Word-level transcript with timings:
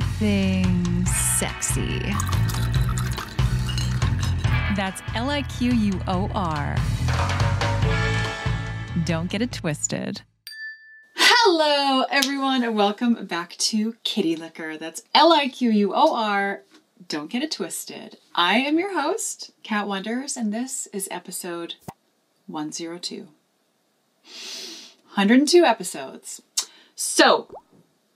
something 0.00 1.06
sexy. 1.06 2.00
That's 4.74 5.00
L 5.14 5.30
I 5.30 5.42
Q 5.42 5.72
U 5.72 6.00
O 6.08 6.28
R. 6.34 6.76
Don't 9.04 9.30
get 9.30 9.40
it 9.40 9.52
twisted. 9.52 10.22
Hello, 11.14 12.06
everyone, 12.10 12.64
and 12.64 12.74
welcome 12.74 13.26
back 13.26 13.50
to 13.58 13.94
Kitty 14.02 14.34
Liquor. 14.34 14.76
That's 14.76 15.02
L 15.14 15.32
I 15.32 15.48
Q 15.48 15.70
U 15.70 15.92
O 15.94 16.16
R. 16.16 16.62
Don't 17.06 17.30
get 17.30 17.42
it 17.42 17.52
twisted. 17.52 18.18
I 18.34 18.56
am 18.56 18.78
your 18.78 19.00
host, 19.00 19.52
Kat 19.62 19.86
Wonders, 19.86 20.36
and 20.36 20.52
this 20.52 20.88
is 20.92 21.06
episode 21.10 21.74
102. 22.48 23.28
102 25.14 25.64
episodes. 25.64 26.42
So, 26.96 27.48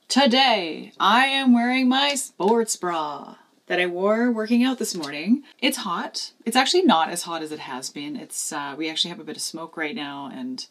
today 0.08 0.92
I 0.98 1.26
am 1.26 1.52
wearing 1.52 1.88
my 1.88 2.14
sports 2.14 2.76
bra 2.76 3.36
that 3.66 3.78
I 3.78 3.86
wore 3.86 4.32
working 4.32 4.64
out 4.64 4.78
this 4.78 4.94
morning. 4.94 5.42
It's 5.60 5.78
hot. 5.78 6.32
It's 6.46 6.56
actually 6.56 6.82
not 6.82 7.10
as 7.10 7.24
hot 7.24 7.42
as 7.42 7.52
it 7.52 7.58
has 7.60 7.90
been. 7.90 8.16
It's 8.16 8.50
uh, 8.50 8.74
we 8.76 8.88
actually 8.88 9.10
have 9.10 9.20
a 9.20 9.24
bit 9.24 9.36
of 9.36 9.42
smoke 9.42 9.76
right 9.76 9.94
now, 9.94 10.30
and 10.32 10.66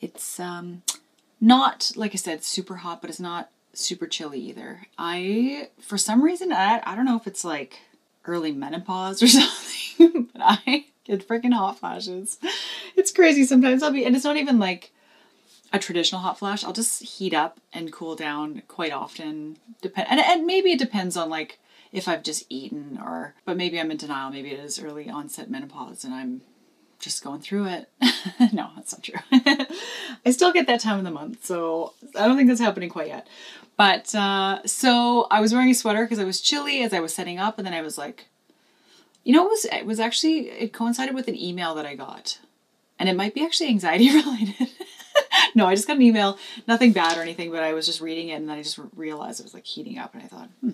it's 0.00 0.38
um, 0.38 0.82
not 1.40 1.90
like 1.96 2.12
I 2.12 2.16
said 2.16 2.44
super 2.44 2.76
hot, 2.76 3.00
but 3.00 3.10
it's 3.10 3.20
not 3.20 3.50
super 3.72 4.06
chilly 4.06 4.40
either. 4.40 4.86
I 4.96 5.68
for 5.80 5.98
some 5.98 6.22
reason 6.22 6.52
I 6.52 6.80
I 6.84 6.94
don't 6.94 7.04
know 7.04 7.16
if 7.16 7.26
it's 7.26 7.44
like 7.44 7.80
early 8.24 8.52
menopause 8.52 9.22
or 9.22 9.26
something, 9.26 10.28
but 10.32 10.42
I 10.42 10.86
get 11.04 11.26
freaking 11.26 11.52
hot 11.54 11.80
flashes. 11.80 12.38
It's 12.96 13.10
crazy. 13.10 13.44
Sometimes 13.44 13.82
I'll 13.82 13.92
be, 13.92 14.04
and 14.04 14.14
it's 14.14 14.24
not 14.24 14.36
even 14.36 14.58
like 14.60 14.92
a 15.72 15.78
traditional 15.78 16.20
hot 16.20 16.38
flash. 16.38 16.64
I'll 16.64 16.72
just 16.72 17.02
heat 17.02 17.34
up 17.34 17.60
and 17.72 17.92
cool 17.92 18.16
down 18.16 18.62
quite 18.68 18.92
often. 18.92 19.58
Depend, 19.82 20.08
and, 20.08 20.20
and 20.20 20.46
maybe 20.46 20.72
it 20.72 20.78
depends 20.78 21.16
on 21.16 21.28
like 21.28 21.58
if 21.92 22.08
I've 22.08 22.22
just 22.22 22.44
eaten 22.48 22.98
or, 23.02 23.34
but 23.44 23.56
maybe 23.56 23.80
I'm 23.80 23.90
in 23.90 23.96
denial. 23.96 24.30
Maybe 24.30 24.52
it 24.52 24.60
is 24.60 24.78
early 24.82 25.08
onset 25.08 25.50
menopause 25.50 26.04
and 26.04 26.14
I'm 26.14 26.42
just 26.98 27.22
going 27.22 27.40
through 27.40 27.66
it. 27.66 27.88
no, 28.52 28.70
that's 28.76 28.92
not 28.92 29.02
true. 29.02 29.20
I 30.26 30.30
still 30.30 30.52
get 30.52 30.66
that 30.66 30.80
time 30.80 30.98
of 30.98 31.04
the 31.04 31.10
month, 31.10 31.44
so 31.44 31.92
I 32.18 32.26
don't 32.26 32.36
think 32.36 32.48
that's 32.48 32.60
happening 32.60 32.88
quite 32.88 33.08
yet. 33.08 33.26
But 33.76 34.14
uh, 34.14 34.60
so 34.66 35.26
I 35.30 35.40
was 35.40 35.52
wearing 35.52 35.70
a 35.70 35.74
sweater 35.74 36.04
because 36.04 36.18
I 36.18 36.24
was 36.24 36.40
chilly 36.40 36.82
as 36.82 36.92
I 36.92 37.00
was 37.00 37.14
setting 37.14 37.38
up, 37.38 37.58
and 37.58 37.66
then 37.66 37.74
I 37.74 37.82
was 37.82 37.98
like, 37.98 38.26
you 39.24 39.32
know, 39.32 39.44
it 39.44 39.50
was 39.50 39.64
it 39.66 39.86
was 39.86 40.00
actually 40.00 40.48
it 40.50 40.72
coincided 40.72 41.14
with 41.14 41.28
an 41.28 41.36
email 41.36 41.74
that 41.74 41.84
I 41.86 41.94
got, 41.94 42.38
and 42.98 43.08
it 43.08 43.16
might 43.16 43.34
be 43.34 43.44
actually 43.44 43.68
anxiety 43.68 44.10
related. 44.14 44.68
No, 45.54 45.66
I 45.66 45.74
just 45.74 45.86
got 45.86 45.96
an 45.96 46.02
email, 46.02 46.38
nothing 46.66 46.92
bad 46.92 47.16
or 47.16 47.22
anything, 47.22 47.50
but 47.50 47.62
I 47.62 47.72
was 47.72 47.86
just 47.86 48.00
reading 48.00 48.28
it, 48.28 48.34
and 48.34 48.48
then 48.48 48.58
I 48.58 48.62
just 48.62 48.78
realized 48.94 49.40
it 49.40 49.44
was 49.44 49.54
like 49.54 49.66
heating 49.66 49.98
up, 49.98 50.14
and 50.14 50.22
I 50.22 50.26
thought, 50.26 50.48
hmm. 50.60 50.72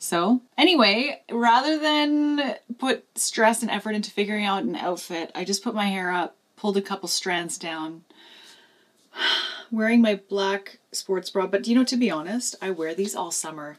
So, 0.00 0.42
anyway, 0.56 1.22
rather 1.30 1.78
than 1.78 2.54
put 2.78 3.04
stress 3.18 3.62
and 3.62 3.70
effort 3.70 3.96
into 3.96 4.12
figuring 4.12 4.44
out 4.44 4.62
an 4.62 4.76
outfit, 4.76 5.32
I 5.34 5.44
just 5.44 5.64
put 5.64 5.74
my 5.74 5.86
hair 5.86 6.12
up, 6.12 6.36
pulled 6.56 6.76
a 6.76 6.82
couple 6.82 7.08
strands 7.08 7.58
down, 7.58 8.04
wearing 9.72 10.00
my 10.00 10.20
black 10.28 10.78
sports 10.92 11.30
bra. 11.30 11.48
But 11.48 11.66
you 11.66 11.74
know, 11.74 11.84
to 11.84 11.96
be 11.96 12.12
honest, 12.12 12.54
I 12.62 12.70
wear 12.70 12.94
these 12.94 13.16
all 13.16 13.32
summer 13.32 13.78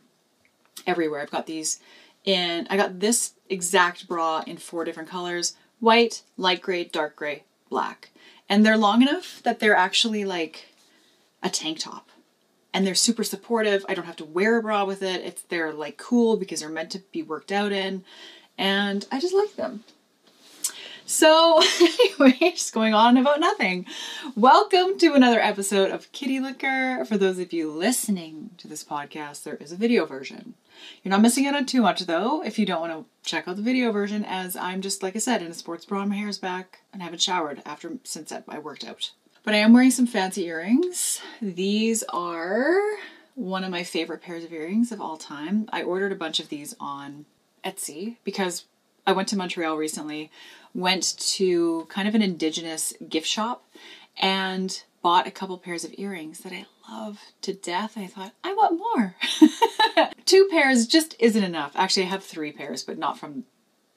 everywhere. 0.86 1.22
I've 1.22 1.32
got 1.32 1.46
these 1.46 1.80
in, 2.26 2.68
I 2.70 2.76
got 2.76 3.00
this 3.00 3.34
exact 3.50 4.08
bra 4.08 4.44
in 4.46 4.58
four 4.58 4.84
different 4.84 5.10
colors 5.10 5.56
white, 5.80 6.24
light 6.38 6.62
gray, 6.62 6.84
dark 6.84 7.16
gray, 7.16 7.44
black. 7.70 8.10
And 8.50 8.66
they're 8.66 8.78
long 8.78 9.02
enough 9.04 9.42
that 9.44 9.60
they're 9.60 9.76
actually 9.76 10.26
like 10.26 10.70
a 11.44 11.50
tank 11.50 11.80
top 11.80 12.10
and 12.74 12.86
they're 12.86 12.96
super 12.96 13.24
supportive. 13.24 13.86
I 13.88 13.94
don't 13.94 14.06
have 14.06 14.16
to 14.18 14.26
wear 14.26 14.58
a 14.58 14.62
bra 14.62 14.86
with 14.86 15.02
it. 15.02 15.24
It's 15.24 15.42
they're 15.44 15.74
like 15.74 15.98
cool 15.98 16.38
because 16.38 16.60
they're 16.60 16.70
meant 16.70 16.92
to 16.92 17.00
be 17.12 17.24
worked 17.24 17.52
out 17.52 17.72
in, 17.72 18.04
and 18.58 19.06
I 19.12 19.20
just 19.20 19.34
like 19.34 19.56
them. 19.56 19.84
So, 21.10 21.60
anyway, 21.82 22.38
just 22.52 22.72
going 22.72 22.94
on 22.94 23.18
about 23.18 23.40
nothing. 23.40 23.88
Welcome 24.36 25.00
to 25.00 25.16
another 25.16 25.40
episode 25.40 25.90
of 25.90 26.12
Kitty 26.12 26.40
Liquor. 26.40 27.04
For 27.06 27.18
those 27.18 27.40
of 27.40 27.52
you 27.52 27.72
listening 27.72 28.52
to 28.60 28.68
this 28.68 28.84
podcast, 28.84 29.42
there 29.42 29.56
is 29.56 29.72
a 29.72 29.76
video 29.76 30.06
version. 30.06 30.54
You're 31.02 31.10
not 31.10 31.24
missing 31.24 31.48
out 31.48 31.56
on 31.56 31.66
too 31.66 31.82
much 31.82 32.02
though 32.02 32.44
if 32.44 32.60
you 32.60 32.68
don't 32.68 32.82
want 32.82 32.94
to 32.94 33.28
check 33.28 33.48
out 33.48 33.56
the 33.56 33.64
video 33.64 33.92
version, 33.92 34.24
as 34.24 34.56
I'm 34.56 34.82
just, 34.82 35.02
like 35.02 35.16
I 35.16 35.20
said, 35.20 35.42
in 35.42 35.50
a 35.50 35.56
sports 35.56 35.84
bra 35.84 36.06
my 36.06 36.14
hair's 36.14 36.38
back 36.38 36.82
and 36.94 37.02
haven't 37.02 37.24
showered 37.24 37.64
after 37.66 37.98
since 38.04 38.32
I 38.32 38.60
worked 38.60 38.86
out. 38.86 39.10
But 39.44 39.56
I 39.56 39.58
am 39.58 39.74
wearing 39.74 39.90
some 39.90 40.06
fancy 40.06 40.46
earrings. 40.46 41.22
These 41.42 42.04
are 42.10 42.78
one 43.34 43.64
of 43.64 43.72
my 43.72 43.84
favorite 43.84 44.22
pairs 44.22 44.44
of 44.44 44.54
earrings 44.54 44.92
of 44.92 45.02
all 45.02 45.18
time. 45.18 45.70
I 45.74 45.82
ordered 45.82 46.12
a 46.12 46.16
bunch 46.16 46.40
of 46.40 46.50
these 46.50 46.76
on 46.80 47.26
Etsy 47.66 48.18
because 48.24 48.66
I 49.10 49.12
went 49.12 49.28
to 49.30 49.38
Montreal 49.38 49.76
recently, 49.76 50.30
went 50.74 51.18
to 51.18 51.88
kind 51.90 52.08
of 52.08 52.16
an 52.16 52.22
indigenous 52.22 52.94
gift 53.08 53.28
shop 53.28 53.66
and 54.18 54.84
bought 55.02 55.28
a 55.28 55.32
couple 55.32 55.58
pairs 55.58 55.84
of 55.84 55.94
earrings 55.98 56.40
that 56.40 56.54
I 56.54 56.66
love 56.92 57.20
to 57.42 57.54
death. 57.54 57.98
I 57.98 58.08
thought, 58.08 58.34
I 58.44 58.54
want 58.54 58.80
more. 58.80 59.16
Two 60.26 60.48
pairs 60.52 60.88
just 60.88 61.16
isn't 61.20 61.44
enough. 61.44 61.72
Actually, 61.76 62.04
I 62.04 62.10
have 62.10 62.24
three 62.24 62.52
pairs, 62.52 62.84
but 62.84 62.98
not 62.98 63.18
from 63.18 63.46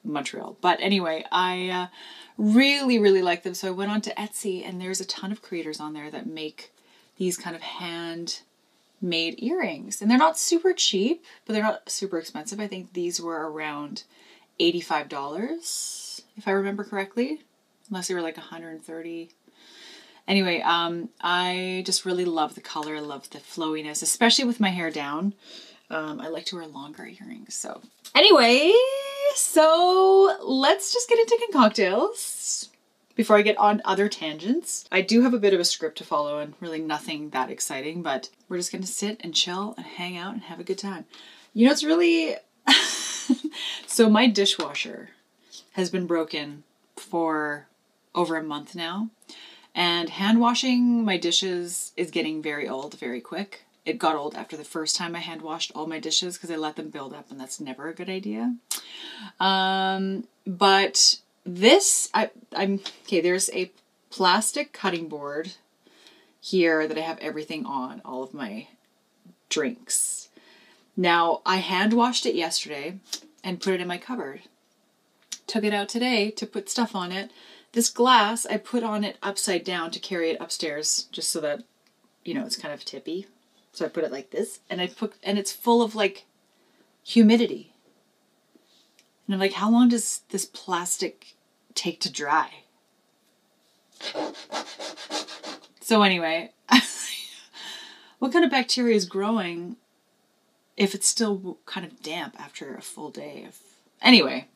Montreal. 0.03 0.57
But 0.61 0.79
anyway, 0.81 1.25
I 1.31 1.69
uh, 1.69 1.87
really, 2.37 2.99
really 2.99 3.21
like 3.21 3.43
them. 3.43 3.53
So 3.53 3.67
I 3.67 3.71
went 3.71 3.91
on 3.91 4.01
to 4.01 4.15
Etsy, 4.15 4.67
and 4.67 4.79
there's 4.79 5.01
a 5.01 5.05
ton 5.05 5.31
of 5.31 5.41
creators 5.41 5.79
on 5.79 5.93
there 5.93 6.09
that 6.11 6.27
make 6.27 6.71
these 7.17 7.37
kind 7.37 7.55
of 7.55 7.61
hand 7.61 8.41
made 9.01 9.41
earrings. 9.43 10.01
And 10.01 10.09
they're 10.09 10.17
not 10.17 10.37
super 10.37 10.73
cheap, 10.73 11.23
but 11.45 11.53
they're 11.53 11.61
not 11.63 11.89
super 11.89 12.17
expensive. 12.17 12.59
I 12.59 12.67
think 12.67 12.93
these 12.93 13.19
were 13.19 13.51
around 13.51 14.03
$85, 14.59 16.02
if 16.35 16.47
I 16.47 16.51
remember 16.51 16.83
correctly, 16.83 17.41
unless 17.89 18.07
they 18.07 18.13
were 18.13 18.21
like 18.21 18.37
130 18.37 19.29
Anyway, 20.27 20.61
um, 20.61 21.09
I 21.21 21.83
just 21.85 22.05
really 22.05 22.25
love 22.25 22.55
the 22.55 22.61
color. 22.61 22.95
I 22.95 23.01
love 23.01 23.29
the 23.29 23.39
flowiness, 23.39 24.01
especially 24.01 24.45
with 24.45 24.59
my 24.59 24.69
hair 24.69 24.89
down. 24.89 25.33
Um, 25.89 26.21
I 26.21 26.29
like 26.29 26.45
to 26.45 26.55
wear 26.55 26.65
longer 26.65 27.05
earrings. 27.05 27.55
So, 27.55 27.81
anyway, 28.15 28.73
so 29.35 30.37
let's 30.41 30.93
just 30.93 31.09
get 31.09 31.19
into 31.19 31.35
cocktails 31.51 32.69
before 33.15 33.37
I 33.37 33.41
get 33.41 33.57
on 33.57 33.81
other 33.83 34.07
tangents. 34.07 34.85
I 34.91 35.01
do 35.01 35.21
have 35.23 35.33
a 35.33 35.39
bit 35.39 35.53
of 35.53 35.59
a 35.59 35.65
script 35.65 35.97
to 35.97 36.05
follow 36.05 36.39
and 36.39 36.53
really 36.61 36.79
nothing 36.79 37.29
that 37.31 37.51
exciting, 37.51 38.01
but 38.01 38.29
we're 38.47 38.57
just 38.57 38.71
to 38.71 38.87
sit 38.87 39.19
and 39.19 39.35
chill 39.35 39.73
and 39.75 39.85
hang 39.85 40.17
out 40.17 40.33
and 40.33 40.43
have 40.43 40.59
a 40.59 40.63
good 40.63 40.79
time. 40.79 41.05
You 41.53 41.65
know, 41.65 41.73
it's 41.73 41.83
really. 41.83 42.37
so, 43.87 44.09
my 44.09 44.27
dishwasher 44.27 45.09
has 45.73 45.89
been 45.89 46.07
broken 46.07 46.63
for 46.95 47.67
over 48.15 48.35
a 48.37 48.43
month 48.43 48.75
now, 48.75 49.09
and 49.75 50.09
hand 50.09 50.39
washing 50.39 51.03
my 51.03 51.17
dishes 51.17 51.91
is 51.97 52.11
getting 52.11 52.41
very 52.41 52.67
old 52.67 52.97
very 52.99 53.21
quick 53.21 53.65
it 53.85 53.99
got 53.99 54.15
old 54.15 54.35
after 54.35 54.55
the 54.55 54.63
first 54.63 54.95
time 54.95 55.15
I 55.15 55.19
hand 55.19 55.41
washed 55.41 55.71
all 55.75 55.87
my 55.87 55.99
dishes 55.99 56.37
because 56.37 56.51
I 56.51 56.55
let 56.55 56.75
them 56.75 56.89
build 56.89 57.13
up, 57.13 57.29
and 57.29 57.39
that's 57.39 57.59
never 57.59 57.89
a 57.89 57.93
good 57.93 58.09
idea. 58.09 58.55
Um, 59.39 60.25
but 60.47 61.17
this, 61.45 62.09
I, 62.13 62.29
I'm 62.55 62.79
okay. 63.03 63.19
There's 63.19 63.49
a 63.51 63.71
plastic 64.09 64.71
cutting 64.71 65.09
board 65.09 65.53
here 66.39 66.87
that 66.87 66.97
I 66.97 67.01
have 67.01 67.19
everything 67.19 67.65
on, 67.65 68.01
all 68.05 68.23
of 68.23 68.33
my 68.33 68.67
drinks. 69.49 70.29
Now 70.95 71.41
I 71.45 71.57
hand 71.57 71.93
washed 71.93 72.25
it 72.25 72.35
yesterday 72.35 72.99
and 73.43 73.59
put 73.59 73.73
it 73.73 73.81
in 73.81 73.87
my 73.87 73.97
cupboard. 73.97 74.43
Took 75.47 75.63
it 75.63 75.73
out 75.73 75.89
today 75.89 76.31
to 76.31 76.45
put 76.45 76.69
stuff 76.69 76.95
on 76.95 77.11
it. 77.11 77.31
This 77.73 77.89
glass 77.89 78.45
I 78.45 78.57
put 78.57 78.83
on 78.83 79.03
it 79.03 79.17
upside 79.23 79.63
down 79.63 79.91
to 79.91 79.99
carry 79.99 80.29
it 80.29 80.37
upstairs, 80.39 81.07
just 81.11 81.29
so 81.31 81.39
that 81.41 81.63
you 82.23 82.33
know 82.33 82.45
it's 82.45 82.55
kind 82.55 82.73
of 82.73 82.85
tippy 82.85 83.27
so 83.73 83.85
I 83.85 83.89
put 83.89 84.03
it 84.03 84.11
like 84.11 84.29
this, 84.29 84.59
and 84.69 84.79
I 84.79 84.87
put, 84.87 85.15
and 85.23 85.39
it's 85.39 85.51
full 85.51 85.81
of 85.81 85.95
like 85.95 86.25
humidity. 87.03 87.73
And 89.25 89.33
I'm 89.33 89.39
like, 89.39 89.53
how 89.53 89.71
long 89.71 89.89
does 89.89 90.21
this 90.29 90.45
plastic 90.45 91.33
take 91.73 91.99
to 92.01 92.11
dry? 92.11 92.49
So 95.81 96.03
anyway, 96.03 96.51
what 98.19 98.31
kind 98.31 98.45
of 98.45 98.51
bacteria 98.51 98.95
is 98.95 99.05
growing 99.05 99.77
if 100.77 100.93
it's 100.93 101.07
still 101.07 101.57
kind 101.65 101.85
of 101.85 102.03
damp 102.03 102.39
after 102.39 102.75
a 102.75 102.81
full 102.81 103.09
day 103.09 103.45
of? 103.47 103.57
Anyway, 104.03 104.49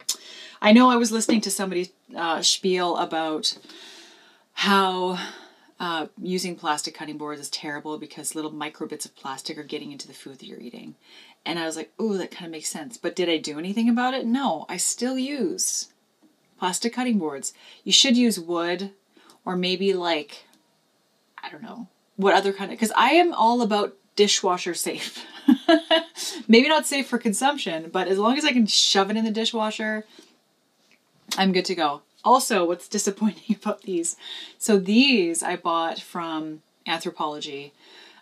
I 0.62 0.72
know 0.72 0.90
I 0.90 0.96
was 0.96 1.12
listening 1.12 1.42
to 1.42 1.52
somebody 1.52 1.92
uh, 2.16 2.42
spiel 2.42 2.98
about 2.98 3.58
how 4.54 5.20
uh, 5.80 6.08
using 6.20 6.56
plastic 6.56 6.96
cutting 6.96 7.18
boards 7.18 7.42
is 7.42 7.50
terrible 7.50 7.98
because 7.98 8.36
little 8.36 8.52
micro 8.52 8.88
bits 8.88 9.06
of 9.06 9.16
plastic 9.16 9.58
are 9.58 9.64
getting 9.64 9.92
into 9.92 10.08
the 10.08 10.14
food 10.14 10.40
that 10.40 10.48
you're 10.48 10.60
eating. 10.60 10.96
And 11.46 11.60
I 11.60 11.66
was 11.66 11.76
like, 11.76 11.92
oh, 12.00 12.18
that 12.18 12.32
kind 12.32 12.46
of 12.46 12.52
makes 12.52 12.70
sense. 12.70 12.98
But 12.98 13.16
did 13.16 13.30
I 13.30 13.38
do 13.38 13.60
anything 13.60 13.88
about 13.88 14.14
it? 14.14 14.26
No, 14.26 14.66
I 14.68 14.78
still 14.78 15.18
use 15.18 15.90
plastic 16.60 16.94
cutting 16.94 17.20
boards. 17.20 17.54
You 17.84 17.92
should 17.92 18.18
use 18.18 18.40
wood 18.40 18.92
or 19.46 19.56
maybe 19.56 19.94
like, 19.94 20.46
I 21.42 21.50
don't 21.50 21.64
know, 21.64 21.88
what 22.16 22.34
other 22.34 22.52
kind 22.52 22.72
of, 22.72 22.78
because 22.78 22.92
I 22.98 23.12
am 23.12 23.34
all 23.34 23.62
about 23.62 23.96
dishwasher 24.16 24.74
safe. 24.74 25.24
Maybe 26.48 26.68
not 26.68 26.86
safe 26.86 27.08
for 27.08 27.18
consumption, 27.18 27.90
but 27.92 28.08
as 28.08 28.18
long 28.18 28.38
as 28.38 28.44
I 28.44 28.52
can 28.52 28.66
shove 28.66 29.10
it 29.10 29.16
in 29.16 29.24
the 29.24 29.32
dishwasher, 29.32 30.04
I'm 31.38 31.52
good 31.52 31.66
to 31.66 31.76
go. 31.76 32.02
Also, 32.24 32.66
what's 32.66 32.88
disappointing 32.98 33.56
about 33.56 33.84
these? 33.84 34.16
So 34.58 34.78
these 34.78 35.44
I 35.44 35.56
bought 35.56 36.00
from 36.00 36.62
Anthropologie. 36.86 37.72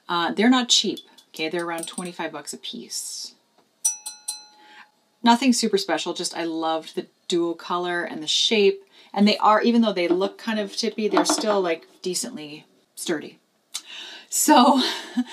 Uh, 0.08 0.32
they're 0.32 0.50
not 0.50 0.70
cheap. 0.70 1.00
Okay, 1.34 1.50
they're 1.50 1.66
around 1.66 1.88
25 1.88 2.32
bucks 2.32 2.54
a 2.54 2.58
piece. 2.58 3.34
Nothing 5.22 5.54
super 5.54 5.78
special, 5.78 6.14
just 6.14 6.38
I 6.38 6.44
loved 6.44 6.96
the 6.96 7.08
dual 7.28 7.56
color 7.56 8.04
and 8.04 8.22
the 8.22 8.28
shape. 8.28 8.84
And 9.14 9.28
they 9.28 9.38
are, 9.38 9.62
even 9.62 9.82
though 9.82 9.94
they 9.94 10.08
look 10.08 10.38
kind 10.38 10.60
of 10.60 10.76
tippy, 10.76 11.08
they're 11.08 11.26
still 11.26 11.62
like 11.62 11.88
decently 12.02 12.66
sturdy. 12.96 13.40
So 14.30 14.82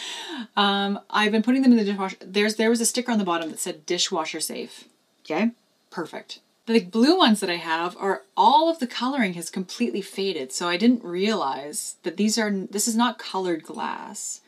um, 0.56 1.00
I've 1.10 1.32
been 1.32 1.42
putting 1.42 1.62
them 1.62 1.72
in 1.72 1.78
the 1.78 1.84
dishwasher. 1.84 2.16
There's 2.20 2.56
there 2.56 2.70
was 2.70 2.80
a 2.80 2.86
sticker 2.86 3.10
on 3.10 3.18
the 3.18 3.24
bottom 3.24 3.50
that 3.50 3.58
said 3.58 3.84
dishwasher 3.84 4.40
safe. 4.40 4.84
Okay, 5.24 5.50
perfect. 5.90 6.40
The 6.66 6.80
blue 6.80 7.18
ones 7.18 7.40
that 7.40 7.50
I 7.50 7.56
have 7.56 7.96
are 7.98 8.22
all 8.36 8.70
of 8.70 8.78
the 8.78 8.86
coloring 8.86 9.34
has 9.34 9.50
completely 9.50 10.00
faded, 10.00 10.52
so 10.52 10.68
I 10.68 10.76
didn't 10.76 11.02
realize 11.02 11.96
that 12.04 12.16
these 12.16 12.38
are 12.38 12.50
this 12.50 12.86
is 12.86 12.96
not 12.96 13.18
colored 13.18 13.64
glass. 13.64 14.40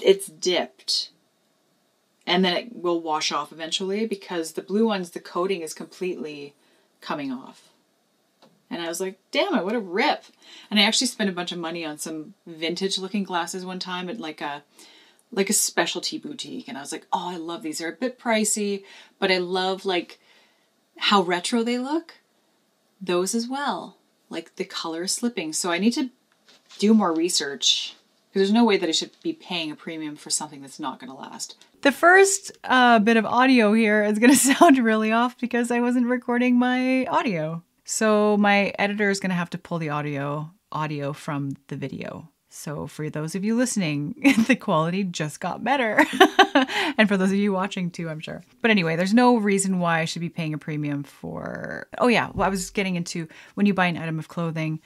It's 0.00 0.26
dipped. 0.26 1.10
And 2.26 2.44
then 2.44 2.56
it 2.56 2.74
will 2.74 3.00
wash 3.00 3.30
off 3.30 3.52
eventually 3.52 4.06
because 4.06 4.52
the 4.52 4.62
blue 4.62 4.86
ones 4.86 5.10
the 5.10 5.20
coating 5.20 5.60
is 5.60 5.74
completely 5.74 6.54
coming 7.00 7.30
off. 7.30 7.68
And 8.68 8.82
I 8.82 8.88
was 8.88 9.00
like, 9.00 9.18
damn 9.30 9.54
it, 9.54 9.64
what 9.64 9.76
a 9.76 9.80
rip. 9.80 10.24
And 10.70 10.80
I 10.80 10.82
actually 10.82 11.06
spent 11.06 11.30
a 11.30 11.34
bunch 11.34 11.52
of 11.52 11.58
money 11.58 11.84
on 11.84 11.98
some 11.98 12.34
vintage 12.46 12.98
looking 12.98 13.22
glasses 13.22 13.64
one 13.64 13.78
time 13.78 14.08
at 14.08 14.18
like 14.18 14.40
a 14.40 14.64
like 15.32 15.50
a 15.50 15.52
specialty 15.52 16.18
boutique. 16.18 16.66
And 16.66 16.78
I 16.78 16.80
was 16.80 16.92
like, 16.92 17.06
oh, 17.12 17.30
I 17.30 17.36
love 17.36 17.62
these. 17.62 17.78
They're 17.78 17.90
a 17.90 17.96
bit 17.96 18.18
pricey, 18.18 18.84
but 19.18 19.30
I 19.30 19.38
love 19.38 19.84
like 19.84 20.18
how 20.96 21.22
retro 21.22 21.62
they 21.62 21.78
look. 21.78 22.14
Those 23.00 23.34
as 23.34 23.48
well. 23.48 23.96
Like 24.30 24.56
the 24.56 24.64
color 24.64 25.02
is 25.02 25.12
slipping. 25.12 25.52
So 25.52 25.70
I 25.70 25.78
need 25.78 25.92
to 25.92 26.10
do 26.78 26.94
more 26.94 27.14
research 27.14 27.94
because 28.28 28.40
there's 28.40 28.52
no 28.52 28.64
way 28.64 28.76
that 28.76 28.88
I 28.88 28.92
should 28.92 29.10
be 29.22 29.32
paying 29.32 29.70
a 29.70 29.76
premium 29.76 30.16
for 30.16 30.30
something 30.30 30.60
that's 30.60 30.80
not 30.80 30.98
going 30.98 31.10
to 31.10 31.16
last. 31.16 31.56
The 31.82 31.92
first 31.92 32.52
uh, 32.64 32.98
bit 32.98 33.16
of 33.16 33.24
audio 33.24 33.72
here 33.72 34.04
is 34.04 34.18
going 34.18 34.32
to 34.34 34.36
sound 34.36 34.78
really 34.78 35.12
off 35.12 35.38
because 35.38 35.70
I 35.70 35.80
wasn't 35.80 36.06
recording 36.06 36.58
my 36.58 37.06
audio. 37.06 37.62
So 37.84 38.36
my 38.36 38.72
editor 38.78 39.10
is 39.10 39.20
going 39.20 39.30
to 39.30 39.36
have 39.36 39.50
to 39.50 39.58
pull 39.58 39.78
the 39.78 39.90
audio 39.90 40.50
audio 40.72 41.12
from 41.12 41.56
the 41.68 41.76
video. 41.76 42.28
So 42.48 42.86
for 42.86 43.08
those 43.08 43.34
of 43.34 43.44
you 43.44 43.56
listening, 43.56 44.14
the 44.46 44.56
quality 44.56 45.04
just 45.04 45.40
got 45.40 45.62
better. 45.62 46.04
and 46.98 47.08
for 47.08 47.16
those 47.16 47.30
of 47.30 47.36
you 47.36 47.52
watching 47.52 47.90
too, 47.90 48.08
I'm 48.08 48.20
sure. 48.20 48.42
But 48.62 48.70
anyway, 48.70 48.96
there's 48.96 49.14
no 49.14 49.36
reason 49.36 49.78
why 49.78 50.00
I 50.00 50.04
should 50.04 50.20
be 50.20 50.28
paying 50.28 50.54
a 50.54 50.58
premium 50.58 51.02
for 51.02 51.88
Oh 51.98 52.08
yeah, 52.08 52.30
well 52.34 52.46
I 52.46 52.50
was 52.50 52.70
getting 52.70 52.96
into 52.96 53.28
when 53.54 53.66
you 53.66 53.74
buy 53.74 53.86
an 53.86 53.96
item 53.96 54.18
of 54.18 54.28
clothing, 54.28 54.80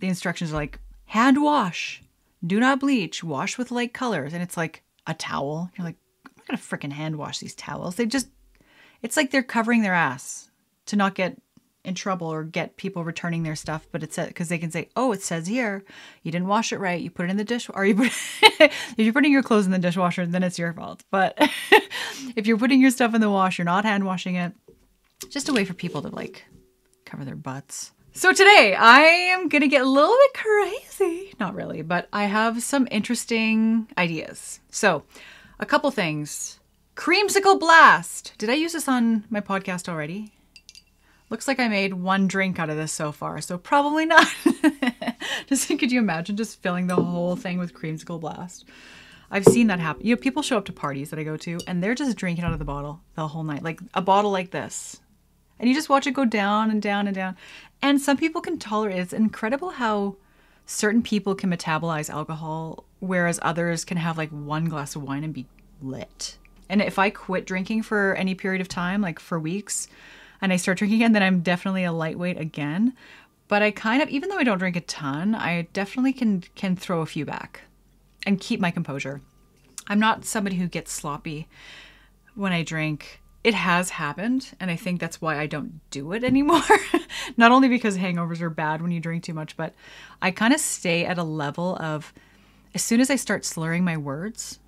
the 0.00 0.08
instructions 0.08 0.52
are 0.52 0.56
like 0.56 0.78
hand 1.06 1.42
wash, 1.42 2.02
do 2.46 2.60
not 2.60 2.80
bleach, 2.80 3.22
wash 3.24 3.58
with 3.58 3.70
light 3.70 3.94
colors 3.94 4.32
and 4.32 4.42
it's 4.42 4.56
like 4.56 4.82
a 5.06 5.14
towel. 5.14 5.70
You're 5.76 5.86
like 5.86 5.96
I'm 6.24 6.32
not 6.36 6.46
going 6.46 6.58
to 6.58 6.62
freaking 6.64 6.92
hand 6.92 7.16
wash 7.16 7.38
these 7.38 7.54
towels. 7.54 7.96
They 7.96 8.06
just 8.06 8.28
it's 9.02 9.16
like 9.16 9.30
they're 9.30 9.42
covering 9.42 9.82
their 9.82 9.94
ass 9.94 10.50
to 10.86 10.96
not 10.96 11.14
get 11.14 11.40
in 11.86 11.94
trouble 11.94 12.26
or 12.26 12.44
get 12.44 12.76
people 12.76 13.04
returning 13.04 13.42
their 13.42 13.56
stuff, 13.56 13.86
but 13.92 14.02
it's 14.02 14.16
because 14.16 14.48
they 14.48 14.58
can 14.58 14.70
say, 14.70 14.88
"Oh, 14.96 15.12
it 15.12 15.22
says 15.22 15.46
here 15.46 15.84
you 16.22 16.32
didn't 16.32 16.48
wash 16.48 16.72
it 16.72 16.78
right. 16.78 17.00
You 17.00 17.10
put 17.10 17.26
it 17.26 17.30
in 17.30 17.36
the 17.36 17.44
dish, 17.44 17.70
or 17.72 17.86
you 17.86 17.94
put 17.94 18.12
if 18.42 18.98
you're 18.98 19.12
putting 19.12 19.32
your 19.32 19.42
clothes 19.42 19.66
in 19.66 19.72
the 19.72 19.78
dishwasher, 19.78 20.26
then 20.26 20.42
it's 20.42 20.58
your 20.58 20.72
fault. 20.72 21.04
But 21.10 21.34
if 22.36 22.46
you're 22.46 22.58
putting 22.58 22.80
your 22.80 22.90
stuff 22.90 23.14
in 23.14 23.20
the 23.20 23.30
wash, 23.30 23.58
you're 23.58 23.64
not 23.64 23.84
hand 23.84 24.04
washing 24.04 24.34
it. 24.34 24.52
Just 25.30 25.48
a 25.48 25.52
way 25.52 25.64
for 25.64 25.74
people 25.74 26.02
to 26.02 26.08
like 26.08 26.44
cover 27.04 27.24
their 27.24 27.36
butts." 27.36 27.92
So 28.12 28.32
today 28.32 28.74
I 28.78 29.00
am 29.00 29.48
gonna 29.48 29.68
get 29.68 29.82
a 29.82 29.88
little 29.88 30.16
bit 30.16 30.34
crazy. 30.34 31.34
Not 31.38 31.54
really, 31.54 31.82
but 31.82 32.08
I 32.12 32.24
have 32.24 32.62
some 32.62 32.88
interesting 32.90 33.88
ideas. 33.96 34.60
So, 34.70 35.04
a 35.60 35.66
couple 35.66 35.90
things. 35.90 36.58
Creamsicle 36.96 37.60
Blast. 37.60 38.32
Did 38.38 38.48
I 38.48 38.54
use 38.54 38.72
this 38.72 38.88
on 38.88 39.24
my 39.28 39.42
podcast 39.42 39.86
already? 39.86 40.32
Looks 41.28 41.48
like 41.48 41.58
I 41.58 41.68
made 41.68 41.94
one 41.94 42.28
drink 42.28 42.58
out 42.58 42.70
of 42.70 42.76
this 42.76 42.92
so 42.92 43.10
far, 43.10 43.40
so 43.40 43.58
probably 43.58 44.06
not. 44.06 44.26
just 45.46 45.66
could 45.68 45.90
you 45.90 45.98
imagine 45.98 46.36
just 46.36 46.62
filling 46.62 46.86
the 46.86 46.94
whole 46.94 47.34
thing 47.34 47.58
with 47.58 47.74
creamsicle 47.74 48.20
blast? 48.20 48.64
I've 49.30 49.44
seen 49.44 49.66
that 49.66 49.80
happen. 49.80 50.06
You 50.06 50.14
know, 50.14 50.20
people 50.20 50.42
show 50.42 50.56
up 50.56 50.66
to 50.66 50.72
parties 50.72 51.10
that 51.10 51.18
I 51.18 51.24
go 51.24 51.36
to 51.38 51.58
and 51.66 51.82
they're 51.82 51.96
just 51.96 52.16
drinking 52.16 52.44
out 52.44 52.52
of 52.52 52.60
the 52.60 52.64
bottle 52.64 53.00
the 53.16 53.26
whole 53.26 53.42
night, 53.42 53.64
like 53.64 53.80
a 53.94 54.00
bottle 54.00 54.30
like 54.30 54.52
this. 54.52 55.00
And 55.58 55.68
you 55.68 55.74
just 55.74 55.88
watch 55.88 56.06
it 56.06 56.12
go 56.12 56.24
down 56.24 56.70
and 56.70 56.80
down 56.80 57.08
and 57.08 57.14
down. 57.14 57.36
And 57.82 58.00
some 58.00 58.16
people 58.16 58.40
can 58.40 58.58
tolerate 58.58 58.96
it. 58.96 59.00
It's 59.00 59.12
incredible 59.12 59.70
how 59.70 60.16
certain 60.66 61.02
people 61.02 61.34
can 61.34 61.50
metabolize 61.50 62.10
alcohol, 62.10 62.84
whereas 63.00 63.40
others 63.42 63.84
can 63.84 63.96
have 63.96 64.16
like 64.16 64.30
one 64.30 64.66
glass 64.66 64.94
of 64.94 65.02
wine 65.02 65.24
and 65.24 65.34
be 65.34 65.46
lit. 65.82 66.36
And 66.68 66.82
if 66.82 66.98
I 66.98 67.10
quit 67.10 67.46
drinking 67.46 67.82
for 67.82 68.14
any 68.14 68.34
period 68.34 68.60
of 68.60 68.68
time, 68.68 69.00
like 69.00 69.18
for 69.18 69.40
weeks, 69.40 69.88
and 70.40 70.52
I 70.52 70.56
start 70.56 70.78
drinking 70.78 71.00
again, 71.00 71.12
then 71.12 71.22
I'm 71.22 71.40
definitely 71.40 71.84
a 71.84 71.92
lightweight 71.92 72.38
again. 72.38 72.94
But 73.48 73.62
I 73.62 73.70
kind 73.70 74.02
of, 74.02 74.08
even 74.08 74.28
though 74.28 74.38
I 74.38 74.44
don't 74.44 74.58
drink 74.58 74.76
a 74.76 74.80
ton, 74.80 75.34
I 75.34 75.62
definitely 75.72 76.12
can 76.12 76.42
can 76.54 76.76
throw 76.76 77.00
a 77.00 77.06
few 77.06 77.24
back 77.24 77.62
and 78.26 78.40
keep 78.40 78.60
my 78.60 78.70
composure. 78.70 79.20
I'm 79.86 80.00
not 80.00 80.24
somebody 80.24 80.56
who 80.56 80.66
gets 80.66 80.92
sloppy 80.92 81.48
when 82.34 82.52
I 82.52 82.62
drink. 82.62 83.20
It 83.44 83.54
has 83.54 83.90
happened, 83.90 84.54
and 84.58 84.72
I 84.72 84.76
think 84.76 85.00
that's 85.00 85.20
why 85.20 85.38
I 85.38 85.46
don't 85.46 85.80
do 85.90 86.12
it 86.12 86.24
anymore. 86.32 86.62
not 87.36 87.52
only 87.52 87.68
because 87.68 87.96
hangovers 87.96 88.40
are 88.40 88.50
bad 88.50 88.82
when 88.82 88.90
you 88.90 88.98
drink 88.98 89.22
too 89.22 89.34
much, 89.34 89.56
but 89.56 89.74
I 90.20 90.32
kind 90.32 90.52
of 90.52 90.58
stay 90.58 91.04
at 91.04 91.18
a 91.18 91.22
level 91.22 91.76
of 91.76 92.12
as 92.74 92.82
soon 92.82 93.00
as 93.00 93.08
I 93.08 93.16
start 93.16 93.44
slurring 93.44 93.84
my 93.84 93.96
words, 93.96 94.58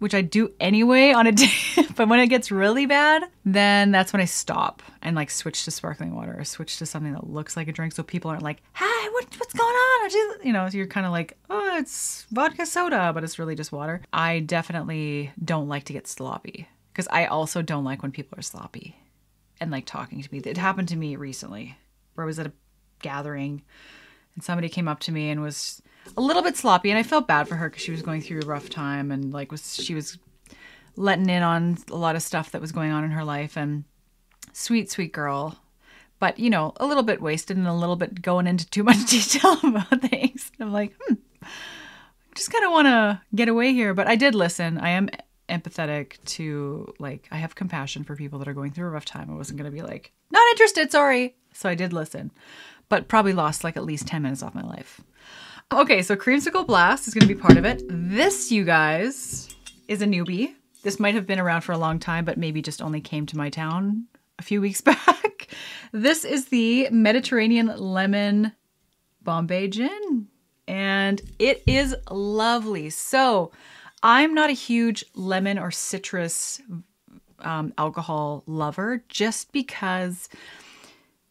which 0.00 0.14
I 0.14 0.22
do 0.22 0.52
anyway 0.58 1.12
on 1.12 1.26
a 1.26 1.32
day. 1.32 1.50
but 1.94 2.08
when 2.08 2.18
it 2.18 2.26
gets 2.26 2.50
really 2.50 2.86
bad, 2.86 3.22
then 3.44 3.92
that's 3.92 4.12
when 4.12 4.20
I 4.20 4.24
stop 4.24 4.82
and 5.02 5.14
like 5.14 5.30
switch 5.30 5.64
to 5.64 5.70
sparkling 5.70 6.14
water 6.14 6.34
or 6.36 6.44
switch 6.44 6.78
to 6.78 6.86
something 6.86 7.12
that 7.12 7.30
looks 7.30 7.56
like 7.56 7.68
a 7.68 7.72
drink 7.72 7.92
so 7.92 8.02
people 8.02 8.30
aren't 8.30 8.42
like, 8.42 8.62
hi, 8.72 9.08
what, 9.12 9.26
what's 9.38 9.54
going 9.54 9.68
on? 9.70 10.10
You 10.42 10.52
know, 10.52 10.68
so 10.68 10.76
you're 10.76 10.86
kind 10.86 11.06
of 11.06 11.12
like, 11.12 11.38
oh, 11.48 11.76
it's 11.78 12.26
vodka 12.32 12.66
soda, 12.66 13.12
but 13.14 13.22
it's 13.22 13.38
really 13.38 13.54
just 13.54 13.72
water. 13.72 14.02
I 14.12 14.40
definitely 14.40 15.30
don't 15.44 15.68
like 15.68 15.84
to 15.84 15.92
get 15.92 16.08
sloppy 16.08 16.66
because 16.92 17.06
I 17.10 17.26
also 17.26 17.62
don't 17.62 17.84
like 17.84 18.02
when 18.02 18.10
people 18.10 18.38
are 18.38 18.42
sloppy 18.42 18.96
and 19.60 19.70
like 19.70 19.86
talking 19.86 20.22
to 20.22 20.28
me. 20.32 20.40
It 20.44 20.56
happened 20.56 20.88
to 20.88 20.96
me 20.96 21.16
recently 21.16 21.76
where 22.14 22.24
I 22.24 22.26
was 22.26 22.38
at 22.38 22.46
a 22.46 22.52
gathering 23.00 23.62
and 24.34 24.42
somebody 24.42 24.68
came 24.68 24.88
up 24.88 25.00
to 25.00 25.12
me 25.12 25.30
and 25.30 25.42
was 25.42 25.82
a 26.16 26.20
little 26.20 26.42
bit 26.42 26.56
sloppy, 26.56 26.90
and 26.90 26.98
I 26.98 27.02
felt 27.02 27.26
bad 27.26 27.48
for 27.48 27.56
her 27.56 27.68
because 27.68 27.82
she 27.82 27.92
was 27.92 28.02
going 28.02 28.20
through 28.20 28.40
a 28.42 28.46
rough 28.46 28.68
time 28.68 29.10
and 29.10 29.32
like 29.32 29.50
was 29.50 29.74
she 29.74 29.94
was 29.94 30.18
letting 30.96 31.28
in 31.28 31.42
on 31.42 31.78
a 31.90 31.96
lot 31.96 32.16
of 32.16 32.22
stuff 32.22 32.50
that 32.50 32.60
was 32.60 32.72
going 32.72 32.90
on 32.90 33.04
in 33.04 33.10
her 33.10 33.24
life 33.24 33.56
and 33.56 33.84
sweet 34.52 34.90
sweet 34.90 35.12
girl. 35.12 35.58
But 36.18 36.38
you 36.38 36.50
know 36.50 36.72
a 36.76 36.86
little 36.86 37.02
bit 37.02 37.22
wasted 37.22 37.56
and 37.56 37.66
a 37.66 37.72
little 37.72 37.96
bit 37.96 38.22
going 38.22 38.46
into 38.46 38.68
too 38.68 38.82
much 38.82 39.06
detail 39.10 39.58
about 39.62 40.00
things. 40.02 40.50
I'm 40.60 40.72
like 40.72 40.94
hmm 41.00 41.14
just 42.34 42.52
kind 42.52 42.64
of 42.64 42.70
want 42.70 42.86
to 42.86 43.20
get 43.34 43.48
away 43.48 43.72
here. 43.72 43.92
But 43.92 44.06
i 44.06 44.14
did 44.14 44.34
listen. 44.34 44.78
I 44.78 44.90
am 44.90 45.08
empathetic 45.48 46.22
to 46.24 46.94
like 47.00 47.26
i 47.32 47.36
have 47.36 47.56
compassion 47.56 48.04
for 48.04 48.14
people 48.14 48.38
that 48.38 48.46
are 48.46 48.54
going 48.54 48.70
through 48.70 48.86
a 48.86 48.90
rough 48.90 49.04
time. 49.04 49.30
I 49.30 49.34
wasn't 49.34 49.58
going 49.58 49.70
to 49.70 49.76
be 49.76 49.82
like 49.82 50.12
not 50.30 50.48
interested 50.52 50.90
sorry. 50.92 51.36
So 51.52 51.68
i 51.68 51.74
did 51.74 51.92
listen 51.92 52.30
but 52.90 53.08
probably 53.08 53.32
lost 53.32 53.64
like 53.64 53.78
at 53.78 53.84
least 53.84 54.06
10 54.06 54.20
minutes 54.20 54.42
off 54.42 54.54
my 54.54 54.62
life 54.62 55.00
Okay, 55.72 56.02
so 56.02 56.16
Creamsicle 56.16 56.66
Blast 56.66 57.06
is 57.06 57.14
going 57.14 57.28
to 57.28 57.32
be 57.32 57.40
part 57.40 57.56
of 57.56 57.64
it. 57.64 57.84
This, 57.88 58.50
you 58.50 58.64
guys, 58.64 59.48
is 59.86 60.02
a 60.02 60.04
newbie. 60.04 60.54
This 60.82 60.98
might 60.98 61.14
have 61.14 61.28
been 61.28 61.38
around 61.38 61.60
for 61.60 61.70
a 61.70 61.78
long 61.78 62.00
time, 62.00 62.24
but 62.24 62.36
maybe 62.36 62.60
just 62.60 62.82
only 62.82 63.00
came 63.00 63.24
to 63.26 63.36
my 63.36 63.50
town 63.50 64.06
a 64.40 64.42
few 64.42 64.60
weeks 64.60 64.80
back. 64.80 65.46
this 65.92 66.24
is 66.24 66.46
the 66.46 66.88
Mediterranean 66.90 67.68
Lemon 67.68 68.50
Bombay 69.22 69.68
Gin, 69.68 70.26
and 70.66 71.22
it 71.38 71.62
is 71.68 71.94
lovely. 72.10 72.90
So, 72.90 73.52
I'm 74.02 74.34
not 74.34 74.50
a 74.50 74.54
huge 74.54 75.04
lemon 75.14 75.56
or 75.56 75.70
citrus 75.70 76.60
um, 77.38 77.72
alcohol 77.78 78.42
lover 78.48 79.04
just 79.08 79.52
because 79.52 80.28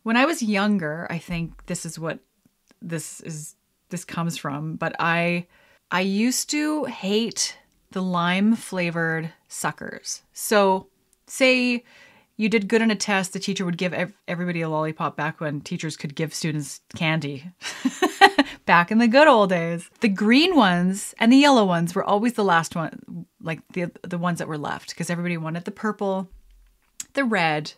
when 0.03 0.15
I 0.15 0.25
was 0.25 0.41
younger, 0.41 1.07
I 1.09 1.17
think 1.17 1.65
this 1.65 1.85
is 1.85 1.99
what 1.99 2.19
this 2.81 3.19
is 3.19 3.55
this 3.89 4.05
comes 4.05 4.37
from, 4.37 4.75
but 4.75 4.95
I 4.99 5.47
I 5.91 6.01
used 6.01 6.49
to 6.51 6.85
hate 6.85 7.57
the 7.91 8.01
lime 8.01 8.55
flavored 8.55 9.33
suckers. 9.47 10.21
So, 10.33 10.87
say 11.27 11.83
you 12.37 12.47
did 12.47 12.69
good 12.69 12.81
on 12.81 12.91
a 12.91 12.95
test, 12.95 13.33
the 13.33 13.39
teacher 13.39 13.65
would 13.65 13.77
give 13.77 14.13
everybody 14.27 14.61
a 14.61 14.69
lollipop 14.69 15.17
back 15.17 15.41
when 15.41 15.61
teachers 15.61 15.97
could 15.97 16.15
give 16.15 16.33
students 16.33 16.79
candy. 16.95 17.51
back 18.69 18.91
in 18.91 18.99
the 18.99 19.07
good 19.07 19.27
old 19.27 19.49
days. 19.49 19.89
The 20.01 20.07
green 20.07 20.55
ones 20.55 21.15
and 21.17 21.33
the 21.33 21.37
yellow 21.37 21.65
ones 21.65 21.95
were 21.95 22.03
always 22.03 22.33
the 22.33 22.43
last 22.43 22.75
one 22.75 23.25
like 23.41 23.61
the 23.73 23.91
the 24.03 24.19
ones 24.19 24.37
that 24.37 24.47
were 24.47 24.59
left 24.59 24.91
because 24.91 25.09
everybody 25.09 25.37
wanted 25.37 25.65
the 25.65 25.71
purple, 25.71 26.29
the 27.13 27.23
red. 27.23 27.73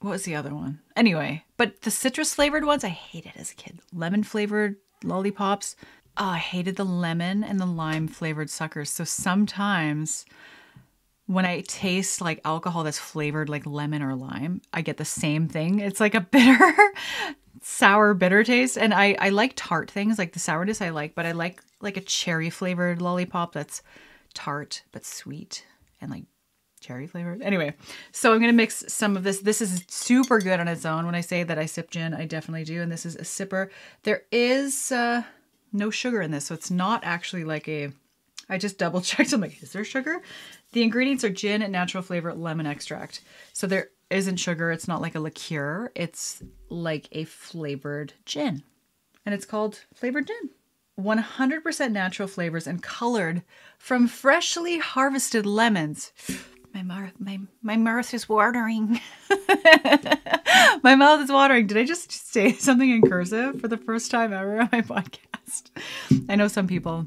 What 0.00 0.10
was 0.10 0.24
the 0.24 0.34
other 0.34 0.54
one? 0.54 0.80
Anyway, 0.96 1.44
but 1.56 1.80
the 1.80 1.90
citrus 1.90 2.34
flavored 2.34 2.66
ones 2.66 2.84
I 2.84 2.88
hated 2.88 3.32
as 3.36 3.52
a 3.52 3.54
kid. 3.54 3.78
Lemon 3.90 4.22
flavored 4.22 4.76
lollipops. 5.04 5.76
Oh, 6.16 6.26
I 6.26 6.38
hated 6.38 6.76
the 6.76 6.84
lemon 6.84 7.42
and 7.42 7.58
the 7.58 7.66
lime 7.66 8.08
flavored 8.08 8.50
suckers. 8.50 8.90
So 8.90 9.04
sometimes 9.04 10.26
when 11.26 11.46
I 11.46 11.62
taste 11.62 12.20
like 12.20 12.40
alcohol 12.44 12.84
that's 12.84 12.98
flavored 12.98 13.48
like 13.48 13.64
lemon 13.64 14.02
or 14.02 14.14
lime, 14.14 14.60
I 14.72 14.82
get 14.82 14.98
the 14.98 15.04
same 15.04 15.48
thing. 15.48 15.78
It's 15.78 16.00
like 16.00 16.14
a 16.14 16.20
bitter, 16.32 16.74
sour, 17.62 18.14
bitter 18.14 18.44
taste. 18.44 18.76
And 18.76 18.92
I, 18.92 19.16
I 19.18 19.30
like 19.30 19.52
tart 19.56 19.90
things, 19.90 20.18
like 20.18 20.32
the 20.32 20.38
sourness 20.38 20.82
I 20.82 20.90
like, 20.90 21.14
but 21.14 21.26
I 21.26 21.32
like 21.32 21.62
like 21.80 21.96
a 21.96 22.00
cherry 22.00 22.50
flavored 22.50 23.02
lollipop 23.02 23.52
that's 23.52 23.82
tart 24.34 24.82
but 24.92 25.04
sweet 25.04 25.66
and 26.00 26.10
like 26.10 26.24
cherry 26.82 27.06
flavored. 27.06 27.42
Anyway, 27.42 27.74
so 28.10 28.32
I'm 28.32 28.40
gonna 28.40 28.52
mix 28.52 28.84
some 28.88 29.16
of 29.16 29.24
this. 29.24 29.40
This 29.40 29.62
is 29.62 29.84
super 29.88 30.38
good 30.40 30.60
on 30.60 30.68
its 30.68 30.84
own. 30.84 31.06
When 31.06 31.14
I 31.14 31.20
say 31.20 31.42
that 31.42 31.58
I 31.58 31.66
sip 31.66 31.90
gin, 31.90 32.14
I 32.14 32.26
definitely 32.26 32.64
do. 32.64 32.82
And 32.82 32.92
this 32.92 33.06
is 33.06 33.16
a 33.16 33.22
sipper. 33.22 33.70
There 34.02 34.22
is 34.30 34.92
uh, 34.92 35.22
no 35.72 35.90
sugar 35.90 36.20
in 36.20 36.30
this, 36.30 36.46
so 36.46 36.54
it's 36.54 36.70
not 36.70 37.02
actually 37.04 37.44
like 37.44 37.68
a. 37.68 37.92
I 38.48 38.58
just 38.58 38.78
double 38.78 39.00
checked. 39.02 39.32
I'm 39.32 39.40
like, 39.40 39.62
is 39.62 39.72
there 39.72 39.84
sugar? 39.84 40.20
The 40.72 40.82
ingredients 40.82 41.24
are 41.24 41.30
gin 41.30 41.62
and 41.62 41.72
natural 41.72 42.02
flavor 42.02 42.34
lemon 42.34 42.66
extract. 42.66 43.22
So 43.52 43.66
there 43.66 43.90
isn't 44.10 44.36
sugar. 44.36 44.70
It's 44.70 44.88
not 44.88 45.00
like 45.00 45.14
a 45.14 45.20
liqueur. 45.20 45.90
It's 45.94 46.42
like 46.68 47.08
a 47.12 47.24
flavored 47.24 48.12
gin. 48.26 48.62
And 49.24 49.34
it's 49.34 49.46
called 49.46 49.80
flavored 49.94 50.26
gin. 50.26 50.50
100% 51.00 51.92
natural 51.92 52.28
flavors 52.28 52.66
and 52.66 52.82
colored 52.82 53.42
from 53.78 54.06
freshly 54.06 54.78
harvested 54.78 55.46
lemons. 55.46 56.12
My 56.74 56.82
mouth, 56.82 57.12
my, 57.18 57.38
my 57.62 57.76
mouth 57.76 58.14
is 58.14 58.28
watering. 58.28 58.98
my 60.82 60.94
mouth 60.94 61.20
is 61.20 61.30
watering. 61.30 61.66
Did 61.66 61.76
I 61.76 61.84
just 61.84 62.10
say 62.10 62.52
something 62.54 62.88
in 62.88 63.02
cursive 63.02 63.60
for 63.60 63.68
the 63.68 63.76
first 63.76 64.10
time 64.10 64.32
ever 64.32 64.60
on 64.60 64.68
my 64.72 64.80
podcast? 64.80 65.70
I 66.28 66.36
know 66.36 66.48
some 66.48 66.66
people 66.66 67.06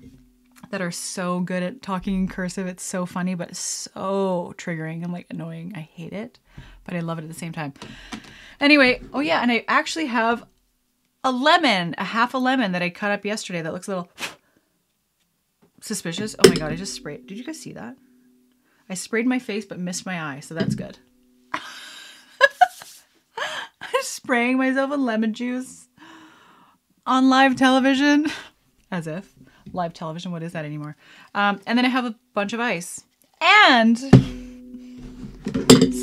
that 0.69 0.81
are 0.81 0.91
so 0.91 1.39
good 1.39 1.63
at 1.63 1.81
talking 1.81 2.15
in 2.15 2.27
cursive. 2.27 2.67
It's 2.67 2.83
so 2.83 3.05
funny, 3.05 3.33
but 3.33 3.55
so 3.55 4.53
triggering 4.57 5.03
and 5.03 5.11
like 5.11 5.25
annoying. 5.29 5.73
I 5.75 5.81
hate 5.81 6.13
it, 6.13 6.39
but 6.83 6.95
I 6.95 6.99
love 6.99 7.17
it 7.17 7.23
at 7.23 7.27
the 7.27 7.33
same 7.33 7.51
time. 7.51 7.73
Anyway, 8.59 9.01
oh 9.13 9.19
yeah, 9.19 9.41
and 9.41 9.51
I 9.51 9.65
actually 9.67 10.07
have 10.07 10.45
a 11.23 11.31
lemon, 11.31 11.95
a 11.97 12.03
half 12.03 12.35
a 12.35 12.37
lemon 12.37 12.71
that 12.73 12.83
I 12.83 12.89
cut 12.91 13.11
up 13.11 13.25
yesterday 13.25 13.63
that 13.63 13.73
looks 13.73 13.87
a 13.87 13.91
little 13.91 14.11
suspicious. 15.81 16.35
Oh 16.37 16.47
my 16.49 16.55
god, 16.55 16.71
I 16.71 16.75
just 16.75 16.93
sprayed. 16.93 17.25
Did 17.25 17.37
you 17.37 17.43
guys 17.43 17.59
see 17.59 17.73
that? 17.73 17.95
I 18.89 18.93
sprayed 18.93 19.27
my 19.27 19.39
face 19.39 19.65
but 19.65 19.79
missed 19.79 20.05
my 20.05 20.21
eye, 20.21 20.39
so 20.39 20.53
that's 20.53 20.75
good. 20.75 20.99
I'm 21.53 21.59
spraying 24.01 24.57
myself 24.57 24.91
with 24.91 24.99
lemon 24.99 25.33
juice 25.33 25.87
on 27.05 27.29
live 27.29 27.55
television. 27.55 28.27
As 28.91 29.07
if. 29.07 29.33
Live 29.73 29.93
television, 29.93 30.31
what 30.31 30.43
is 30.43 30.53
that 30.53 30.65
anymore? 30.65 30.95
Um, 31.33 31.59
and 31.65 31.77
then 31.77 31.85
I 31.85 31.89
have 31.89 32.05
a 32.05 32.15
bunch 32.33 32.53
of 32.53 32.59
ice. 32.59 33.03
And 33.41 33.97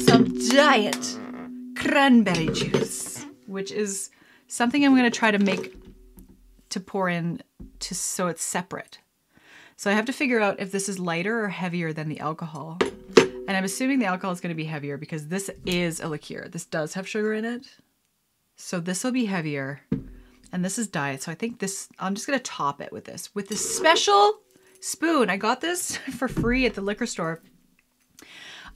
some 0.07 0.49
diet 0.51 1.19
cranberry 1.77 2.49
juice, 2.49 3.25
which 3.47 3.71
is 3.71 4.11
something 4.47 4.85
I'm 4.85 4.93
going 4.93 5.05
to 5.05 5.11
try 5.11 5.31
to 5.31 5.39
make 5.39 5.75
to 6.71 6.81
pour 6.81 7.09
in 7.09 7.43
to 7.81 7.95
so 7.95 8.29
it's 8.29 8.43
separate. 8.43 8.99
So 9.77 9.91
I 9.91 9.95
have 9.95 10.07
to 10.07 10.13
figure 10.13 10.41
out 10.41 10.61
if 10.61 10.71
this 10.71 10.89
is 10.89 10.99
lighter 10.99 11.45
or 11.45 11.49
heavier 11.49 11.93
than 11.93 12.09
the 12.09 12.21
alcohol. 12.21 12.79
And 13.17 13.57
I'm 13.57 13.65
assuming 13.65 13.99
the 13.99 14.07
alcohol 14.07 14.33
is 14.33 14.41
going 14.41 14.55
to 14.55 14.63
be 14.63 14.65
heavier 14.65 14.97
because 14.97 15.29
this 15.29 15.51
is 15.67 16.01
a 16.01 16.09
liqueur. 16.09 16.49
This 16.49 16.65
does 16.65 16.95
have 16.95 17.09
sugar 17.09 17.35
in 17.35 17.45
it. 17.45 17.67
So 18.57 18.79
this 18.79 19.03
will 19.03 19.13
be 19.13 19.27
heavier. 19.27 19.81
And 20.53 20.65
this 20.65 20.79
is 20.79 20.87
diet. 20.87 21.23
So 21.23 21.33
I 21.33 21.35
think 21.35 21.59
this, 21.59 21.89
I'm 21.99 22.15
just 22.15 22.27
going 22.27 22.39
to 22.39 22.43
top 22.43 22.81
it 22.81 22.93
with 22.93 23.05
this. 23.05 23.35
With 23.35 23.49
this 23.49 23.77
special 23.77 24.35
spoon. 24.81 25.31
I 25.31 25.37
got 25.37 25.61
this 25.61 25.97
for 26.17 26.29
free 26.29 26.67
at 26.67 26.75
the 26.75 26.81
liquor 26.81 27.07
store. 27.07 27.41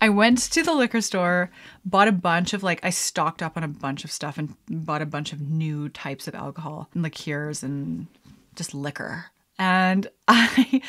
I 0.01 0.11
went 0.11 0.39
to 0.53 0.63
the 0.63 0.75
liquor 0.75 1.01
store, 1.01 1.51
bought 1.85 2.09
a 2.09 2.13
bunch 2.13 2.53
of 2.53 2.63
like 2.63 2.85
I 2.85 2.91
stocked 2.91 3.43
up 3.43 3.57
on 3.57 3.65
a 3.65 3.69
bunch 3.69 4.05
of 4.05 4.11
stuff 4.11 4.37
and 4.37 4.55
bought 4.69 5.01
a 5.01 5.07
bunch 5.07 5.33
of 5.33 5.41
new 5.41 5.89
types 5.89 6.29
of 6.29 6.35
alcohol 6.35 6.91
and 6.93 7.03
liqueurs 7.03 7.63
and 7.63 8.07
just 8.55 8.75
liquor. 8.75 9.27
And 9.59 10.09
I 10.29 10.83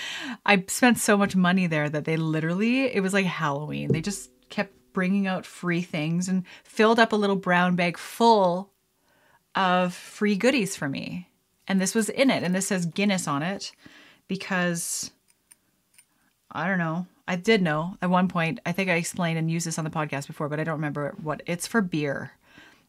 I 0.45 0.63
spent 0.67 0.97
so 0.97 1.17
much 1.17 1.35
money 1.35 1.67
there 1.67 1.89
that 1.89 2.05
they 2.05 2.17
literally 2.17 2.85
it 2.85 3.01
was 3.01 3.13
like 3.13 3.25
Halloween. 3.25 3.91
They 3.91 4.01
just 4.01 4.29
kept 4.49 4.73
bringing 4.93 5.27
out 5.27 5.45
free 5.45 5.81
things 5.81 6.27
and 6.27 6.43
filled 6.63 6.99
up 6.99 7.13
a 7.13 7.17
little 7.17 7.35
brown 7.35 7.75
bag 7.75 7.97
full 7.97 8.71
of 9.55 9.93
free 9.93 10.35
goodies 10.35 10.75
for 10.75 10.89
me. 10.89 11.29
And 11.67 11.81
this 11.81 11.93
was 11.93 12.09
in 12.09 12.29
it 12.29 12.43
and 12.43 12.55
this 12.55 12.67
says 12.67 12.85
Guinness 12.85 13.27
on 13.27 13.43
it 13.43 13.71
because 14.27 15.11
I 16.51 16.67
don't 16.67 16.79
know. 16.79 17.05
I 17.27 17.35
did 17.35 17.61
know 17.61 17.97
at 18.01 18.09
one 18.09 18.27
point. 18.27 18.59
I 18.65 18.71
think 18.71 18.89
I 18.89 18.95
explained 18.95 19.37
and 19.37 19.51
used 19.51 19.67
this 19.67 19.77
on 19.77 19.83
the 19.83 19.91
podcast 19.91 20.27
before, 20.27 20.47
but 20.47 20.59
I 20.59 20.63
don't 20.63 20.75
remember 20.75 21.13
what. 21.21 21.41
It's 21.45 21.67
for 21.67 21.81
beer, 21.81 22.31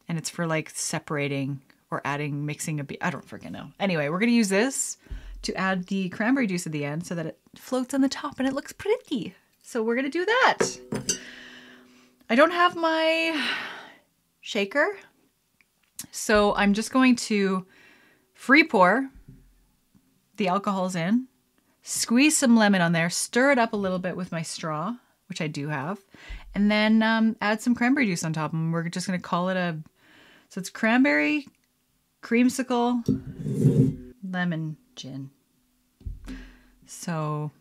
and 0.08 0.16
it's 0.16 0.30
for 0.30 0.46
like 0.46 0.70
separating 0.70 1.60
or 1.90 2.00
adding, 2.04 2.46
mixing 2.46 2.78
a 2.78 2.84
beer. 2.84 2.98
I 3.00 3.10
don't 3.10 3.26
freaking 3.26 3.50
know. 3.50 3.72
Anyway, 3.80 4.08
we're 4.08 4.20
gonna 4.20 4.32
use 4.32 4.48
this 4.48 4.96
to 5.42 5.54
add 5.54 5.86
the 5.86 6.08
cranberry 6.08 6.46
juice 6.46 6.66
at 6.66 6.72
the 6.72 6.84
end 6.84 7.06
so 7.06 7.14
that 7.14 7.26
it 7.26 7.38
floats 7.56 7.94
on 7.94 8.00
the 8.00 8.08
top 8.08 8.38
and 8.38 8.48
it 8.48 8.54
looks 8.54 8.72
pretty. 8.72 9.34
So 9.62 9.82
we're 9.82 9.96
gonna 9.96 10.08
do 10.08 10.24
that. 10.24 10.58
I 12.30 12.34
don't 12.34 12.52
have 12.52 12.76
my 12.76 13.42
shaker, 14.40 14.98
so 16.10 16.54
I'm 16.54 16.74
just 16.74 16.92
going 16.92 17.16
to 17.16 17.66
free 18.34 18.64
pour 18.64 19.08
the 20.36 20.48
alcohols 20.48 20.94
in 20.94 21.28
squeeze 21.88 22.36
some 22.36 22.54
lemon 22.54 22.82
on 22.82 22.92
there, 22.92 23.08
stir 23.08 23.52
it 23.52 23.58
up 23.58 23.72
a 23.72 23.76
little 23.76 23.98
bit 23.98 24.14
with 24.14 24.30
my 24.30 24.42
straw, 24.42 24.94
which 25.28 25.40
I 25.40 25.46
do 25.46 25.68
have, 25.68 25.98
and 26.54 26.70
then 26.70 27.02
um, 27.02 27.36
add 27.40 27.62
some 27.62 27.74
cranberry 27.74 28.06
juice 28.06 28.24
on 28.24 28.34
top. 28.34 28.52
And 28.52 28.72
we're 28.72 28.88
just 28.88 29.06
to 29.06 29.18
call 29.18 29.48
it 29.48 29.56
a. 29.56 29.78
So 30.50 30.58
it's 30.58 30.70
cranberry, 30.70 31.46
creamsicle, 32.22 33.02
lemon 34.22 34.76
gin. 34.98 35.30
So 36.86 37.52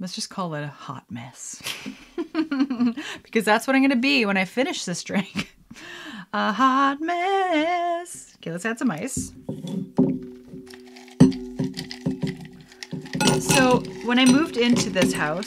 let's 0.00 0.14
just 0.14 0.30
call 0.30 0.54
it 0.54 0.62
a 0.62 0.68
hot 0.68 1.04
mess. 1.10 1.62
because 3.22 3.44
that's 3.44 3.66
what 3.66 3.76
I'm 3.76 3.82
going 3.82 3.90
to 3.90 3.96
be 3.96 4.26
when 4.26 4.36
I 4.36 4.44
finish 4.44 4.84
this 4.84 5.02
drink. 5.04 5.56
a 6.32 6.52
hot 6.52 7.00
mess. 7.00 8.34
Okay, 8.36 8.50
let's 8.50 8.66
add 8.66 8.78
some 8.78 8.90
ice. 8.90 9.32
So 13.40 13.78
when 14.04 14.18
I 14.18 14.24
moved 14.26 14.56
into 14.56 14.90
this 14.90 15.12
house, 15.12 15.46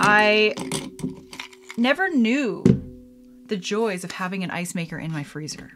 I 0.00 0.54
never 1.76 2.10
knew 2.10 2.64
the 3.46 3.56
joys 3.56 4.02
of 4.02 4.10
having 4.10 4.42
an 4.42 4.50
ice 4.50 4.74
maker 4.74 4.98
in 4.98 5.12
my 5.12 5.22
freezer. 5.22 5.72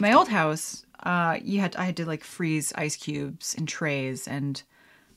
My 0.00 0.12
old 0.12 0.28
house, 0.28 0.86
uh, 1.02 1.38
you 1.42 1.60
had 1.60 1.76
I 1.76 1.84
had 1.84 1.96
to 1.98 2.06
like 2.06 2.24
freeze 2.24 2.72
ice 2.74 2.96
cubes 2.96 3.54
in 3.54 3.66
trays 3.66 4.26
and 4.26 4.62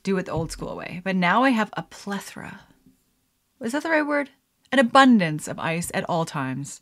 do 0.03 0.17
it 0.17 0.25
the 0.25 0.31
old 0.31 0.51
school 0.51 0.75
way. 0.75 1.01
But 1.03 1.15
now 1.15 1.43
I 1.43 1.49
have 1.49 1.71
a 1.73 1.83
plethora. 1.83 2.61
Is 3.61 3.73
that 3.73 3.83
the 3.83 3.89
right 3.89 4.05
word? 4.05 4.29
An 4.71 4.79
abundance 4.79 5.47
of 5.47 5.59
ice 5.59 5.91
at 5.93 6.05
all 6.09 6.25
times. 6.25 6.79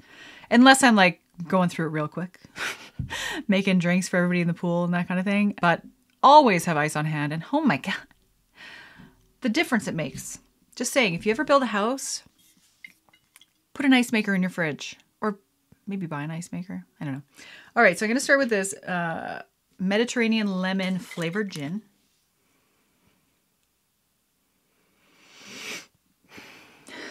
Unless 0.52 0.84
I'm 0.84 0.96
like 0.96 1.22
going 1.48 1.70
through 1.70 1.88
it 1.88 1.92
real 1.92 2.08
quick, 2.08 2.40
making 3.48 3.80
drinks 3.80 4.08
for 4.08 4.18
everybody 4.18 4.42
in 4.42 4.48
the 4.48 4.54
pool 4.54 4.84
and 4.84 4.94
that 4.94 5.08
kind 5.08 5.20
of 5.20 5.26
thing. 5.26 5.56
But 5.62 5.82
always 6.22 6.66
have 6.66 6.78
ice 6.78 6.96
on 6.96 7.06
hand. 7.06 7.34
And 7.34 7.44
oh 7.52 7.62
my 7.62 7.78
God, 7.78 7.96
the 9.42 9.50
difference 9.50 9.88
it 9.88 9.96
makes. 9.96 10.40
Just 10.76 10.94
saying, 10.94 11.14
if 11.14 11.26
you 11.26 11.32
ever 11.32 11.44
build 11.44 11.64
a 11.64 11.68
house, 11.68 12.24
put 13.74 13.86
an 13.86 13.94
ice 13.94 14.12
maker 14.12 14.34
in 14.34 14.42
your 14.42 14.50
fridge 14.50 14.98
maybe 15.90 16.06
buy 16.06 16.22
an 16.22 16.32
ice 16.32 16.52
maker. 16.52 16.86
I 17.02 17.06
don't 17.06 17.16
know. 17.16 17.22
All 17.76 17.84
right, 17.84 17.98
so 17.98 18.06
I'm 18.06 18.10
going 18.10 18.18
to 18.18 18.24
start 18.24 18.40
with 18.40 18.50
this 18.50 18.74
uh, 18.76 19.42
Mediterranean 19.80 20.62
lemon 20.62 21.00
flavored 21.00 21.50
gin. 21.50 21.82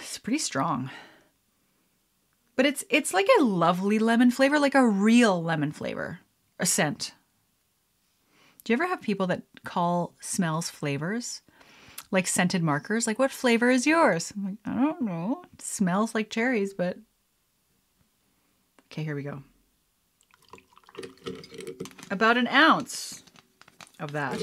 It's 0.00 0.18
pretty 0.18 0.38
strong. 0.38 0.90
But 2.56 2.66
it's 2.66 2.84
it's 2.90 3.14
like 3.14 3.28
a 3.38 3.42
lovely 3.44 3.98
lemon 3.98 4.30
flavor, 4.30 4.58
like 4.58 4.74
a 4.74 4.86
real 4.86 5.42
lemon 5.42 5.70
flavor, 5.70 6.20
a 6.58 6.66
scent. 6.66 7.12
Do 8.64 8.72
you 8.72 8.74
ever 8.74 8.86
have 8.86 9.00
people 9.00 9.28
that 9.28 9.42
call 9.64 10.14
smells 10.20 10.68
flavors? 10.68 11.42
Like 12.10 12.26
scented 12.26 12.62
markers? 12.62 13.06
Like, 13.06 13.18
what 13.18 13.30
flavor 13.30 13.70
is 13.70 13.86
yours? 13.86 14.32
I'm 14.36 14.44
like, 14.44 14.56
I 14.64 14.74
don't 14.74 15.02
know. 15.02 15.42
It 15.52 15.62
smells 15.62 16.14
like 16.14 16.30
cherries, 16.30 16.74
but. 16.74 16.96
Okay, 18.90 19.04
here 19.04 19.14
we 19.14 19.22
go. 19.22 19.42
About 22.10 22.36
an 22.36 22.48
ounce 22.48 23.22
of 24.00 24.12
that. 24.12 24.40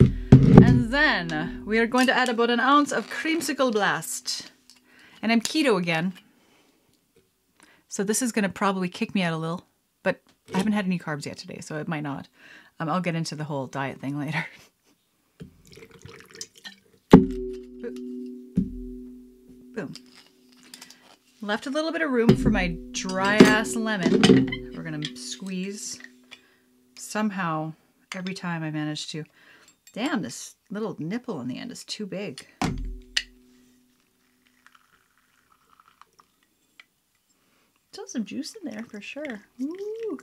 And 0.00 0.90
then 0.90 1.62
we 1.66 1.78
are 1.78 1.86
going 1.86 2.06
to 2.06 2.16
add 2.16 2.28
about 2.28 2.50
an 2.50 2.60
ounce 2.60 2.92
of 2.92 3.10
creamsicle 3.10 3.72
blast. 3.72 4.50
And 5.20 5.30
I'm 5.30 5.40
keto 5.40 5.78
again. 5.78 6.14
So 7.88 8.02
this 8.02 8.22
is 8.22 8.32
going 8.32 8.42
to 8.44 8.48
probably 8.48 8.88
kick 8.88 9.14
me 9.14 9.22
out 9.22 9.32
a 9.32 9.36
little, 9.36 9.66
but 10.02 10.20
I 10.52 10.58
haven't 10.58 10.72
had 10.72 10.86
any 10.86 10.98
carbs 10.98 11.26
yet 11.26 11.38
today, 11.38 11.60
so 11.60 11.76
it 11.76 11.88
might 11.88 12.02
not. 12.02 12.28
Um, 12.78 12.88
I'll 12.88 13.00
get 13.00 13.14
into 13.14 13.34
the 13.34 13.44
whole 13.44 13.66
diet 13.66 14.00
thing 14.00 14.18
later. 14.18 14.46
Boom. 19.74 19.94
Left 21.42 21.66
a 21.66 21.70
little 21.70 21.92
bit 21.92 22.00
of 22.00 22.10
room 22.10 22.34
for 22.34 22.48
my 22.48 22.78
dry 22.92 23.36
ass 23.36 23.76
lemon. 23.76 24.72
We're 24.74 24.82
gonna 24.82 25.04
squeeze. 25.16 26.00
Somehow, 26.98 27.74
every 28.14 28.32
time 28.32 28.62
I 28.62 28.70
manage 28.70 29.08
to. 29.08 29.22
Damn, 29.92 30.22
this 30.22 30.56
little 30.70 30.96
nipple 30.98 31.42
in 31.42 31.48
the 31.48 31.58
end 31.58 31.70
is 31.70 31.84
too 31.84 32.06
big. 32.06 32.46
Still 37.92 38.06
some 38.06 38.24
juice 38.24 38.54
in 38.54 38.70
there 38.70 38.84
for 38.84 39.02
sure. 39.02 39.42
Ooh. 39.60 40.18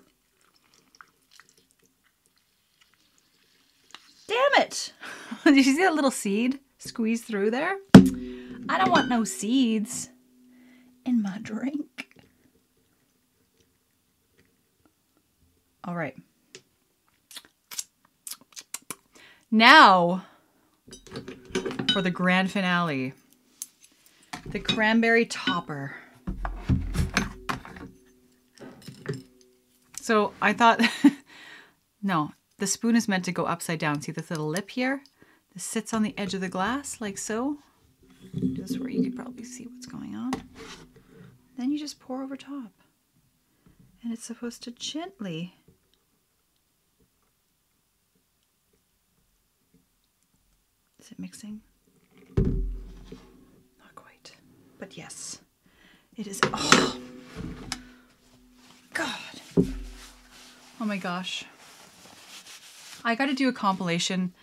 Damn 4.28 4.64
it! 4.64 4.94
Did 5.44 5.58
you 5.58 5.64
see 5.64 5.84
that 5.84 5.94
little 5.94 6.12
seed 6.12 6.60
squeeze 6.80 7.22
through 7.22 7.52
there? 7.52 7.78
I 8.68 8.80
don't 8.80 8.92
want 8.92 9.10
no 9.10 9.24
seeds 9.24 10.10
in 11.06 11.22
my 11.22 11.40
drink. 11.42 12.10
All 15.84 15.96
right. 15.96 16.16
Now 19.52 20.26
for 21.92 22.02
the 22.02 22.12
grand 22.12 22.52
finale 22.52 23.14
the 24.46 24.60
cranberry 24.60 25.26
topper. 25.26 25.96
So 30.02 30.34
I 30.42 30.54
thought, 30.54 30.82
no, 32.04 32.34
the 32.60 32.68
spoon 32.68 32.96
is 32.96 33.08
meant 33.08 33.26
to 33.26 33.32
go 33.32 33.46
upside 33.46 33.80
down. 33.80 34.02
See 34.02 34.12
this 34.12 34.30
little 34.30 34.48
lip 34.48 34.70
here? 34.70 35.02
This 35.54 35.64
sits 35.64 35.94
on 35.94 36.04
the 36.04 36.18
edge 36.18 36.34
of 36.34 36.42
the 36.42 36.50
glass 36.50 37.00
like 37.00 37.18
so. 37.18 37.58
Just 38.54 38.80
where 38.80 38.90
you 38.90 39.04
can 39.04 39.14
probably 39.14 39.44
see 39.44 39.66
what's 39.66 39.86
going 39.86 40.16
on. 40.16 40.32
Then 41.58 41.72
you 41.72 41.80
just 41.80 42.00
pour 42.00 42.24
over 42.24 42.36
top. 42.36 42.72
And 44.04 44.12
it's 44.12 44.26
supposed 44.26 44.64
to 44.64 44.72
gently 44.72 45.56
Is 51.04 51.12
it 51.12 51.20
mixing? 51.20 51.60
Not 52.38 53.94
quite. 53.94 54.38
But 54.80 54.96
yes. 54.96 55.42
It 56.16 56.28
is 56.28 56.40
oh 56.54 56.98
God. 58.94 59.10
Oh 60.80 60.86
my 60.86 60.96
gosh. 60.96 61.44
I 63.04 63.16
got 63.16 63.26
to 63.26 63.34
do 63.34 63.50
a 63.50 63.54
compilation 63.54 64.34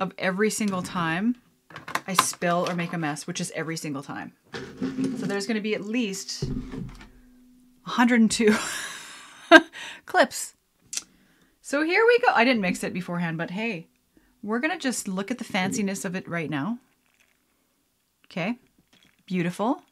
of 0.00 0.12
every 0.18 0.50
single 0.50 0.82
time 0.82 1.36
I 2.08 2.14
spill 2.14 2.66
or 2.66 2.74
make 2.74 2.94
a 2.94 2.98
mess, 2.98 3.26
which 3.26 3.38
is 3.38 3.52
every 3.54 3.76
single 3.76 4.02
time. 4.02 4.32
So 4.54 5.26
there's 5.26 5.46
going 5.46 5.56
to 5.56 5.60
be 5.60 5.74
at 5.74 5.84
least 5.84 6.42
102 7.84 8.56
clips. 10.06 10.54
So 11.60 11.82
here 11.82 12.02
we 12.06 12.18
go. 12.20 12.28
I 12.34 12.44
didn't 12.44 12.62
mix 12.62 12.82
it 12.82 12.94
beforehand, 12.94 13.36
but 13.36 13.50
hey, 13.50 13.88
we're 14.42 14.58
going 14.58 14.70
to 14.72 14.78
just 14.78 15.06
look 15.06 15.30
at 15.30 15.36
the 15.36 15.44
fanciness 15.44 16.06
of 16.06 16.16
it 16.16 16.26
right 16.26 16.48
now. 16.48 16.78
Okay, 18.24 18.58
beautiful. 19.26 19.82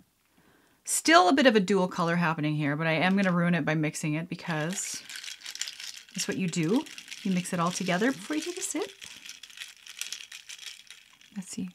Still 0.85 1.29
a 1.29 1.35
bit 1.35 1.47
of 1.47 1.55
a 1.55 1.61
dual 1.61 1.87
color 1.87 2.17
happening 2.17 2.57
here, 2.57 2.77
but 2.77 2.87
I 2.87 2.93
am 2.93 3.13
going 3.13 3.27
to 3.27 3.33
ruin 3.33 3.55
it 3.55 3.67
by 3.67 3.75
mixing 3.75 4.15
it 4.15 4.31
because 4.31 5.03
that's 6.15 6.27
what 6.27 6.39
you 6.39 6.49
do. 6.49 6.83
You 7.25 7.33
mix 7.33 7.53
it 7.53 7.61
all 7.61 7.71
together 7.71 8.11
before 8.11 8.37
you 8.37 8.43
take 8.43 8.57
a 8.57 8.63
sip. 8.63 8.91
Let's 11.37 11.51
see. 11.51 11.69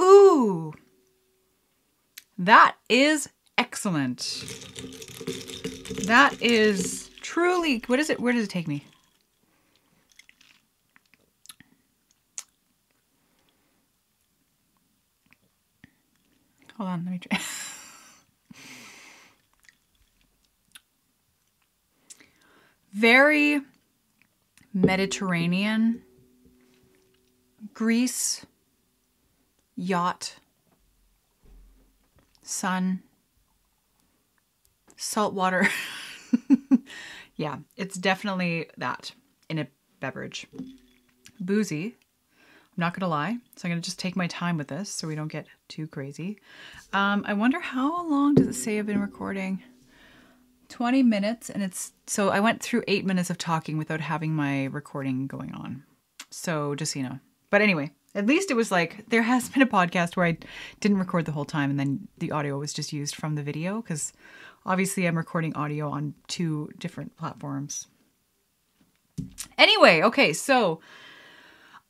Ooh, 0.00 0.72
that 2.40 2.76
is 2.88 3.28
excellent. 3.58 4.44
That 6.06 6.40
is 6.40 7.10
truly, 7.20 7.82
what 7.86 7.98
is 7.98 8.08
it? 8.10 8.18
Where 8.18 8.32
does 8.32 8.44
it 8.44 8.50
take 8.50 8.66
me? 8.66 8.84
Hold 16.76 16.88
on, 16.88 17.04
let 17.04 17.12
me 17.12 17.18
try. 17.18 17.38
Very 22.92 23.60
Mediterranean, 24.72 26.02
Greece, 27.74 28.46
yacht, 29.76 30.36
sun, 32.50 33.02
salt 34.96 35.34
water. 35.34 35.68
yeah, 37.36 37.58
it's 37.76 37.96
definitely 37.96 38.68
that 38.76 39.12
in 39.48 39.58
a 39.58 39.66
beverage. 40.00 40.46
Boozy. 41.40 41.96
I'm 42.76 42.80
not 42.80 42.94
to 43.00 43.08
lie. 43.08 43.38
So 43.56 43.66
I'm 43.66 43.70
to 43.80 43.84
just 43.84 43.98
take 43.98 44.16
my 44.16 44.26
time 44.26 44.56
with 44.56 44.68
this 44.68 44.90
so 44.90 45.08
we 45.08 45.14
don't 45.14 45.28
get 45.28 45.46
too 45.68 45.86
crazy. 45.86 46.38
Um, 46.92 47.24
I 47.26 47.34
wonder 47.34 47.60
how 47.60 48.08
long 48.08 48.34
does 48.34 48.46
it 48.46 48.54
say 48.54 48.78
I've 48.78 48.86
been 48.86 49.00
recording? 49.00 49.62
20 50.68 51.02
minutes 51.02 51.50
and 51.50 51.64
it's 51.64 51.92
so 52.06 52.28
I 52.28 52.38
went 52.38 52.62
through 52.62 52.84
8 52.86 53.04
minutes 53.04 53.28
of 53.28 53.38
talking 53.38 53.76
without 53.76 54.00
having 54.00 54.34
my 54.34 54.66
recording 54.66 55.26
going 55.26 55.52
on. 55.52 55.82
So 56.30 56.74
just 56.76 56.94
you 56.94 57.02
know. 57.02 57.18
But 57.50 57.60
anyway, 57.60 57.90
at 58.14 58.26
least 58.26 58.50
it 58.50 58.54
was 58.54 58.70
like 58.70 59.08
there 59.08 59.22
has 59.22 59.48
been 59.48 59.62
a 59.62 59.66
podcast 59.66 60.16
where 60.16 60.26
I 60.26 60.38
didn't 60.80 60.98
record 60.98 61.24
the 61.24 61.32
whole 61.32 61.44
time 61.44 61.70
and 61.70 61.78
then 61.78 62.08
the 62.18 62.32
audio 62.32 62.58
was 62.58 62.72
just 62.72 62.92
used 62.92 63.14
from 63.14 63.34
the 63.34 63.42
video 63.42 63.80
cuz 63.82 64.12
obviously 64.66 65.06
I'm 65.06 65.16
recording 65.16 65.54
audio 65.54 65.88
on 65.90 66.14
two 66.26 66.70
different 66.78 67.16
platforms. 67.16 67.86
Anyway, 69.58 70.02
okay, 70.02 70.32
so 70.32 70.80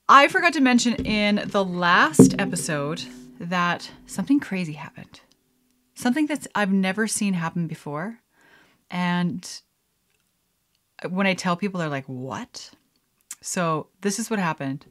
I 0.09 0.28
forgot 0.28 0.52
to 0.54 0.61
mention 0.61 0.94
in 1.06 1.42
the 1.46 1.64
last 1.64 2.35
episode 2.38 3.02
that 3.38 3.90
something 4.06 4.40
crazy 4.40 4.72
happened. 4.72 5.20
Something 5.94 6.26
that's 6.26 6.48
I've 6.54 6.72
never 6.72 7.06
seen 7.06 7.35
happen 7.35 7.66
before. 7.66 8.18
And 8.90 9.48
when 11.09 11.26
I 11.26 11.35
tell 11.35 11.56
people, 11.56 11.78
they're 11.78 11.88
like, 11.88 12.06
what? 12.06 12.70
So 13.40 13.87
this 14.00 14.18
is 14.18 14.30
what 14.30 14.38
happened. 14.38 14.87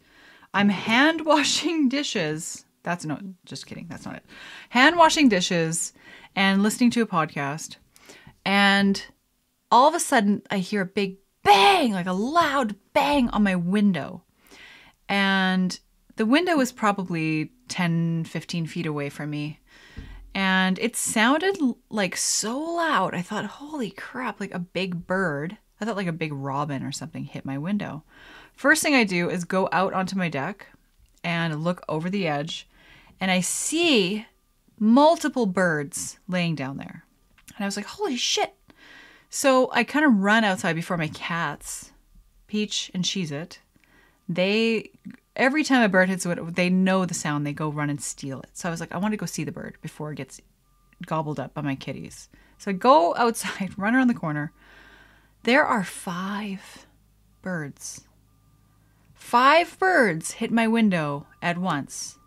I'm 0.53 0.69
hand 0.69 1.25
washing 1.25 1.89
dishes. 1.89 2.65
That's 2.83 3.05
no, 3.05 3.19
just 3.45 3.65
kidding. 3.65 3.88
That's 3.89 4.05
not 4.05 4.15
it. 4.15 4.25
Hand 4.69 4.97
washing 4.97 5.29
dishes 5.29 5.93
and 6.35 6.63
listening 6.63 6.91
to 6.91 7.01
a 7.01 7.07
podcast. 7.07 7.75
And 8.45 9.03
all 9.71 9.88
of 9.88 9.95
a 9.95 9.99
sudden, 9.99 10.41
I 10.49 10.59
hear 10.59 10.81
a 10.81 10.85
big 10.85 11.17
bang, 11.43 11.93
like 11.93 12.07
a 12.07 12.13
loud 12.13 12.75
bang 12.93 13.29
on 13.29 13.43
my 13.43 13.55
window. 13.55 14.23
And 15.07 15.77
the 16.15 16.25
window 16.25 16.57
was 16.57 16.71
probably 16.71 17.51
10, 17.67 18.25
15 18.25 18.67
feet 18.67 18.85
away 18.85 19.09
from 19.09 19.29
me. 19.29 19.59
And 20.35 20.77
it 20.79 20.95
sounded 20.95 21.57
like 21.89 22.15
so 22.15 22.59
loud. 22.59 23.15
I 23.15 23.21
thought, 23.21 23.45
holy 23.45 23.91
crap, 23.91 24.39
like 24.39 24.53
a 24.53 24.59
big 24.59 25.07
bird. 25.07 25.57
I 25.81 25.85
thought 25.85 25.95
like 25.95 26.07
a 26.07 26.13
big 26.13 26.33
robin 26.33 26.83
or 26.83 26.91
something 26.91 27.23
hit 27.23 27.45
my 27.45 27.57
window. 27.57 28.03
First 28.59 28.83
thing 28.83 28.93
I 28.93 29.05
do 29.05 29.29
is 29.29 29.45
go 29.45 29.69
out 29.71 29.93
onto 29.93 30.17
my 30.17 30.27
deck 30.27 30.67
and 31.23 31.63
look 31.63 31.81
over 31.87 32.09
the 32.09 32.27
edge, 32.27 32.67
and 33.17 33.31
I 33.31 33.39
see 33.39 34.25
multiple 34.77 35.45
birds 35.45 36.19
laying 36.27 36.55
down 36.55 36.75
there. 36.75 37.05
And 37.55 37.63
I 37.63 37.65
was 37.65 37.77
like, 37.77 37.85
holy 37.85 38.17
shit. 38.17 38.53
So 39.29 39.71
I 39.71 39.85
kind 39.85 40.05
of 40.05 40.17
run 40.17 40.43
outside 40.43 40.75
before 40.75 40.97
my 40.97 41.07
cats, 41.07 41.93
Peach 42.47 42.91
and 42.93 43.05
Cheez 43.05 43.31
It, 43.31 43.61
they 44.27 44.91
every 45.37 45.63
time 45.63 45.81
a 45.81 45.87
bird 45.87 46.09
hits 46.09 46.25
it, 46.25 46.55
they 46.55 46.69
know 46.69 47.05
the 47.05 47.13
sound. 47.13 47.47
They 47.47 47.53
go 47.53 47.69
run 47.69 47.89
and 47.89 48.01
steal 48.01 48.41
it. 48.41 48.49
So 48.51 48.67
I 48.67 48.71
was 48.71 48.81
like, 48.81 48.93
I 48.93 48.97
want 48.97 49.13
to 49.13 49.17
go 49.17 49.25
see 49.25 49.45
the 49.45 49.53
bird 49.53 49.77
before 49.81 50.11
it 50.11 50.15
gets 50.15 50.41
gobbled 51.05 51.39
up 51.39 51.53
by 51.53 51.61
my 51.61 51.75
kitties. 51.75 52.27
So 52.57 52.71
I 52.71 52.73
go 52.73 53.15
outside, 53.17 53.79
run 53.79 53.95
around 53.95 54.09
the 54.09 54.13
corner. 54.13 54.51
There 55.43 55.63
are 55.63 55.85
five 55.85 56.87
birds. 57.41 58.01
Five 59.29 59.77
birds 59.77 60.31
hit 60.31 60.51
my 60.51 60.67
window 60.67 61.27
at 61.39 61.59
once. 61.59 62.17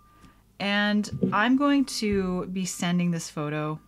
And 0.61 1.31
I'm 1.33 1.57
going 1.57 1.85
to 1.87 2.47
be 2.47 2.65
sending 2.65 3.11
this 3.11 3.29
photo 3.29 3.81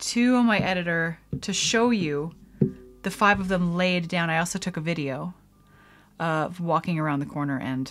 to 0.00 0.42
my 0.42 0.58
editor 0.58 1.18
to 1.40 1.54
show 1.54 1.88
you 1.88 2.32
the 3.04 3.10
five 3.10 3.40
of 3.40 3.48
them 3.48 3.74
laid 3.74 4.06
down. 4.08 4.28
I 4.28 4.36
also 4.36 4.58
took 4.58 4.76
a 4.76 4.82
video 4.82 5.32
of 6.18 6.60
walking 6.60 6.98
around 6.98 7.20
the 7.20 7.24
corner 7.24 7.58
and 7.58 7.90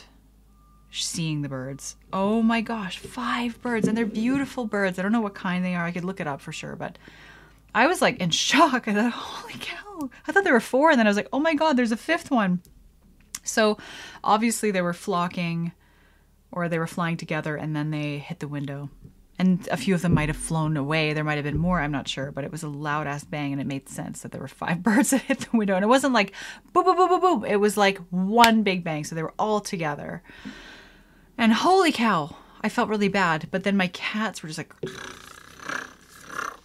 seeing 0.92 1.42
the 1.42 1.50
birds. 1.50 1.96
Oh 2.14 2.44
my 2.44 2.62
gosh, 2.62 3.00
five 3.00 3.60
birds, 3.64 3.88
and 3.88 3.98
they're 3.98 4.06
beautiful 4.06 4.66
birds. 4.66 5.00
I 5.00 5.02
don't 5.02 5.12
know 5.12 5.22
what 5.22 5.34
kind 5.34 5.66
they 5.66 5.74
are. 5.74 5.86
I 5.86 5.92
could 5.92 6.06
look 6.06 6.20
it 6.20 6.28
up 6.28 6.40
for 6.40 6.52
sure, 6.52 6.76
but 6.76 7.00
I 7.74 7.88
was 7.88 8.00
like 8.00 8.20
in 8.20 8.30
shock. 8.30 8.88
I 8.88 8.94
thought, 8.94 9.12
holy 9.12 9.56
cow. 9.60 10.12
I 10.28 10.32
thought 10.32 10.44
there 10.44 10.54
were 10.54 10.60
four, 10.60 10.92
and 10.92 11.00
then 11.00 11.08
I 11.08 11.10
was 11.10 11.18
like, 11.18 11.30
oh 11.34 11.40
my 11.40 11.56
god, 11.56 11.78
there's 11.78 11.92
a 11.92 11.98
fifth 11.98 12.30
one. 12.30 12.62
So 13.44 13.78
obviously 14.24 14.72
they 14.72 14.82
were 14.82 14.94
flocking 14.94 15.72
or 16.52 16.68
they 16.68 16.80
were 16.80 16.88
flying 16.88 17.18
together 17.18 17.56
and 17.56 17.76
then 17.76 17.92
they 17.92 18.18
hit 18.20 18.40
the 18.40 18.48
window. 18.48 18.90
And 19.38 19.66
a 19.72 19.78
few 19.78 19.96
of 19.96 20.02
them 20.02 20.14
might 20.14 20.28
have 20.28 20.38
flown 20.38 20.76
away. 20.76 21.14
There 21.14 21.24
might 21.24 21.36
have 21.36 21.46
been 21.46 21.58
more, 21.58 21.80
I'm 21.80 21.94
not 21.94 22.10
sure, 22.10 22.30
but 22.30 22.44
it 22.44 22.52
was 22.52 22.64
a 22.64 22.68
loud 22.68 23.08
ass 23.08 23.24
bang 23.24 23.54
and 23.54 23.62
it 23.62 23.68
made 23.68 23.88
sense 23.88 24.22
that 24.22 24.34
there 24.34 24.42
were 24.42 24.50
five 24.50 24.84
birds 24.84 25.12
that 25.12 25.22
hit 25.22 25.40
the 25.40 25.58
window. 25.58 25.76
And 25.76 25.84
it 25.84 25.88
wasn't 25.88 26.14
like 26.14 26.34
boop, 26.74 26.84
boop, 26.84 26.98
boop, 26.98 27.10
boop, 27.10 27.22
boop. 27.22 27.50
It 27.50 27.58
was 27.58 27.78
like 27.78 28.00
one 28.10 28.64
big 28.64 28.84
bang. 28.84 29.06
So 29.06 29.16
they 29.16 29.24
were 29.24 29.34
all 29.40 29.62
together. 29.62 30.22
And 31.38 31.54
holy 31.54 31.94
cow, 31.94 32.36
I 32.62 32.68
felt 32.68 32.90
really 32.90 33.08
bad. 33.08 33.48
But 33.50 33.64
then 33.64 33.78
my 33.78 33.88
cats 33.88 34.44
were 34.44 34.50
just 34.50 34.60
like, 34.60 34.74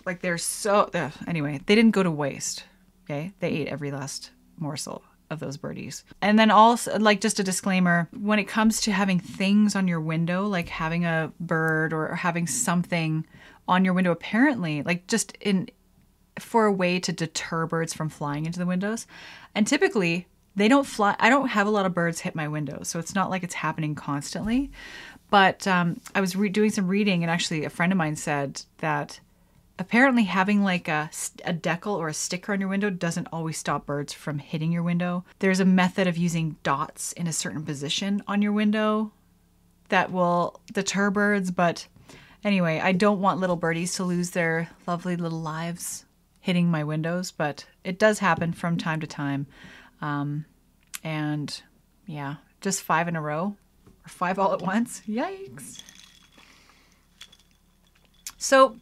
like 0.05 0.21
they're 0.21 0.39
so, 0.39 0.91
ugh. 0.93 1.13
anyway, 1.29 1.61
they 1.67 1.77
didn't 1.77 1.93
go 1.93 2.03
to 2.03 2.11
waste. 2.11 2.65
Okay. 3.05 3.33
They 3.39 3.51
ate 3.51 3.69
every 3.69 3.93
last 3.93 4.31
morsel 4.59 5.05
of 5.35 5.40
those 5.40 5.59
birdies. 5.59 6.05
And 6.23 6.38
then 6.38 6.51
also, 6.51 6.99
like, 6.99 7.20
just 7.20 7.38
a 7.38 7.44
disclaimer 7.44 8.09
when 8.18 8.38
it 8.38 8.49
comes 8.49 8.81
to 8.83 8.92
having 8.92 9.20
things 9.20 9.77
on 9.77 9.87
your 9.87 10.01
window, 10.01 10.47
like 10.47 10.68
having 10.68 11.05
a 11.05 11.31
bird 11.38 11.92
or 11.92 12.14
having 12.14 12.47
something 12.47 13.27
on 13.68 13.85
your 13.85 13.92
window, 13.92 14.12
apparently, 14.12 14.83
like 14.83 15.07
just 15.07 15.37
in 15.40 15.68
for 16.38 16.64
a 16.64 16.73
way 16.73 16.99
to 16.99 17.12
deter 17.12 17.66
birds 17.66 17.94
from 17.94 18.09
flying 18.09 18.47
into 18.47 18.59
the 18.59 18.66
windows. 18.66 19.07
And 19.55 19.66
typically, 19.66 20.27
they 20.57 20.68
don't 20.68 20.87
fly. 20.87 21.16
I 21.18 21.31
don't 21.31 21.49
have 21.49 21.66
a 21.66 21.70
lot 21.70 21.87
of 21.87 21.94
birds 21.94 22.20
hit 22.20 22.35
my 22.35 22.49
windows, 22.49 22.88
so 22.88 22.99
it's 22.99 23.14
not 23.14 23.31
like 23.31 23.42
it's 23.42 23.55
happening 23.55 23.94
constantly. 23.94 24.70
But 25.31 25.66
um, 25.66 26.01
I 26.14 26.20
was 26.20 26.37
re- 26.37 26.49
doing 26.49 26.70
some 26.70 26.87
reading, 26.87 27.23
and 27.23 27.31
actually, 27.31 27.64
a 27.64 27.70
friend 27.70 27.92
of 27.92 27.99
mine 27.99 28.16
said 28.16 28.62
that 28.79 29.20
apparently 29.79 30.25
having 30.25 30.63
like 30.63 30.89
a, 30.89 31.11
a 31.45 31.53
decal 31.53 31.99
or 31.99 32.09
a 32.09 32.15
sticker 32.15 32.53
on 32.53 32.61
your 32.61 32.69
window 32.69 32.91
doesn't 32.91 33.29
always 33.33 33.59
stop 33.59 33.87
birds 33.87 34.13
from 34.13 34.39
hitting 34.39 34.73
your 34.73 34.83
window. 34.83 35.25
There's 35.41 35.61
a 35.61 35.65
method 35.65 36.07
of 36.07 36.17
using 36.17 36.57
dots 36.63 37.13
in 37.13 37.27
a 37.27 37.33
certain 37.33 37.65
position 37.65 38.23
on 38.29 38.43
your 38.43 38.53
window 38.53 39.13
that 39.89 40.13
will 40.13 40.61
deter 40.73 41.11
birds, 41.11 41.51
but 41.51 41.87
anyway, 42.43 42.81
I 42.81 42.93
don't 42.93 43.21
want 43.21 43.41
little 43.41 43.57
birdies 43.57 43.95
to 43.95 44.05
lose 44.05 44.31
their 44.31 44.71
lovely 44.87 45.17
little 45.17 45.41
lives 45.41 46.05
hitting 46.41 46.71
my 46.71 46.85
windows, 46.85 47.31
but 47.33 47.67
it 47.83 47.99
does 47.99 48.19
happen 48.19 48.53
from 48.53 48.77
time 48.77 49.01
to 49.01 49.07
time. 49.07 49.47
Um, 50.01 50.45
and 51.03 51.63
yeah, 52.07 52.37
just 52.61 52.83
five 52.83 53.09
in 53.09 53.17
a 53.17 53.21
row 53.21 53.57
or 53.87 54.09
five 54.09 54.39
all 54.39 54.53
at 54.53 54.63
once. 54.63 55.03
Yikes. 55.09 55.83
So 58.37 58.77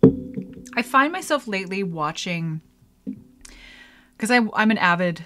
I 0.75 0.83
find 0.83 1.13
myself 1.13 1.47
lately 1.47 1.83
watching 1.83 2.61
because 4.17 4.31
I'm 4.31 4.71
an 4.71 4.79
avid 4.79 5.25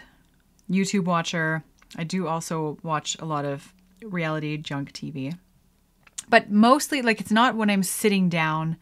YouTube 0.70 1.04
watcher. 1.04 1.62
I 1.96 2.04
do 2.04 2.26
also 2.26 2.78
watch 2.82 3.16
a 3.20 3.24
lot 3.24 3.44
of 3.44 3.72
reality 4.02 4.56
junk 4.56 4.92
TV. 4.92 5.36
But 6.28 6.50
mostly 6.50 7.02
like 7.02 7.20
it's 7.20 7.30
not 7.30 7.56
when 7.56 7.70
I'm 7.70 7.82
sitting 7.82 8.28
down 8.28 8.76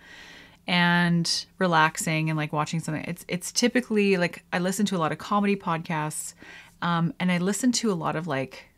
and 0.67 1.47
relaxing 1.59 2.31
and 2.31 2.37
like 2.37 2.53
watching 2.53 2.81
something. 2.81 3.05
It's 3.05 3.25
it's 3.29 3.53
typically 3.53 4.17
like 4.17 4.45
I 4.53 4.59
listen 4.59 4.87
to 4.87 4.97
a 4.97 4.99
lot 4.99 5.13
of 5.13 5.19
comedy 5.19 5.57
podcasts 5.57 6.35
um, 6.81 7.13
and 7.21 7.31
I 7.31 7.39
listen 7.39 7.73
to 7.73 7.91
a 7.91 7.95
lot 7.95 8.17
of 8.17 8.27
like 8.27 8.69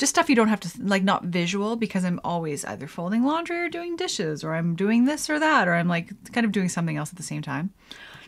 just 0.00 0.14
stuff 0.14 0.30
you 0.30 0.34
don't 0.34 0.48
have 0.48 0.60
to 0.60 0.70
like 0.82 1.02
not 1.04 1.24
visual 1.24 1.76
because 1.76 2.06
I'm 2.06 2.20
always 2.24 2.64
either 2.64 2.88
folding 2.88 3.22
laundry 3.22 3.58
or 3.58 3.68
doing 3.68 3.96
dishes 3.96 4.42
or 4.42 4.54
I'm 4.54 4.74
doing 4.74 5.04
this 5.04 5.28
or 5.28 5.38
that 5.38 5.68
or 5.68 5.74
I'm 5.74 5.88
like 5.88 6.10
kind 6.32 6.46
of 6.46 6.52
doing 6.52 6.70
something 6.70 6.96
else 6.96 7.10
at 7.10 7.18
the 7.18 7.22
same 7.22 7.42
time. 7.42 7.70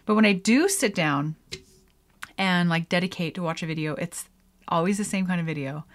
But 0.04 0.14
when 0.14 0.26
I 0.26 0.35
do 0.35 0.68
sit 0.68 0.94
down 0.94 1.35
and 2.37 2.68
like 2.68 2.90
dedicate 2.90 3.35
to 3.37 3.42
watch 3.42 3.62
a 3.62 3.66
video, 3.66 3.94
it's 3.94 4.28
always 4.68 4.98
the 4.98 5.04
same 5.04 5.26
kind 5.26 5.40
of 5.40 5.46
video. 5.46 5.87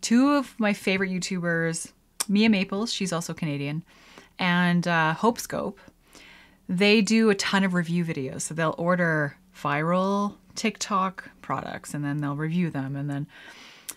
Two 0.00 0.30
of 0.30 0.58
my 0.58 0.72
favorite 0.72 1.10
YouTubers, 1.10 1.92
Mia 2.26 2.48
Maples, 2.48 2.90
she's 2.90 3.12
also 3.12 3.34
Canadian, 3.34 3.84
and 4.38 4.88
uh, 4.88 5.12
Hope 5.12 5.38
Scope, 5.38 5.78
they 6.70 7.02
do 7.02 7.28
a 7.28 7.34
ton 7.34 7.64
of 7.64 7.74
review 7.74 8.02
videos. 8.02 8.42
So 8.42 8.54
they'll 8.54 8.74
order 8.78 9.36
viral 9.54 10.36
TikTok 10.54 11.30
products 11.42 11.92
and 11.92 12.02
then 12.02 12.18
they'll 12.18 12.36
review 12.36 12.70
them. 12.70 12.96
And 12.96 13.10
then, 13.10 13.26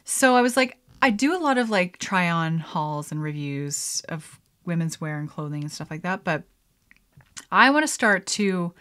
so 0.03 0.35
I 0.35 0.41
was 0.41 0.57
like, 0.57 0.77
I 1.01 1.09
do 1.09 1.35
a 1.35 1.39
lot 1.39 1.57
of 1.57 1.69
like 1.69 1.97
try 1.97 2.29
on 2.29 2.59
hauls 2.59 3.11
and 3.11 3.21
reviews 3.21 4.03
of 4.09 4.39
women's 4.65 5.01
wear 5.01 5.17
and 5.19 5.29
clothing 5.29 5.63
and 5.63 5.71
stuff 5.71 5.89
like 5.89 6.03
that, 6.03 6.23
but 6.23 6.43
I 7.51 7.69
want 7.71 7.83
to 7.83 7.87
start 7.87 8.25
to 8.27 8.73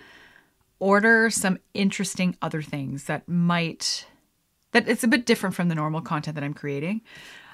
order 0.78 1.30
some 1.30 1.59
interesting 1.74 2.37
other 2.42 2.62
things 2.62 3.04
that 3.04 3.28
might 3.28 4.06
that 4.72 4.88
it's 4.88 5.04
a 5.04 5.09
bit 5.09 5.26
different 5.26 5.54
from 5.54 5.68
the 5.68 5.74
normal 5.74 6.00
content 6.00 6.37
that 6.37 6.44
I'm 6.44 6.54
creating. 6.54 7.00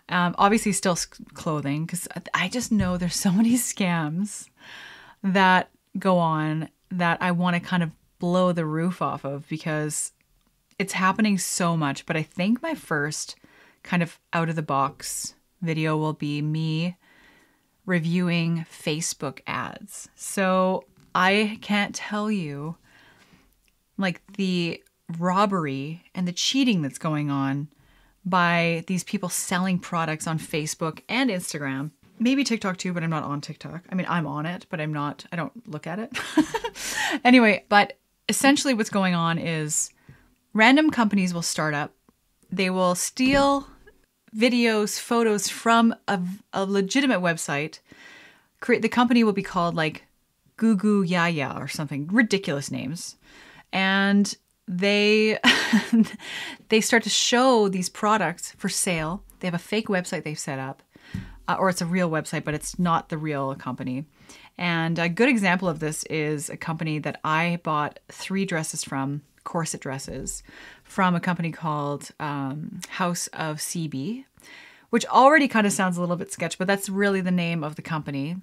Um, 0.08 0.34
obviously, 0.38 0.72
still 0.72 0.98
clothing 1.34 1.84
because 1.84 2.06
I 2.34 2.48
just 2.48 2.70
know 2.70 2.96
there's 2.96 3.16
so 3.16 3.32
many 3.32 3.54
scams 3.54 4.48
that 5.22 5.70
go 5.98 6.18
on 6.18 6.68
that 6.90 7.18
I 7.20 7.32
want 7.32 7.54
to 7.54 7.60
kind 7.60 7.82
of 7.82 7.90
blow 8.18 8.52
the 8.52 8.66
roof 8.66 9.02
off 9.02 9.24
of 9.24 9.48
because 9.48 10.12
it's 10.78 10.92
happening 10.92 11.38
so 11.38 11.76
much. 11.76 12.06
But 12.06 12.16
I 12.16 12.22
think 12.22 12.62
my 12.62 12.74
first 12.74 13.36
kind 13.86 14.02
of 14.02 14.18
out 14.32 14.48
of 14.50 14.56
the 14.56 14.62
box 14.62 15.34
video 15.62 15.96
will 15.96 16.12
be 16.12 16.42
me 16.42 16.96
reviewing 17.86 18.66
Facebook 18.70 19.40
ads. 19.46 20.08
So 20.14 20.84
I 21.14 21.58
can't 21.62 21.94
tell 21.94 22.30
you 22.30 22.76
like 23.96 24.20
the 24.36 24.82
robbery 25.18 26.04
and 26.14 26.26
the 26.26 26.32
cheating 26.32 26.82
that's 26.82 26.98
going 26.98 27.30
on 27.30 27.68
by 28.24 28.84
these 28.88 29.04
people 29.04 29.28
selling 29.28 29.78
products 29.78 30.26
on 30.26 30.38
Facebook 30.38 31.00
and 31.08 31.30
Instagram. 31.30 31.92
Maybe 32.18 32.44
TikTok 32.44 32.76
too, 32.76 32.92
but 32.92 33.02
I'm 33.02 33.10
not 33.10 33.22
on 33.22 33.40
TikTok. 33.40 33.84
I 33.90 33.94
mean, 33.94 34.06
I'm 34.08 34.26
on 34.26 34.46
it, 34.46 34.66
but 34.68 34.80
I'm 34.80 34.92
not, 34.92 35.24
I 35.30 35.36
don't 35.36 35.68
look 35.68 35.86
at 35.86 36.00
it. 36.00 36.18
anyway, 37.24 37.64
but 37.68 37.98
essentially 38.28 38.74
what's 38.74 38.90
going 38.90 39.14
on 39.14 39.38
is 39.38 39.90
random 40.52 40.90
companies 40.90 41.32
will 41.32 41.42
start 41.42 41.72
up, 41.72 41.92
they 42.50 42.70
will 42.70 42.94
steal 42.94 43.68
videos, 44.36 44.98
photos 44.98 45.48
from 45.48 45.94
a, 46.08 46.20
a 46.52 46.64
legitimate 46.64 47.20
website. 47.20 47.78
Create 48.60 48.82
the 48.82 48.88
company 48.88 49.24
will 49.24 49.32
be 49.32 49.42
called 49.42 49.74
like 49.74 50.04
Goo 50.56 50.76
Goo 50.76 51.02
Yaya 51.02 51.54
or 51.56 51.68
something 51.68 52.08
ridiculous 52.08 52.70
names, 52.70 53.16
and 53.72 54.34
they 54.66 55.38
they 56.68 56.80
start 56.80 57.02
to 57.04 57.10
show 57.10 57.68
these 57.68 57.88
products 57.88 58.52
for 58.58 58.68
sale. 58.68 59.22
They 59.40 59.46
have 59.46 59.54
a 59.54 59.58
fake 59.58 59.88
website 59.88 60.24
they've 60.24 60.38
set 60.38 60.58
up, 60.58 60.82
uh, 61.48 61.56
or 61.58 61.68
it's 61.68 61.82
a 61.82 61.86
real 61.86 62.10
website, 62.10 62.44
but 62.44 62.54
it's 62.54 62.78
not 62.78 63.08
the 63.08 63.18
real 63.18 63.54
company. 63.54 64.06
And 64.58 64.98
a 64.98 65.08
good 65.08 65.28
example 65.28 65.68
of 65.68 65.80
this 65.80 66.04
is 66.04 66.48
a 66.48 66.56
company 66.56 66.98
that 67.00 67.20
I 67.22 67.60
bought 67.62 68.00
three 68.08 68.46
dresses 68.46 68.82
from 68.82 69.22
corset 69.46 69.80
dresses 69.80 70.42
from 70.84 71.14
a 71.14 71.20
company 71.20 71.50
called 71.50 72.10
um, 72.20 72.80
House 72.90 73.28
of 73.28 73.56
CB, 73.56 74.26
which 74.90 75.06
already 75.06 75.48
kind 75.48 75.66
of 75.66 75.72
sounds 75.72 75.96
a 75.96 76.00
little 76.00 76.16
bit 76.16 76.30
sketch, 76.30 76.58
but 76.58 76.66
that's 76.66 76.90
really 76.90 77.22
the 77.22 77.30
name 77.30 77.64
of 77.64 77.76
the 77.76 77.82
company. 77.82 78.36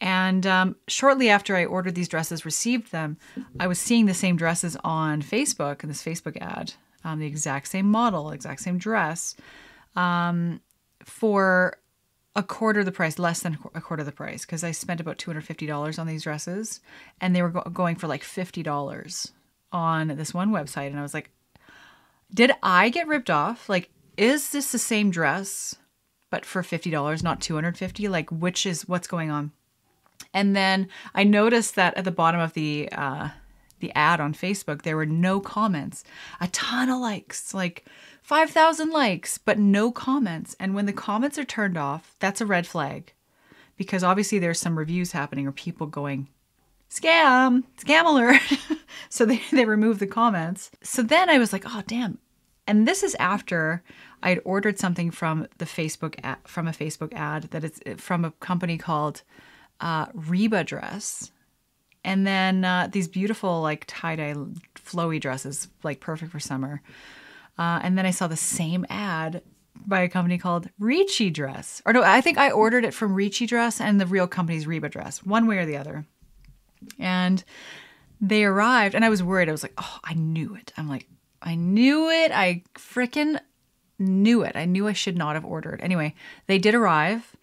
And 0.00 0.46
um, 0.46 0.76
shortly 0.86 1.28
after 1.28 1.56
I 1.56 1.64
ordered 1.64 1.94
these 1.94 2.08
dresses, 2.08 2.44
received 2.44 2.92
them, 2.92 3.16
I 3.58 3.66
was 3.66 3.78
seeing 3.78 4.06
the 4.06 4.14
same 4.14 4.36
dresses 4.36 4.76
on 4.84 5.22
Facebook 5.22 5.82
in 5.82 5.88
this 5.88 6.02
Facebook 6.02 6.36
ad, 6.40 6.74
um, 7.04 7.18
the 7.18 7.26
exact 7.26 7.68
same 7.68 7.86
model, 7.86 8.30
exact 8.30 8.60
same 8.60 8.78
dress, 8.78 9.34
um, 9.96 10.60
for 11.04 11.78
a 12.34 12.42
quarter 12.42 12.80
of 12.80 12.86
the 12.86 12.92
price, 12.92 13.18
less 13.18 13.40
than 13.40 13.58
a 13.74 13.80
quarter 13.80 14.00
of 14.00 14.06
the 14.06 14.12
price, 14.12 14.44
because 14.44 14.64
I 14.64 14.70
spent 14.70 15.00
about 15.00 15.18
$250 15.18 15.98
on 15.98 16.06
these 16.06 16.22
dresses 16.22 16.80
and 17.20 17.36
they 17.36 17.42
were 17.42 17.50
go- 17.50 17.70
going 17.72 17.96
for 17.96 18.06
like 18.06 18.22
$50 18.22 19.32
on 19.72 20.08
this 20.08 20.34
one 20.34 20.50
website 20.50 20.88
and 20.88 20.98
I 20.98 21.02
was 21.02 21.14
like, 21.14 21.30
did 22.32 22.52
I 22.62 22.88
get 22.88 23.08
ripped 23.08 23.30
off? 23.30 23.68
Like, 23.68 23.90
is 24.16 24.50
this 24.50 24.72
the 24.72 24.78
same 24.78 25.10
dress, 25.10 25.76
but 26.30 26.44
for 26.44 26.62
$50, 26.62 27.22
not 27.22 27.40
250 27.40 28.08
Like, 28.08 28.30
which 28.30 28.66
is 28.66 28.88
what's 28.88 29.06
going 29.06 29.30
on? 29.30 29.52
And 30.34 30.56
then 30.56 30.88
I 31.14 31.24
noticed 31.24 31.74
that 31.74 31.96
at 31.96 32.04
the 32.04 32.10
bottom 32.10 32.40
of 32.40 32.54
the, 32.54 32.88
uh, 32.92 33.30
the 33.80 33.92
ad 33.94 34.20
on 34.20 34.32
Facebook, 34.32 34.82
there 34.82 34.96
were 34.96 35.06
no 35.06 35.40
comments, 35.40 36.04
a 36.40 36.48
ton 36.48 36.88
of 36.88 37.00
likes, 37.00 37.52
like 37.52 37.84
5,000 38.22 38.90
likes, 38.90 39.36
but 39.36 39.58
no 39.58 39.90
comments. 39.90 40.56
And 40.58 40.74
when 40.74 40.86
the 40.86 40.92
comments 40.92 41.38
are 41.38 41.44
turned 41.44 41.76
off, 41.76 42.14
that's 42.18 42.40
a 42.40 42.46
red 42.46 42.66
flag 42.66 43.12
because 43.76 44.04
obviously 44.04 44.38
there's 44.38 44.60
some 44.60 44.78
reviews 44.78 45.12
happening 45.12 45.46
or 45.46 45.52
people 45.52 45.86
going, 45.86 46.28
scam, 46.88 47.64
scam 47.78 48.06
alert. 48.06 48.40
So 49.12 49.26
they, 49.26 49.42
they 49.52 49.66
removed 49.66 50.00
the 50.00 50.06
comments. 50.06 50.70
So 50.82 51.02
then 51.02 51.28
I 51.28 51.38
was 51.38 51.52
like, 51.52 51.64
oh, 51.66 51.82
damn. 51.86 52.18
And 52.66 52.88
this 52.88 53.02
is 53.02 53.14
after 53.16 53.82
I 54.22 54.30
had 54.30 54.40
ordered 54.44 54.78
something 54.78 55.10
from 55.10 55.46
the 55.58 55.66
Facebook 55.66 56.18
ad, 56.22 56.38
from 56.46 56.66
a 56.66 56.72
Facebook 56.72 57.12
ad 57.12 57.44
that 57.50 57.62
it's 57.62 57.80
from 58.00 58.24
a 58.24 58.30
company 58.30 58.78
called 58.78 59.22
uh, 59.80 60.06
Reba 60.14 60.64
Dress. 60.64 61.30
And 62.04 62.26
then 62.26 62.64
uh, 62.64 62.88
these 62.90 63.06
beautiful 63.06 63.60
like 63.60 63.84
tie 63.86 64.16
dye 64.16 64.34
flowy 64.76 65.20
dresses, 65.20 65.68
like 65.82 66.00
perfect 66.00 66.32
for 66.32 66.40
summer. 66.40 66.80
Uh, 67.58 67.80
and 67.82 67.98
then 67.98 68.06
I 68.06 68.12
saw 68.12 68.28
the 68.28 68.36
same 68.36 68.86
ad 68.88 69.42
by 69.84 70.00
a 70.00 70.08
company 70.08 70.38
called 70.38 70.70
Ricci 70.78 71.28
Dress. 71.28 71.82
Or 71.84 71.92
no, 71.92 72.02
I 72.02 72.22
think 72.22 72.38
I 72.38 72.50
ordered 72.50 72.84
it 72.84 72.94
from 72.94 73.14
Ricci 73.14 73.46
Dress 73.46 73.78
and 73.78 74.00
the 74.00 74.06
real 74.06 74.26
company's 74.26 74.66
Reba 74.66 74.88
Dress, 74.88 75.22
one 75.22 75.46
way 75.46 75.58
or 75.58 75.66
the 75.66 75.76
other. 75.76 76.06
And 76.98 77.44
they 78.22 78.44
arrived, 78.44 78.94
and 78.94 79.04
I 79.04 79.08
was 79.08 79.22
worried. 79.22 79.48
I 79.48 79.52
was 79.52 79.64
like, 79.64 79.74
oh, 79.76 79.98
I 80.04 80.14
knew 80.14 80.54
it. 80.54 80.72
I'm 80.76 80.88
like, 80.88 81.08
I 81.42 81.56
knew 81.56 82.08
it. 82.08 82.30
I 82.30 82.62
freaking 82.74 83.38
knew 83.98 84.42
it. 84.42 84.54
I 84.54 84.64
knew 84.64 84.86
I 84.86 84.92
should 84.92 85.18
not 85.18 85.34
have 85.34 85.44
ordered. 85.44 85.80
Anyway, 85.82 86.14
they 86.46 86.58
did 86.58 86.76
arrive, 86.76 87.34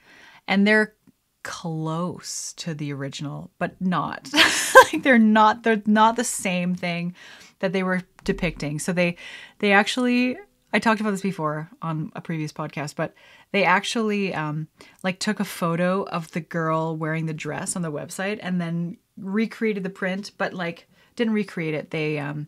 and 0.48 0.65
they're 0.65 0.96
close 1.44 2.54
to 2.54 2.74
the 2.74 2.94
original, 2.94 3.52
but 3.60 3.80
not. 3.82 4.30
like 4.94 5.04
they're 5.04 5.20
not. 5.20 5.63
They're 5.63 5.84
not 5.86 6.15
the 6.15 6.24
same 6.24 6.76
thing 6.76 7.13
that 7.60 7.74
they 7.74 7.84
were 7.84 8.04
depicting. 8.24 8.80
So 8.80 8.94
they, 8.94 9.18
they 9.60 9.74
actually. 9.74 10.38
I 10.72 10.78
talked 10.80 11.02
about 11.02 11.12
this 11.12 11.22
before 11.22 11.68
on 11.82 12.12
a 12.15 12.22
previous 12.22 12.54
podcast, 12.54 12.96
but 12.96 13.15
they 13.52 13.63
actually 13.65 14.34
um, 14.36 14.68
like 15.04 15.20
took 15.20 15.39
a 15.39 15.46
photo 15.46 16.04
of 16.04 16.32
the 16.32 16.42
girl 16.42 16.96
wearing 16.96 17.26
the 17.26 17.34
dress 17.34 17.76
on 17.76 17.82
the 17.82 17.92
website 17.92 18.38
and 18.42 18.62
then 18.62 18.98
recreated 19.20 19.84
the 19.84 19.90
print, 19.90 20.32
but 20.38 20.54
like 20.54 20.88
didn't 21.16 21.34
recreate 21.34 21.74
it. 21.74 21.92
They 21.92 22.18
um, 22.20 22.48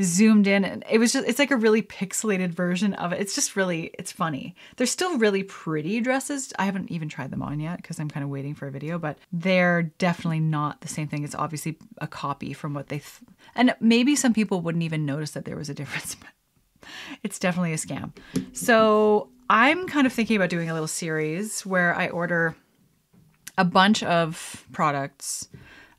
zoomed 0.00 0.46
in 0.46 0.64
and 0.64 0.82
it 0.90 0.98
was 0.98 1.12
just 1.12 1.26
it's 1.28 1.38
like 1.38 1.52
a 1.52 1.56
really 1.56 1.82
pixelated 1.82 2.50
version 2.50 2.94
of 2.94 3.12
it. 3.12 3.20
It's 3.20 3.34
just 3.34 3.54
really 3.54 3.90
it's 3.98 4.10
funny. 4.10 4.56
They're 4.76 4.86
still 4.86 5.18
really 5.18 5.44
pretty 5.44 6.00
dresses. 6.00 6.52
I 6.58 6.64
haven't 6.64 6.90
even 6.90 7.08
tried 7.08 7.30
them 7.30 7.42
on 7.42 7.60
yet 7.60 7.76
because 7.76 8.00
I'm 8.00 8.10
kind 8.10 8.24
of 8.24 8.30
waiting 8.30 8.54
for 8.54 8.66
a 8.66 8.72
video, 8.72 8.98
but 8.98 9.18
they're 9.32 9.84
definitely 9.84 10.40
not 10.40 10.80
the 10.80 10.88
same 10.88 11.06
thing. 11.06 11.22
It's 11.22 11.34
obviously 11.34 11.78
a 11.98 12.06
copy 12.06 12.52
from 12.52 12.74
what 12.74 12.88
they 12.88 12.98
th- 12.98 13.20
and 13.54 13.74
maybe 13.80 14.16
some 14.16 14.34
people 14.34 14.60
wouldn't 14.60 14.84
even 14.84 15.06
notice 15.06 15.30
that 15.32 15.44
there 15.44 15.56
was 15.56 15.68
a 15.68 15.74
difference, 15.74 16.14
but 16.80 16.88
it's 17.22 17.38
definitely 17.38 17.72
a 17.72 17.76
scam. 17.76 18.12
So 18.52 19.28
I'm 19.48 19.86
kind 19.86 20.06
of 20.06 20.12
thinking 20.12 20.36
about 20.36 20.50
doing 20.50 20.70
a 20.70 20.72
little 20.72 20.88
series 20.88 21.64
where 21.64 21.94
I 21.94 22.08
order 22.08 22.56
a 23.56 23.64
bunch 23.64 24.02
of 24.02 24.66
products. 24.72 25.48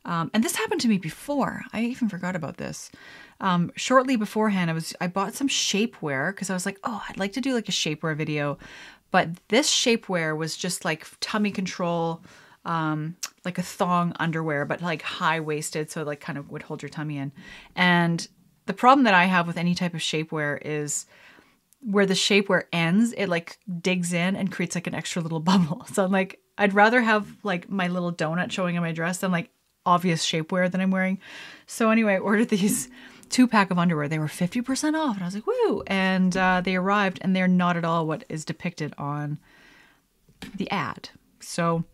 Um, 0.06 0.30
and 0.32 0.42
this 0.42 0.56
happened 0.56 0.80
to 0.82 0.88
me 0.88 0.98
before. 0.98 1.62
I 1.72 1.82
even 1.82 2.08
forgot 2.08 2.36
about 2.36 2.56
this. 2.56 2.90
Um, 3.40 3.72
shortly 3.76 4.16
beforehand, 4.16 4.70
I 4.70 4.72
was 4.72 4.94
I 5.00 5.08
bought 5.08 5.34
some 5.34 5.48
shapewear 5.48 6.30
because 6.30 6.48
I 6.48 6.54
was 6.54 6.64
like, 6.64 6.78
oh, 6.84 7.02
I'd 7.08 7.18
like 7.18 7.32
to 7.34 7.40
do 7.40 7.52
like 7.52 7.68
a 7.68 7.72
shapewear 7.72 8.16
video, 8.16 8.56
but 9.10 9.28
this 9.48 9.68
shapewear 9.68 10.36
was 10.36 10.56
just 10.56 10.84
like 10.84 11.06
tummy 11.20 11.50
control, 11.50 12.22
um, 12.64 13.16
like 13.44 13.58
a 13.58 13.62
thong 13.62 14.14
underwear, 14.18 14.64
but 14.64 14.80
like 14.80 15.02
high 15.02 15.40
waisted, 15.40 15.90
so 15.90 16.04
like 16.04 16.20
kind 16.20 16.38
of 16.38 16.50
would 16.50 16.62
hold 16.62 16.82
your 16.82 16.88
tummy 16.88 17.18
in. 17.18 17.32
And 17.74 18.26
the 18.66 18.74
problem 18.74 19.04
that 19.04 19.14
I 19.14 19.24
have 19.24 19.46
with 19.46 19.58
any 19.58 19.74
type 19.74 19.92
of 19.92 20.00
shapewear 20.00 20.58
is 20.64 21.06
where 21.80 22.06
the 22.06 22.14
shapewear 22.14 22.64
ends, 22.72 23.12
it 23.12 23.28
like 23.28 23.58
digs 23.80 24.12
in 24.12 24.36
and 24.36 24.52
creates 24.52 24.76
like 24.76 24.86
an 24.86 24.94
extra 24.94 25.20
little 25.20 25.40
bubble. 25.50 25.84
So 25.92 26.04
I'm 26.04 26.12
like, 26.12 26.40
I'd 26.58 26.74
rather 26.74 27.00
have 27.00 27.26
like 27.42 27.68
my 27.68 27.88
little 27.88 28.12
donut 28.12 28.52
showing 28.52 28.76
in 28.76 28.82
my 28.82 28.92
dress 28.92 29.18
than 29.18 29.32
like 29.32 29.50
obvious 29.86 30.26
shapewear 30.26 30.70
that 30.70 30.80
I'm 30.80 30.90
wearing. 30.90 31.18
So 31.66 31.90
anyway, 31.90 32.14
I 32.14 32.18
ordered 32.18 32.48
these 32.50 32.88
two 33.28 33.46
pack 33.46 33.70
of 33.70 33.78
underwear. 33.78 34.08
They 34.08 34.18
were 34.18 34.26
50% 34.26 34.94
off. 34.94 35.16
And 35.16 35.22
I 35.22 35.26
was 35.26 35.34
like, 35.34 35.46
woo. 35.46 35.82
And 35.86 36.36
uh, 36.36 36.60
they 36.64 36.76
arrived 36.76 37.18
and 37.22 37.34
they're 37.34 37.48
not 37.48 37.76
at 37.76 37.84
all 37.84 38.06
what 38.06 38.24
is 38.28 38.44
depicted 38.44 38.94
on 38.98 39.38
the 40.54 40.70
ad. 40.70 41.08
So 41.40 41.84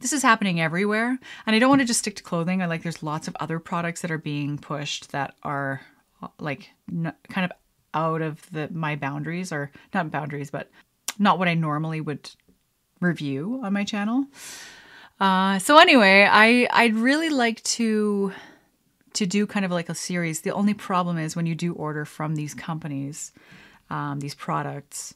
this 0.00 0.12
is 0.12 0.22
happening 0.22 0.60
everywhere. 0.60 1.18
And 1.46 1.56
I 1.56 1.58
don't 1.58 1.70
want 1.70 1.80
to 1.80 1.86
just 1.86 2.00
stick 2.00 2.16
to 2.16 2.22
clothing. 2.22 2.62
I 2.62 2.66
like 2.66 2.82
there's 2.82 3.02
lots 3.02 3.28
of 3.28 3.36
other 3.40 3.58
products 3.58 4.02
that 4.02 4.10
are 4.10 4.18
being 4.18 4.58
pushed 4.58 5.12
that 5.12 5.34
are 5.42 5.80
like 6.38 6.70
n- 6.90 7.14
kind 7.28 7.44
of 7.44 7.52
out 7.94 8.22
of 8.22 8.50
the 8.50 8.68
my 8.72 8.96
boundaries 8.96 9.52
or 9.52 9.70
not 9.92 10.10
boundaries, 10.10 10.50
but 10.50 10.70
not 11.18 11.38
what 11.38 11.48
I 11.48 11.54
normally 11.54 12.00
would 12.00 12.30
review 13.00 13.60
on 13.62 13.72
my 13.72 13.84
channel. 13.84 14.26
Uh, 15.20 15.58
so 15.58 15.78
anyway, 15.78 16.28
I 16.30 16.68
I'd 16.72 16.94
really 16.94 17.30
like 17.30 17.62
to 17.64 18.32
to 19.14 19.26
do 19.26 19.46
kind 19.46 19.64
of 19.64 19.70
like 19.70 19.88
a 19.88 19.94
series. 19.94 20.40
The 20.40 20.50
only 20.50 20.74
problem 20.74 21.18
is 21.18 21.36
when 21.36 21.46
you 21.46 21.54
do 21.54 21.72
order 21.74 22.04
from 22.04 22.34
these 22.34 22.52
companies, 22.52 23.32
um, 23.90 24.20
these 24.20 24.34
products, 24.34 25.14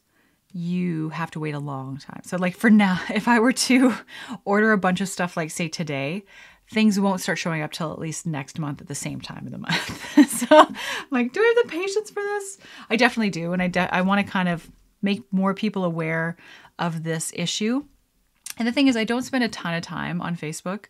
you 0.53 1.09
have 1.11 1.31
to 1.33 1.41
wait 1.41 1.55
a 1.55 1.59
long 1.59 1.99
time. 1.99 2.23
So 2.25 2.37
like 2.37 2.57
for 2.57 2.71
now, 2.71 3.01
if 3.11 3.29
I 3.29 3.41
were 3.41 3.53
to 3.53 3.95
order 4.45 4.73
a 4.73 4.79
bunch 4.79 5.01
of 5.01 5.09
stuff 5.09 5.37
like 5.37 5.51
say 5.51 5.69
today, 5.69 6.25
things 6.71 7.01
won't 7.01 7.21
start 7.21 7.39
showing 7.39 7.63
up 7.63 7.73
till 7.73 7.93
at 7.93 7.99
least 7.99 8.27
next 8.27 8.59
month 8.59 8.81
at 8.81 8.89
the 8.89 8.95
same 8.95 9.21
time 9.21 9.47
of 9.47 9.53
the 9.53 9.59
month. 9.59 10.29
so 10.31 10.47
I'm 10.51 10.77
like, 11.11 11.33
do 11.33 11.41
I 11.41 11.55
have 11.57 11.67
the 11.67 11.73
patience 11.77 12.11
for 12.11 12.23
this? 12.23 12.59
I 12.89 12.97
definitely 12.97 13.31
do, 13.31 13.53
and 13.53 13.63
I 13.63 13.69
de- 13.69 13.95
I 13.95 14.03
want 14.03 14.25
to 14.25 14.31
kind 14.31 14.49
of 14.49 14.71
make 15.03 15.23
more 15.33 15.55
people 15.55 15.85
aware 15.85 16.37
of 16.79 17.03
this 17.03 17.33
issue. 17.35 17.85
And 18.59 18.69
the 18.69 18.73
thing 18.73 18.89
is, 18.89 18.97
I 18.97 19.05
don't 19.05 19.23
spend 19.23 19.45
a 19.45 19.49
ton 19.49 19.75
of 19.75 19.83
time 19.83 20.21
on 20.21 20.37
Facebook, 20.37 20.87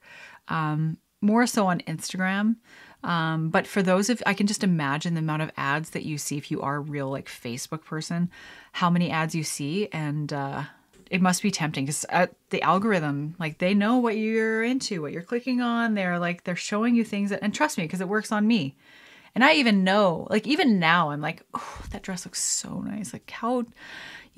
um, 0.49 0.97
more 1.21 1.47
so 1.47 1.67
on 1.67 1.81
Instagram. 1.81 2.57
Um, 3.05 3.51
but 3.51 3.67
for 3.67 3.83
those 3.83 4.11
of, 4.11 4.23
I 4.27 4.35
can 4.35 4.47
just 4.47 4.65
imagine 4.65 5.15
the 5.15 5.21
amount 5.21 5.43
of 5.43 5.53
ads 5.57 5.91
that 5.91 6.05
you 6.05 6.19
see 6.19 6.37
if 6.37 6.51
you 6.51 6.63
are 6.63 6.77
a 6.77 6.81
real 6.81 7.11
like 7.11 7.29
Facebook 7.29 7.85
person, 7.85 8.31
how 8.73 8.91
many 8.91 9.11
ads 9.11 9.35
you 9.35 9.45
see, 9.45 9.89
and 9.93 10.33
uh, 10.33 10.65
it 11.11 11.23
must 11.23 11.43
be 11.43 11.51
tempting 11.51 11.85
because 11.85 12.05
uh, 12.11 12.27
the 12.51 12.63
algorithm, 12.63 13.37
like 13.39 13.59
they 13.59 13.73
know 13.73 13.99
what 13.99 14.17
you're 14.17 14.65
into, 14.65 15.01
what 15.01 15.13
you're 15.13 15.23
clicking 15.23 15.61
on. 15.61 15.95
They're 15.95 16.19
like 16.19 16.45
they're 16.45 16.57
showing 16.57 16.97
you 16.97 17.05
things 17.05 17.31
that, 17.31 17.41
and 17.43 17.55
trust 17.55 17.79
me, 17.79 17.85
because 17.85 18.01
it 18.01 18.09
works 18.09 18.33
on 18.33 18.47
me. 18.47 18.77
And 19.35 19.45
I 19.45 19.55
even 19.55 19.85
know, 19.85 20.27
like 20.31 20.47
even 20.47 20.81
now, 20.81 21.11
I'm 21.11 21.21
like, 21.21 21.43
oh, 21.55 21.81
that 21.91 22.03
dress 22.03 22.25
looks 22.25 22.43
so 22.43 22.81
nice. 22.81 23.13
Like 23.13 23.31
how, 23.31 23.65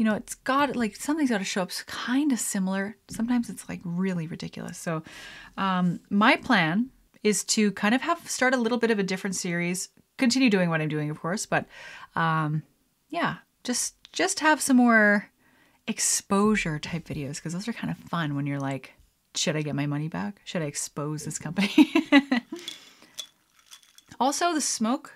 you 0.01 0.07
know, 0.07 0.15
it's 0.15 0.35
got 0.35 0.77
like 0.77 0.97
something's 0.97 1.29
got 1.29 1.39
to 1.39 1.45
show 1.45 1.61
up 1.61 1.71
kind 1.85 2.33
of 2.33 2.41
similar. 2.41 2.97
Sometimes 3.11 3.51
it's 3.51 3.69
like 3.69 3.81
really 3.85 4.27
ridiculous. 4.27 4.79
So, 4.79 5.03
um, 5.59 6.01
my 6.09 6.37
plan 6.37 6.89
is 7.23 7.45
to 7.45 7.71
kind 7.73 7.95
of 7.95 8.01
have 8.01 8.27
start 8.27 8.55
a 8.55 8.57
little 8.57 8.79
bit 8.79 8.91
of 8.91 8.99
a 8.99 9.03
different 9.03 9.37
series. 9.37 9.91
Continue 10.17 10.49
doing 10.49 10.71
what 10.71 10.81
I'm 10.81 10.89
doing, 10.89 11.11
of 11.11 11.21
course, 11.21 11.45
but 11.45 11.67
um, 12.17 12.63
yeah, 13.11 13.37
just 13.63 13.95
just 14.11 14.41
have 14.41 14.63
some 14.63 14.79
more 14.79 15.29
exposure 15.87 16.79
type 16.79 17.05
videos 17.05 17.37
because 17.37 17.53
those 17.53 17.69
are 17.69 17.75
kind 17.75 17.91
of 17.91 17.99
fun 17.99 18.35
when 18.35 18.47
you're 18.47 18.59
like, 18.59 18.95
should 19.35 19.55
I 19.55 19.61
get 19.61 19.75
my 19.75 19.85
money 19.85 20.09
back? 20.09 20.41
Should 20.45 20.63
I 20.63 20.65
expose 20.65 21.27
this 21.27 21.39
company? 21.39 21.93
also, 24.19 24.55
the 24.55 24.63
smoke 24.63 25.13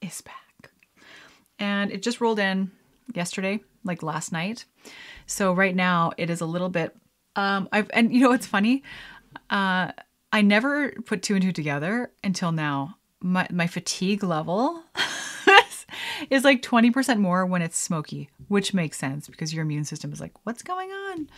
is 0.00 0.20
back. 0.20 0.70
And 1.58 1.90
it 1.90 2.04
just 2.04 2.20
rolled 2.20 2.38
in 2.38 2.70
yesterday, 3.16 3.58
like 3.84 4.02
last 4.02 4.32
night. 4.32 4.64
So 5.26 5.52
right 5.52 5.74
now 5.74 6.12
it 6.16 6.30
is 6.30 6.40
a 6.40 6.46
little 6.46 6.68
bit 6.68 6.96
um 7.36 7.68
I've 7.72 7.90
and 7.92 8.12
you 8.12 8.20
know 8.20 8.30
what's 8.30 8.46
funny? 8.46 8.82
Uh 9.48 9.92
I 10.32 10.42
never 10.42 10.92
put 11.06 11.22
two 11.22 11.34
and 11.34 11.42
two 11.42 11.52
together 11.52 12.12
until 12.22 12.52
now. 12.52 12.96
My 13.20 13.46
my 13.50 13.66
fatigue 13.66 14.22
level 14.22 14.82
is 16.30 16.44
like 16.44 16.62
20% 16.62 17.18
more 17.18 17.46
when 17.46 17.62
it's 17.62 17.78
smoky, 17.78 18.30
which 18.48 18.74
makes 18.74 18.98
sense 18.98 19.28
because 19.28 19.52
your 19.52 19.62
immune 19.62 19.84
system 19.84 20.12
is 20.12 20.20
like, 20.20 20.32
what's 20.44 20.62
going 20.62 20.90
on? 20.90 21.28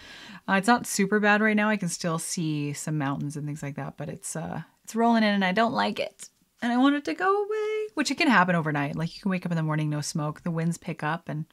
Uh, 0.49 0.55
it's 0.55 0.69
not 0.69 0.87
super 0.87 1.21
bad 1.21 1.41
right 1.41 1.57
now. 1.57 1.69
I 1.69 1.77
can 1.77 1.89
still 1.89 2.19
see 2.19 2.73
some 2.73 2.99
mountains 2.99 3.37
and 3.37 3.47
things 3.47 3.63
like 3.63 3.77
that, 3.77 3.97
but 3.97 4.09
it's 4.09 4.37
uh 4.37 4.63
it's 4.85 4.95
rolling 4.95 5.23
in 5.23 5.35
and 5.35 5.45
I 5.45 5.53
don't 5.53 5.73
like 5.73 6.01
it. 6.01 6.29
And 6.61 6.73
I 6.73 6.77
want 6.77 6.95
it 6.95 7.05
to 7.07 7.15
go 7.15 7.45
away, 7.45 7.89
which 7.95 8.13
it 8.13 8.19
can 8.19 8.29
happen 8.29 8.55
overnight. 8.55 8.95
Like 8.95 9.15
you 9.17 9.23
can 9.23 9.31
wake 9.31 9.45
up 9.45 9.53
in 9.53 9.57
the 9.57 9.63
morning, 9.65 9.91
no 9.91 10.01
smoke, 10.01 10.43
the 10.43 10.51
winds 10.51 10.79
pick 10.79 11.03
up 11.03 11.29
and 11.29 11.45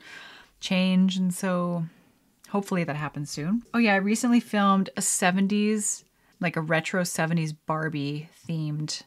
change. 0.59 1.17
And 1.17 1.33
so 1.33 1.85
hopefully 2.49 2.83
that 2.83 2.95
happens 2.95 3.29
soon. 3.29 3.63
Oh, 3.73 3.79
yeah, 3.79 3.93
I 3.93 3.97
recently 3.97 4.39
filmed 4.39 4.89
a 4.97 5.01
70s, 5.01 6.03
like 6.39 6.55
a 6.55 6.61
retro 6.61 7.03
70s 7.03 7.55
Barbie 7.65 8.29
themed 8.47 9.03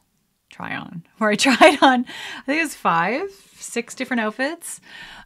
try 0.49 0.75
on 0.75 1.03
where 1.17 1.31
I 1.31 1.35
tried 1.35 1.77
on, 1.81 2.05
I 2.37 2.41
think 2.45 2.59
it 2.59 2.63
was 2.63 2.75
five, 2.75 3.29
six 3.55 3.95
different 3.95 4.21
outfits 4.21 4.79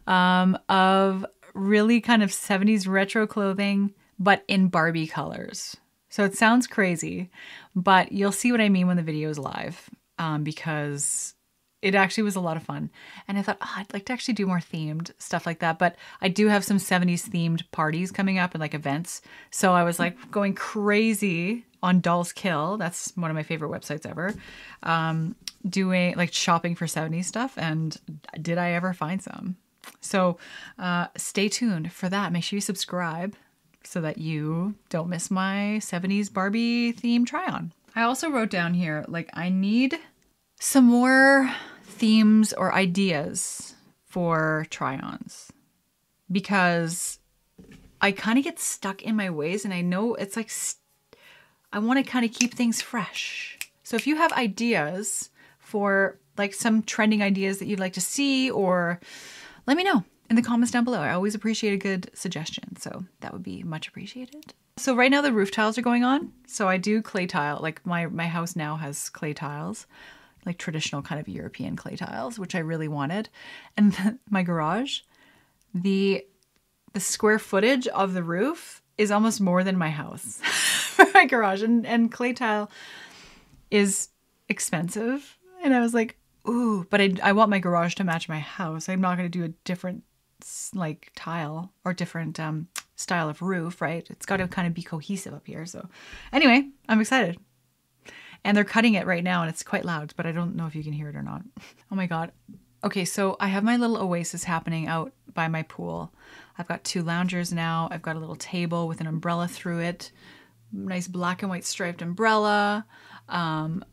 um, 0.07 0.57
of 0.69 1.25
really 1.53 2.01
kind 2.01 2.23
of 2.23 2.29
70s 2.29 2.87
retro 2.87 3.27
clothing, 3.27 3.93
but 4.17 4.43
in 4.47 4.69
Barbie 4.69 5.07
colors. 5.07 5.75
So 6.09 6.23
it 6.23 6.35
sounds 6.35 6.65
crazy, 6.65 7.29
but 7.75 8.11
you'll 8.11 8.31
see 8.31 8.51
what 8.51 8.61
I 8.61 8.69
mean 8.69 8.87
when 8.87 8.97
the 8.97 9.03
video 9.03 9.29
is 9.29 9.37
live 9.37 9.89
um, 10.17 10.43
because 10.43 11.35
it 11.81 11.95
actually 11.95 12.23
was 12.23 12.35
a 12.35 12.41
lot 12.41 12.57
of 12.57 12.63
fun. 12.63 12.89
And 13.27 13.37
I 13.37 13.41
thought, 13.41 13.59
oh, 13.61 13.73
I'd 13.75 13.93
like 13.93 14.05
to 14.05 14.13
actually 14.13 14.33
do 14.33 14.47
more 14.47 14.59
themed 14.59 15.11
stuff 15.19 15.45
like 15.45 15.59
that. 15.59 15.77
But 15.77 15.95
I 16.21 16.27
do 16.27 16.47
have 16.47 16.63
some 16.63 16.77
70s 16.77 17.29
themed 17.29 17.69
parties 17.71 18.11
coming 18.11 18.39
up 18.39 18.53
and 18.53 18.61
like 18.61 18.73
events. 18.73 19.21
So 19.51 19.73
I 19.73 19.83
was 19.83 19.99
like 19.99 20.31
going 20.31 20.55
crazy 20.55 21.65
on 21.83 22.01
Dolls 22.01 22.33
Kill. 22.33 22.77
That's 22.77 23.15
one 23.15 23.29
of 23.29 23.35
my 23.35 23.43
favorite 23.43 23.71
websites 23.71 24.05
ever. 24.05 24.33
Um, 24.83 25.35
doing 25.69 26.15
like 26.15 26.33
shopping 26.33 26.75
for 26.75 26.85
70s 26.85 27.25
stuff. 27.25 27.53
And 27.57 27.95
did 28.41 28.57
I 28.57 28.71
ever 28.71 28.93
find 28.93 29.21
some? 29.21 29.57
So 30.01 30.37
uh, 30.79 31.07
stay 31.15 31.47
tuned 31.47 31.91
for 31.91 32.09
that. 32.09 32.31
Make 32.31 32.43
sure 32.43 32.57
you 32.57 32.61
subscribe 32.61 33.35
so 33.83 34.01
that 34.01 34.17
you 34.17 34.75
don't 34.89 35.09
miss 35.09 35.31
my 35.31 35.79
70s 35.81 36.33
Barbie 36.33 36.91
theme 36.91 37.23
try 37.23 37.45
on. 37.45 37.71
I 37.95 38.03
also 38.03 38.29
wrote 38.29 38.49
down 38.49 38.73
here 38.73 39.05
like, 39.07 39.29
I 39.33 39.49
need 39.49 39.97
some 40.59 40.85
more 40.85 41.53
themes 41.83 42.53
or 42.53 42.73
ideas 42.73 43.75
for 44.05 44.65
try 44.69 44.97
ons 44.97 45.51
because 46.31 47.19
I 48.01 48.11
kind 48.11 48.37
of 48.37 48.43
get 48.43 48.59
stuck 48.59 49.01
in 49.01 49.15
my 49.15 49.29
ways 49.29 49.65
and 49.65 49.73
I 49.73 49.81
know 49.81 50.15
it's 50.15 50.35
like 50.35 50.51
I 51.73 51.79
want 51.79 52.03
to 52.03 52.09
kind 52.09 52.25
of 52.25 52.31
keep 52.31 52.53
things 52.53 52.81
fresh. 52.81 53.57
So 53.83 53.95
if 53.95 54.07
you 54.07 54.15
have 54.17 54.31
ideas 54.33 55.29
for 55.59 56.17
like 56.37 56.53
some 56.53 56.83
trending 56.83 57.21
ideas 57.21 57.59
that 57.59 57.67
you'd 57.67 57.79
like 57.79 57.93
to 57.93 58.01
see 58.01 58.49
or 58.49 58.99
let 59.65 59.77
me 59.77 59.83
know 59.83 60.03
in 60.29 60.35
the 60.35 60.41
comments 60.41 60.71
down 60.71 60.83
below. 60.83 60.99
I 60.99 61.13
always 61.13 61.35
appreciate 61.35 61.73
a 61.73 61.77
good 61.77 62.09
suggestion, 62.13 62.77
so 62.77 63.05
that 63.21 63.33
would 63.33 63.43
be 63.43 63.63
much 63.63 63.87
appreciated. 63.87 64.53
So 64.77 64.95
right 64.95 65.11
now 65.11 65.21
the 65.21 65.33
roof 65.33 65.51
tiles 65.51 65.77
are 65.77 65.81
going 65.81 66.03
on. 66.03 66.31
So 66.45 66.67
I 66.67 66.77
do 66.77 67.01
clay 67.01 67.25
tile. 67.25 67.59
Like 67.61 67.85
my 67.85 68.07
my 68.07 68.27
house 68.27 68.55
now 68.55 68.75
has 68.77 69.09
clay 69.09 69.33
tiles, 69.33 69.87
like 70.45 70.57
traditional 70.57 71.01
kind 71.01 71.19
of 71.19 71.27
European 71.27 71.75
clay 71.75 71.95
tiles, 71.95 72.39
which 72.39 72.55
I 72.55 72.59
really 72.59 72.87
wanted. 72.87 73.29
And 73.75 73.93
the, 73.93 74.19
my 74.29 74.43
garage, 74.43 75.01
the 75.73 76.25
the 76.93 76.99
square 76.99 77.37
footage 77.37 77.87
of 77.87 78.13
the 78.13 78.23
roof 78.23 78.81
is 78.97 79.11
almost 79.11 79.39
more 79.39 79.63
than 79.63 79.77
my 79.77 79.89
house 79.89 80.39
for 80.41 81.05
my 81.13 81.25
garage 81.25 81.61
and 81.61 81.85
and 81.85 82.11
clay 82.11 82.33
tile 82.33 82.71
is 83.69 84.09
expensive. 84.49 85.37
And 85.63 85.73
I 85.73 85.79
was 85.79 85.93
like, 85.93 86.17
ooh, 86.47 86.85
but 86.89 87.01
I, 87.01 87.13
I 87.21 87.31
want 87.33 87.49
my 87.49 87.59
garage 87.59 87.95
to 87.95 88.03
match 88.03 88.29
my 88.29 88.39
house. 88.39 88.89
I'm 88.89 89.01
not 89.01 89.17
going 89.17 89.29
to 89.29 89.37
do 89.37 89.43
a 89.43 89.49
different 89.65 90.03
like 90.73 91.11
tile 91.15 91.73
or 91.83 91.93
different 91.93 92.39
um, 92.39 92.67
style 92.95 93.29
of 93.29 93.41
roof, 93.41 93.81
right? 93.81 94.07
It's 94.09 94.25
got 94.25 94.37
to 94.37 94.47
kind 94.47 94.67
of 94.67 94.73
be 94.73 94.83
cohesive 94.83 95.33
up 95.33 95.47
here. 95.47 95.65
So, 95.65 95.87
anyway, 96.31 96.69
I'm 96.87 97.01
excited. 97.01 97.37
And 98.43 98.55
they're 98.55 98.63
cutting 98.63 98.93
it 98.93 99.05
right 99.05 99.23
now 99.23 99.41
and 99.41 99.49
it's 99.49 99.63
quite 99.63 99.85
loud, 99.85 100.13
but 100.15 100.25
I 100.25 100.31
don't 100.31 100.55
know 100.55 100.67
if 100.67 100.75
you 100.75 100.83
can 100.83 100.93
hear 100.93 101.09
it 101.09 101.15
or 101.15 101.23
not. 101.23 101.41
Oh 101.89 101.95
my 101.95 102.05
God. 102.05 102.33
Okay, 102.83 103.05
so 103.05 103.37
I 103.39 103.47
have 103.47 103.63
my 103.63 103.77
little 103.77 103.97
oasis 103.97 104.43
happening 104.43 104.87
out 104.87 105.13
by 105.33 105.47
my 105.47 105.63
pool. 105.63 106.11
I've 106.57 106.67
got 106.67 106.83
two 106.83 107.01
loungers 107.01 107.53
now. 107.53 107.87
I've 107.91 108.01
got 108.01 108.17
a 108.17 108.19
little 108.19 108.35
table 108.35 108.89
with 108.89 108.99
an 108.99 109.07
umbrella 109.07 109.47
through 109.47 109.79
it, 109.79 110.11
nice 110.73 111.07
black 111.07 111.41
and 111.41 111.49
white 111.49 111.63
striped 111.63 112.01
umbrella. 112.01 112.85
Um, 113.29 113.85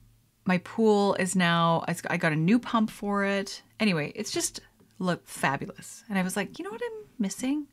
my 0.44 0.58
pool 0.58 1.14
is 1.14 1.36
now, 1.36 1.84
I 2.10 2.16
got 2.16 2.32
a 2.32 2.36
new 2.36 2.58
pump 2.58 2.90
for 2.90 3.24
it. 3.24 3.62
Anyway, 3.78 4.12
it's 4.14 4.30
just 4.30 4.60
look 4.98 5.26
fabulous. 5.26 6.04
And 6.08 6.18
I 6.18 6.22
was 6.22 6.36
like, 6.36 6.58
you 6.58 6.64
know 6.64 6.70
what 6.70 6.82
I'm 6.84 7.04
missing? 7.18 7.66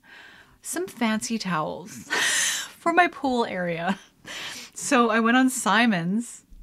Some 0.62 0.88
fancy 0.88 1.38
towels 1.38 1.92
for 2.78 2.94
my 2.94 3.08
pool 3.08 3.46
area. 3.46 4.00
So 4.74 5.10
I 5.12 5.20
went 5.20 5.38
on 5.38 5.50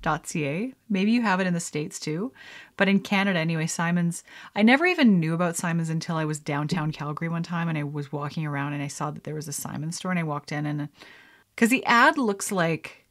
simons.ca. 0.02 0.74
Maybe 0.88 1.12
you 1.12 1.22
have 1.22 1.40
it 1.40 1.46
in 1.46 1.54
the 1.54 1.60
States 1.60 1.98
too. 1.98 2.32
But 2.76 2.88
in 2.88 3.00
Canada, 3.00 3.38
anyway, 3.38 3.66
Simons, 3.66 4.24
I 4.54 4.62
never 4.62 4.86
even 4.86 5.20
knew 5.20 5.34
about 5.34 5.56
Simons 5.56 5.90
until 5.90 6.16
I 6.16 6.24
was 6.24 6.38
downtown 6.38 6.92
Calgary 6.92 7.28
one 7.28 7.42
time 7.42 7.68
and 7.68 7.78
I 7.78 7.84
was 7.84 8.12
walking 8.12 8.46
around 8.46 8.72
and 8.72 8.82
I 8.82 8.88
saw 8.88 9.10
that 9.10 9.24
there 9.24 9.34
was 9.34 9.48
a 9.48 9.52
Simons 9.52 9.96
store 9.96 10.10
and 10.10 10.20
I 10.20 10.24
walked 10.24 10.52
in 10.52 10.66
and 10.66 10.88
because 11.54 11.70
the 11.70 11.84
ad 11.86 12.18
looks 12.18 12.52
like, 12.52 13.06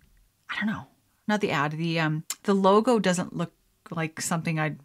I 0.49 0.55
don't 0.55 0.67
know, 0.67 0.87
not 1.27 1.41
the 1.41 1.51
ad, 1.51 1.73
the 1.73 1.99
um 1.99 2.23
the 2.43 2.53
logo 2.53 2.99
doesn't 2.99 3.35
look 3.35 3.53
like 3.91 4.21
something 4.21 4.59
I'd 4.59 4.79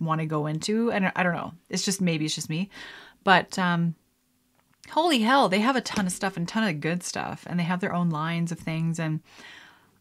want 0.00 0.20
to 0.20 0.26
go 0.26 0.46
into. 0.46 0.90
And 0.92 1.10
I 1.16 1.22
don't 1.22 1.34
know. 1.34 1.54
It's 1.70 1.84
just 1.84 2.00
maybe 2.00 2.26
it's 2.26 2.34
just 2.34 2.50
me. 2.50 2.70
But 3.24 3.58
um 3.58 3.94
holy 4.90 5.20
hell, 5.20 5.48
they 5.48 5.60
have 5.60 5.76
a 5.76 5.80
ton 5.80 6.06
of 6.06 6.12
stuff 6.12 6.36
and 6.36 6.46
ton 6.46 6.68
of 6.68 6.80
good 6.80 7.02
stuff. 7.02 7.44
And 7.46 7.58
they 7.58 7.64
have 7.64 7.80
their 7.80 7.94
own 7.94 8.10
lines 8.10 8.52
of 8.52 8.58
things. 8.58 8.98
And 8.98 9.20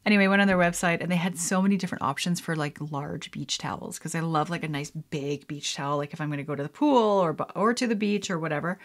anyway, 0.06 0.28
went 0.28 0.42
on 0.42 0.48
their 0.48 0.58
website 0.58 1.02
and 1.02 1.12
they 1.12 1.16
had 1.16 1.38
so 1.38 1.62
many 1.62 1.78
different 1.78 2.04
options 2.04 2.40
for 2.40 2.56
like 2.56 2.78
large 2.80 3.32
beach 3.32 3.58
towels 3.58 3.98
because 3.98 4.16
I 4.16 4.20
love 4.20 4.50
like 4.50 4.64
a 4.64 4.68
nice 4.68 4.92
big 4.92 5.48
beach 5.48 5.76
towel, 5.76 5.98
like 5.98 6.14
if 6.14 6.22
I'm 6.22 6.30
going 6.30 6.38
to 6.38 6.44
go 6.44 6.56
to 6.56 6.64
the 6.64 6.70
pool 6.70 7.20
or 7.20 7.36
or 7.56 7.74
to 7.74 7.88
the 7.88 7.96
beach 7.96 8.30
or 8.30 8.40
whatever, 8.40 8.78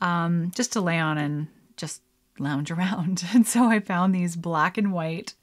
um, 0.00 0.50
just 0.54 0.72
to 0.72 0.80
lay 0.80 0.98
on 0.98 1.18
and 1.18 1.48
just 1.76 2.02
lounge 2.38 2.70
around. 2.72 3.24
And 3.32 3.46
so 3.46 3.64
I 3.64 3.80
found 3.80 4.14
these 4.14 4.36
black 4.36 4.78
and 4.78 4.92
white. 4.92 5.34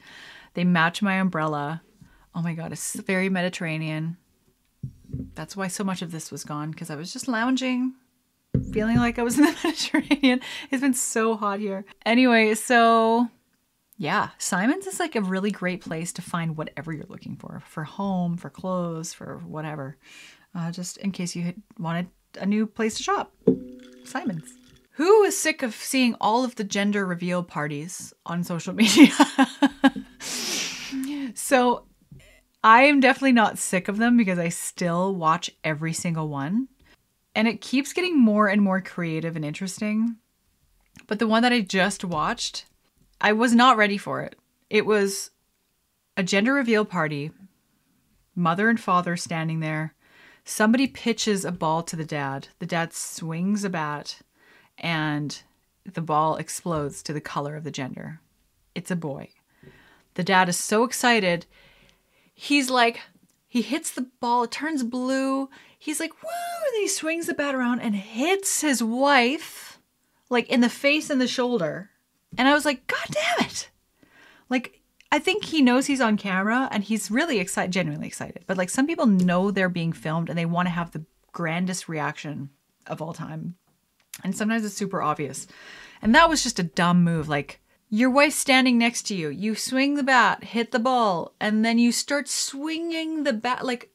They 0.54 0.64
match 0.64 1.02
my 1.02 1.16
umbrella. 1.16 1.82
Oh 2.36 2.42
my 2.42 2.54
god, 2.54 2.72
it's 2.72 2.96
very 2.96 3.30
Mediterranean. 3.30 4.18
That's 5.36 5.56
why 5.56 5.68
so 5.68 5.84
much 5.84 6.02
of 6.02 6.12
this 6.12 6.32
was 6.32 6.44
gone 6.44 6.72
because 6.72 6.90
I 6.90 6.96
was 6.96 7.14
just 7.14 7.28
lounging, 7.28 7.94
feeling 8.72 8.98
like 8.98 9.20
I 9.20 9.24
was 9.24 9.38
in 9.38 9.46
the 9.46 9.56
Mediterranean. 9.64 10.42
It's 10.72 10.82
been 10.82 10.96
so 10.96 11.36
hot 11.36 11.60
here. 11.60 11.86
Anyway, 12.06 12.56
so 12.56 13.30
yeah, 14.04 14.32
Simon's 14.38 14.86
is 14.86 15.00
like 15.00 15.16
a 15.16 15.22
really 15.22 15.50
great 15.50 15.80
place 15.80 16.12
to 16.12 16.22
find 16.22 16.58
whatever 16.58 16.92
you're 16.92 17.06
looking 17.08 17.38
for 17.38 17.62
for 17.66 17.86
home, 17.86 18.36
for 18.36 18.50
clothes, 18.50 19.14
for 19.14 19.38
whatever. 19.48 19.96
Uh, 20.54 20.72
just 20.72 20.98
in 20.98 21.14
case 21.14 21.38
you 21.38 21.54
wanted 21.80 22.08
a 22.38 22.46
new 22.46 22.68
place 22.68 22.96
to 22.96 23.04
shop. 23.04 23.34
Simon's. 24.04 24.52
Who 24.98 25.24
is 25.24 25.38
sick 25.38 25.64
of 25.64 25.74
seeing 25.74 26.16
all 26.20 26.44
of 26.44 26.56
the 26.56 26.66
gender 26.66 27.06
reveal 27.06 27.44
parties 27.44 28.14
on 28.26 28.44
social 28.44 28.74
media? 28.76 29.14
so 31.34 31.86
I 32.62 32.84
am 32.84 33.00
definitely 33.00 33.32
not 33.32 33.58
sick 33.58 33.88
of 33.88 34.00
them 34.00 34.18
because 34.18 34.38
I 34.38 34.50
still 34.50 35.16
watch 35.16 35.50
every 35.64 35.94
single 35.94 36.28
one. 36.28 36.68
And 37.34 37.48
it 37.48 37.62
keeps 37.62 37.94
getting 37.94 38.20
more 38.20 38.50
and 38.50 38.62
more 38.62 38.82
creative 38.82 39.38
and 39.38 39.46
interesting. 39.46 40.18
But 41.08 41.20
the 41.20 41.28
one 41.28 41.42
that 41.44 41.54
I 41.54 41.62
just 41.62 42.04
watched, 42.04 42.66
I 43.24 43.34
was 43.34 43.56
not 43.56 43.78
ready 43.78 43.98
for 43.98 44.22
it. 44.22 44.36
It 44.70 44.86
was 44.86 45.32
a 46.16 46.22
gender 46.24 46.54
reveal 46.54 46.86
party, 46.86 47.32
mother 48.36 48.70
and 48.70 48.80
father 48.80 49.18
standing 49.18 49.62
there. 49.62 49.96
Somebody 50.46 50.86
pitches 50.88 51.46
a 51.46 51.52
ball 51.52 51.82
to 51.84 51.96
the 51.96 52.06
dad. 52.06 52.50
The 52.60 52.66
dad 52.68 52.94
swings 52.94 53.64
a 53.64 53.70
bat, 53.70 54.22
and 54.78 55.42
the 55.92 56.02
ball 56.02 56.36
explodes 56.36 57.02
to 57.04 57.14
the 57.14 57.22
color 57.22 57.56
of 57.56 57.64
the 57.64 57.72
gender. 57.72 58.20
It's 58.76 58.92
a 58.92 58.96
boy. 58.96 59.30
The 60.16 60.24
dad 60.24 60.50
is 60.50 60.58
so 60.58 60.84
excited 60.84 61.48
he's 62.34 62.70
like, 62.70 63.02
he 63.48 63.62
hits 63.62 63.92
the 63.92 64.08
ball, 64.20 64.44
it 64.44 64.52
turns 64.52 64.84
blue. 64.84 65.50
He's 65.78 66.00
like, 66.00 66.14
woo! 66.24 66.30
And 66.68 66.82
he 66.82 66.88
swings 66.88 67.28
the 67.28 67.34
bat 67.34 67.56
around 67.56 67.82
and 67.82 67.96
hits 67.96 68.62
his 68.62 68.84
wife, 68.84 69.80
like 70.30 70.50
in 70.50 70.62
the 70.62 70.70
face 70.70 71.10
and 71.10 71.22
the 71.22 71.28
shoulder. 71.28 71.92
And 72.38 72.48
I 72.48 72.54
was 72.54 72.66
like, 72.66 72.88
God 72.88 73.06
damn 73.10 73.48
it. 73.48 73.70
Like, 74.50 74.82
I 75.12 75.20
think 75.20 75.46
he 75.46 75.62
knows 75.62 75.86
he's 75.86 76.02
on 76.02 76.18
camera 76.18 76.68
and 76.72 76.84
he's 76.84 77.12
really 77.12 77.40
excited, 77.40 77.72
genuinely 77.72 78.08
excited. 78.08 78.44
But 78.48 78.58
like, 78.58 78.70
some 78.70 78.88
people 78.88 79.06
know 79.06 79.52
they're 79.52 79.70
being 79.70 79.94
filmed 79.94 80.30
and 80.30 80.38
they 80.38 80.46
want 80.46 80.68
to 80.68 80.72
have 80.72 80.92
the 80.92 81.06
grandest 81.32 81.88
reaction 81.88 82.50
of 82.88 83.02
all 83.02 83.14
time. 83.14 83.56
And 84.24 84.36
sometimes 84.36 84.66
it's 84.66 84.76
super 84.76 85.02
obvious. 85.02 85.48
And 86.02 86.14
that 86.16 86.30
was 86.30 86.44
just 86.44 86.60
a 86.60 86.64
dumb 86.64 87.04
move. 87.04 87.30
Like, 87.30 87.60
your 87.90 88.10
wife's 88.10 88.36
standing 88.36 88.80
next 88.80 89.04
to 89.04 89.16
you. 89.16 89.30
You 89.30 89.54
swing 89.54 89.96
the 89.96 90.04
bat, 90.04 90.44
hit 90.44 90.72
the 90.72 90.80
ball, 90.80 91.36
and 91.40 91.64
then 91.64 91.78
you 91.78 91.92
start 91.92 92.28
swinging 92.28 93.24
the 93.24 93.34
bat. 93.34 93.64
Like, 93.66 93.92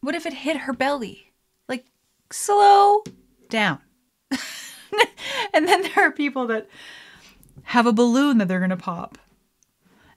what 0.00 0.14
if 0.14 0.24
it 0.24 0.32
hit 0.32 0.58
her 0.58 0.72
belly? 0.72 1.32
Like, 1.68 1.84
slow 2.30 3.02
down. 3.50 3.80
and 4.30 5.68
then 5.68 5.82
there 5.82 6.08
are 6.08 6.12
people 6.12 6.46
that 6.46 6.66
have 7.68 7.86
a 7.86 7.92
balloon 7.92 8.38
that 8.38 8.48
they're 8.48 8.60
going 8.60 8.70
to 8.70 8.76
pop. 8.78 9.18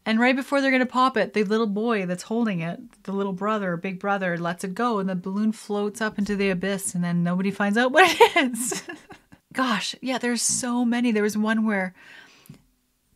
And 0.06 0.22
right 0.22 0.36
before 0.36 0.62
they're 0.62 0.72
going 0.72 0.80
to 0.80 0.86
pop 0.86 1.18
it, 1.18 1.34
the 1.34 1.44
little 1.44 1.68
boy 1.68 2.06
that's 2.06 2.24
holding 2.24 2.62
it, 2.62 3.04
the 3.04 3.12
little 3.12 3.34
brother, 3.34 3.76
big 3.76 4.00
brother, 4.00 4.38
lets 4.38 4.64
it 4.64 4.74
go, 4.74 5.00
and 5.00 5.10
the 5.10 5.16
balloon 5.16 5.52
floats 5.52 6.00
up 6.00 6.18
into 6.18 6.38
the 6.38 6.50
abyss, 6.50 6.96
and 6.96 7.04
then 7.04 7.24
nobody 7.24 7.52
finds 7.52 7.78
out 7.78 7.92
what 7.94 8.10
it 8.10 8.52
is. 8.54 8.84
Gosh, 9.54 9.96
yeah, 10.02 10.18
there's 10.18 10.42
so 10.42 10.86
many. 10.86 11.12
There 11.12 11.24
was 11.24 11.38
one 11.38 11.66
where 11.66 11.94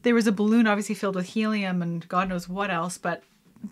there 0.01 0.13
was 0.13 0.27
a 0.27 0.33
balloon 0.33 0.67
obviously 0.67 0.95
filled 0.95 1.15
with 1.15 1.27
helium 1.27 1.81
and 1.81 2.05
God 2.09 2.27
knows 2.27 2.49
what 2.49 2.69
else, 2.69 2.97
but 2.97 3.23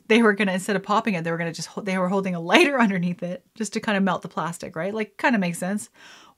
they 0.07 0.21
were 0.21 0.33
gonna 0.33 0.53
instead 0.53 0.77
of 0.77 0.81
popping 0.81 1.15
it, 1.15 1.25
they 1.25 1.31
were 1.31 1.37
gonna 1.37 1.51
just 1.51 1.69
they 1.83 1.97
were 1.97 2.07
holding 2.07 2.35
a 2.35 2.39
lighter 2.39 2.79
underneath 2.79 3.21
it 3.21 3.43
just 3.53 3.73
to 3.73 3.81
kind 3.81 3.97
of 3.97 4.03
melt 4.03 4.21
the 4.21 4.29
plastic, 4.29 4.77
right? 4.77 4.93
Like 4.93 5.17
kind 5.17 5.35
of 5.35 5.41
makes 5.41 5.57
sense. 5.57 5.89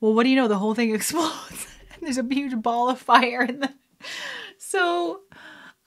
Well, 0.02 0.16
what 0.16 0.24
do 0.24 0.30
you 0.30 0.36
know? 0.36 0.48
The 0.48 0.58
whole 0.58 0.74
thing 0.74 0.94
explodes 0.96 1.68
and 1.94 2.02
there's 2.02 2.18
a 2.18 2.26
huge 2.28 2.60
ball 2.62 2.90
of 2.90 3.00
fire 3.00 3.44
in 3.44 3.60
the. 3.60 3.74
So, 4.58 5.22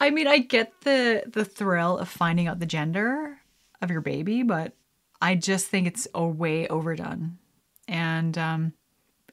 I 0.01 0.11
mean, 0.11 0.27
I 0.27 0.39
get 0.39 0.73
the 0.83 1.25
the 1.27 1.45
thrill 1.45 1.99
of 1.99 2.09
finding 2.09 2.47
out 2.47 2.61
the 2.61 2.67
gender 2.67 3.39
of 3.83 3.91
your 3.91 4.01
baby, 4.01 4.43
but 4.43 4.73
I 5.21 5.35
just 5.35 5.67
think 5.67 5.87
it's 5.87 6.07
a 6.15 6.25
way 6.25 6.69
overdone, 6.69 7.39
and 7.87 8.39
um, 8.39 8.73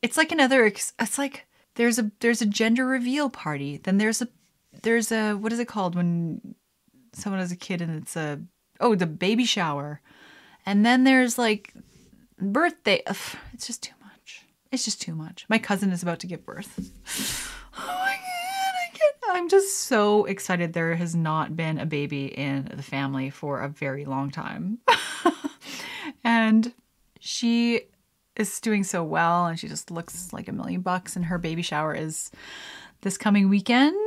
it's 0.01 0.17
like 0.17 0.31
another. 0.31 0.65
It's 0.65 1.17
like 1.17 1.45
there's 1.75 1.99
a 1.99 2.11
there's 2.19 2.41
a 2.41 2.45
gender 2.45 2.85
reveal 2.85 3.29
party, 3.29 3.77
then 3.77 3.97
there's 3.97 4.21
a 4.21 4.27
there's 4.81 5.11
a 5.11 5.33
what 5.33 5.53
is 5.53 5.59
it 5.59 5.67
called 5.67 5.95
when 5.95 6.55
someone 7.13 7.39
has 7.39 7.51
a 7.51 7.55
kid 7.55 7.81
and 7.81 8.01
it's 8.01 8.15
a 8.15 8.41
oh 8.79 8.95
the 8.95 9.05
baby 9.05 9.45
shower, 9.45 10.01
and 10.65 10.85
then 10.85 11.03
there's 11.03 11.37
like 11.37 11.73
birthday. 12.39 13.01
Ugh, 13.07 13.17
it's 13.53 13.67
just 13.67 13.83
too 13.83 13.93
much. 14.01 14.41
It's 14.71 14.85
just 14.85 15.01
too 15.01 15.15
much. 15.15 15.45
My 15.49 15.59
cousin 15.59 15.91
is 15.91 16.01
about 16.01 16.19
to 16.21 16.27
give 16.27 16.45
birth. 16.45 17.53
Oh 17.77 17.87
my 17.87 18.15
god, 18.15 18.73
I 18.83 18.97
can't. 18.97 19.15
I'm 19.35 19.49
just 19.49 19.81
so 19.81 20.23
excited. 20.23 20.71
There 20.71 20.95
has 20.95 21.13
not 21.13 21.57
been 21.57 21.77
a 21.77 21.85
baby 21.85 22.27
in 22.27 22.71
the 22.73 22.81
family 22.81 23.29
for 23.29 23.59
a 23.59 23.67
very 23.67 24.05
long 24.05 24.31
time, 24.31 24.79
and 26.23 26.73
she 27.19 27.81
is 28.37 28.61
doing 28.61 28.85
so 28.85 29.03
well, 29.03 29.45
and 29.45 29.59
she 29.59 29.67
just 29.67 29.91
looks 29.91 30.31
like 30.31 30.47
a 30.47 30.53
million 30.53 30.79
bucks. 30.79 31.17
And 31.17 31.25
her 31.25 31.37
baby 31.37 31.61
shower 31.63 31.93
is 31.93 32.31
this 33.01 33.17
coming 33.17 33.49
weekend. 33.49 33.97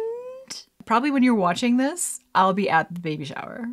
Probably 0.87 1.11
when 1.11 1.22
you're 1.22 1.35
watching 1.35 1.76
this, 1.76 2.20
I'll 2.35 2.55
be 2.55 2.70
at 2.70 2.93
the 2.95 3.01
baby 3.01 3.26
shower. 3.26 3.66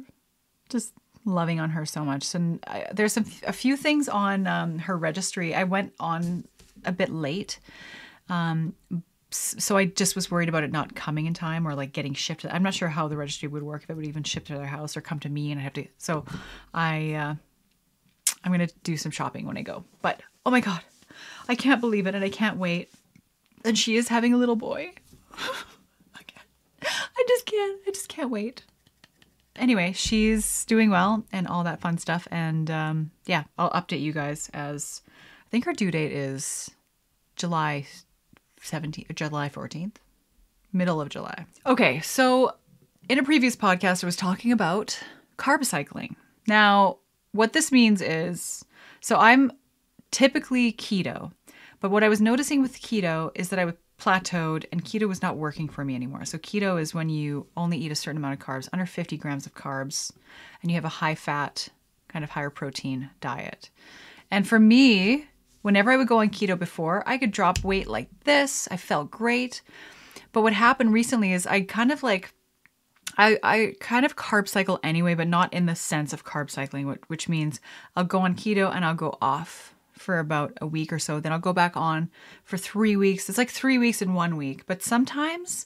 Just 0.68 0.92
loving 1.24 1.62
on 1.62 1.70
her 1.70 1.86
so 1.86 2.04
much. 2.04 2.36
And 2.36 2.62
I, 2.68 2.88
there's 2.92 3.14
some, 3.14 3.26
a 3.48 3.54
few 3.54 3.78
things 3.78 4.10
on 4.10 4.46
um, 4.46 4.80
her 4.80 4.98
registry. 4.98 5.56
I 5.56 5.64
went 5.64 5.94
on 6.02 6.44
a 6.84 6.92
bit 6.92 7.10
late. 7.10 7.62
Um, 8.28 8.76
so 9.36 9.78
I 9.78 9.86
just 9.86 10.16
was 10.16 10.30
worried 10.30 10.50
about 10.50 10.64
it 10.64 10.72
not 10.72 10.96
coming 10.96 11.26
in 11.26 11.34
time 11.34 11.68
or 11.68 11.76
like 11.76 11.94
getting 11.94 12.14
shipped. 12.14 12.46
I'm 12.46 12.64
not 12.64 12.74
sure 12.74 12.90
how 12.90 13.08
the 13.08 13.18
registry 13.18 13.48
would 13.48 13.64
work 13.64 13.84
if 13.84 13.90
it 13.90 13.96
would 13.96 14.06
even 14.06 14.24
ship 14.24 14.46
to 14.46 14.54
their 14.56 14.66
house 14.66 14.96
or 14.96 15.02
come 15.02 15.20
to 15.22 15.30
me 15.30 15.52
and 15.52 15.60
I 15.60 15.64
have 15.64 15.74
to. 15.74 15.88
So 15.98 16.26
I, 16.74 17.14
uh, 17.14 17.36
I'm 18.44 18.52
gonna 18.52 18.68
do 18.84 18.98
some 18.98 19.12
shopping 19.12 19.46
when 19.46 19.58
I 19.58 19.62
go. 19.62 19.84
But 20.02 20.22
oh 20.46 20.52
my 20.52 20.62
god, 20.62 20.82
I 21.48 21.56
can't 21.56 21.82
believe 21.82 22.08
it 22.08 22.16
and 22.16 22.24
I 22.24 22.30
can't 22.30 22.58
wait. 22.58 22.92
And 23.64 23.78
she 23.78 23.96
is 23.96 24.08
having 24.08 24.34
a 24.34 24.38
little 24.38 24.56
boy. 24.56 24.92
I 25.34 26.24
can't. 26.28 26.48
I 26.84 27.26
just 27.28 27.46
can't. 27.46 27.82
I 27.88 27.92
just 27.92 28.10
can't 28.10 28.30
wait. 28.30 28.64
Anyway, 29.56 29.94
she's 29.94 30.66
doing 30.66 30.90
well 30.90 31.26
and 31.32 31.48
all 31.48 31.64
that 31.64 31.80
fun 31.80 31.98
stuff. 31.98 32.28
And 32.30 32.70
um, 32.70 33.12
yeah, 33.26 33.46
I'll 33.58 33.72
update 33.72 34.02
you 34.02 34.12
guys 34.12 34.50
as 34.54 35.02
I 35.48 35.50
think 35.50 35.66
her 35.66 35.74
due 35.74 35.92
date 35.92 36.12
is 36.12 36.70
July 37.36 37.88
17th, 38.66 39.16
July 39.16 39.50
14th, 39.50 39.96
middle 40.74 41.00
of 41.00 41.10
July. 41.10 41.46
Okay, 41.66 42.02
so 42.02 42.56
in 43.08 43.20
a 43.20 43.24
previous 43.24 43.56
podcast, 43.56 44.04
I 44.04 44.08
was 44.08 44.16
talking 44.16 44.52
about 44.52 45.00
carb 45.38 45.66
cycling. 45.66 46.16
Now, 46.48 46.98
what 47.32 47.54
this 47.54 47.72
means 47.72 48.02
is 48.02 48.66
so 49.02 49.18
I'm 49.18 49.52
typically 50.12 50.74
keto, 50.74 51.32
but 51.80 51.92
what 51.92 52.04
I 52.04 52.10
was 52.10 52.22
noticing 52.22 52.62
with 52.62 52.82
keto 52.82 53.32
is 53.36 53.50
that 53.50 53.60
I 53.60 53.74
plateaued 54.00 54.66
and 54.72 54.84
keto 54.84 55.08
was 55.08 55.22
not 55.22 55.38
working 55.38 55.70
for 55.70 55.86
me 55.86 55.96
anymore. 55.96 56.26
So, 56.26 56.38
keto 56.38 56.82
is 56.82 56.94
when 56.94 57.10
you 57.10 57.48
only 57.56 57.78
eat 57.78 57.92
a 57.92 57.96
certain 57.96 58.18
amount 58.18 58.40
of 58.40 58.46
carbs, 58.46 58.68
under 58.74 58.86
50 58.86 59.18
grams 59.18 59.46
of 59.46 59.54
carbs, 59.54 60.12
and 60.62 60.72
you 60.72 60.76
have 60.76 60.86
a 60.86 60.90
high 60.90 61.16
fat, 61.16 61.70
kind 62.08 62.24
of 62.24 62.32
higher 62.32 62.50
protein 62.50 63.10
diet. 63.22 63.70
And 64.32 64.48
for 64.48 64.60
me, 64.60 65.28
whenever 65.66 65.92
I 65.92 65.98
would 65.98 66.08
go 66.08 66.20
on 66.20 66.30
keto 66.30 66.60
before, 66.60 67.02
I 67.08 67.18
could 67.18 67.32
drop 67.32 67.64
weight 67.64 67.88
like 67.88 68.08
this. 68.24 68.68
I 68.70 68.78
felt 68.78 69.10
great. 69.10 69.64
But 70.32 70.44
what 70.44 70.54
happened 70.54 70.94
recently 70.94 71.34
is 71.34 71.48
I 71.48 71.62
kind 71.62 71.92
of 71.92 72.04
like 72.04 72.36
I, 73.18 73.40
I 73.42 73.74
kind 73.80 74.06
of 74.06 74.16
carb 74.16 74.48
cycle 74.48 74.80
anyway, 74.84 75.16
but 75.16 75.28
not 75.28 75.52
in 75.52 75.66
the 75.66 75.74
sense 75.74 76.14
of 76.14 76.24
carb 76.24 76.52
cycling, 76.52 76.96
which, 77.08 77.28
means 77.28 77.60
I'll 77.96 78.04
go 78.04 78.20
on 78.20 78.36
keto 78.36 78.72
and 78.72 78.86
I'll 78.86 78.94
go 78.94 79.18
off 79.20 79.74
for 79.94 80.20
about 80.20 80.56
a 80.62 80.68
week 80.68 80.94
or 80.94 81.00
so. 81.00 81.20
Then 81.20 81.32
I'll 81.32 81.40
go 81.40 81.54
back 81.54 81.76
on 81.76 82.12
for 82.44 82.58
three 82.58 82.96
weeks. 82.96 83.28
It's 83.28 83.40
like 83.40 83.50
three 83.50 83.80
weeks 83.80 84.04
in 84.04 84.14
one 84.14 84.38
week. 84.38 84.68
But 84.68 84.84
sometimes 84.84 85.66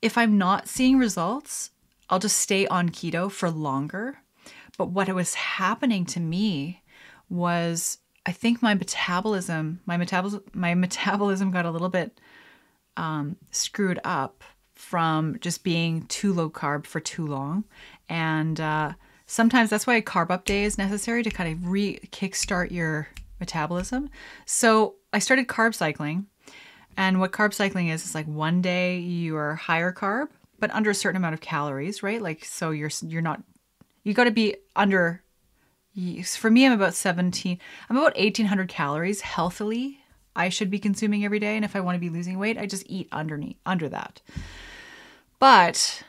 if 0.00 0.16
I'm 0.16 0.38
not 0.38 0.68
seeing 0.68 0.96
results, 0.96 1.70
I'll 2.08 2.20
just 2.20 2.36
stay 2.36 2.68
on 2.68 2.90
keto 2.90 3.32
for 3.32 3.50
longer. 3.50 4.18
But 4.78 4.90
what 4.90 5.12
was 5.12 5.34
happening 5.34 6.06
to 6.06 6.20
me 6.20 6.82
was 7.28 7.98
I 8.26 8.32
think 8.32 8.62
my 8.62 8.74
metabolism, 8.74 9.80
my 9.86 9.96
metabolism, 9.96 10.42
my 10.52 10.74
metabolism 10.86 11.50
got 11.50 11.66
a 11.66 11.70
little 11.70 11.88
bit 11.88 12.20
um, 12.96 13.36
screwed 13.50 14.00
up 14.04 14.44
from 14.74 15.38
just 15.40 15.64
being 15.64 16.02
too 16.06 16.32
low 16.32 16.50
carb 16.50 16.86
for 16.86 17.00
too 17.00 17.26
long. 17.26 17.64
And 18.08 18.60
uh, 18.60 18.92
sometimes 19.26 19.70
that's 19.70 19.86
why 19.86 19.96
a 19.96 20.02
carb 20.02 20.30
up 20.30 20.44
day 20.44 20.64
is 20.64 20.78
necessary 20.78 21.22
to 21.22 21.30
kind 21.30 21.52
of 21.52 21.68
re 21.68 21.98
kickstart 22.12 22.70
your 22.70 23.08
metabolism. 23.40 24.10
So 24.46 24.96
I 25.12 25.18
started 25.18 25.48
carb 25.48 25.74
cycling. 25.74 26.26
And 26.96 27.18
what 27.18 27.32
carb 27.32 27.52
cycling 27.52 27.88
is, 27.88 28.04
is 28.04 28.14
like 28.14 28.26
one 28.26 28.62
day 28.62 28.98
you 28.98 29.36
are 29.36 29.56
higher 29.56 29.92
carb, 29.92 30.28
but 30.60 30.70
under 30.72 30.90
a 30.90 30.94
certain 30.94 31.16
amount 31.16 31.34
of 31.34 31.40
calories, 31.40 32.04
right? 32.04 32.22
Like, 32.22 32.44
so 32.44 32.70
you're, 32.70 32.90
you're 33.02 33.20
not, 33.20 33.42
you 34.04 34.14
got 34.14 34.24
to 34.24 34.30
be 34.30 34.56
under, 34.76 35.23
for 36.36 36.50
me, 36.50 36.66
I'm 36.66 36.72
about 36.72 36.94
17, 36.94 37.58
I'm 37.88 37.96
about 37.96 38.16
1800 38.16 38.68
calories 38.68 39.20
healthily. 39.20 40.00
I 40.36 40.48
should 40.48 40.70
be 40.70 40.78
consuming 40.78 41.24
every 41.24 41.38
day. 41.38 41.56
And 41.56 41.64
if 41.64 41.76
I 41.76 41.80
want 41.80 41.96
to 41.96 42.00
be 42.00 42.10
losing 42.10 42.38
weight, 42.38 42.58
I 42.58 42.66
just 42.66 42.84
eat 42.88 43.08
underneath, 43.12 43.56
under 43.64 43.88
that. 43.88 44.20
But 45.38 46.02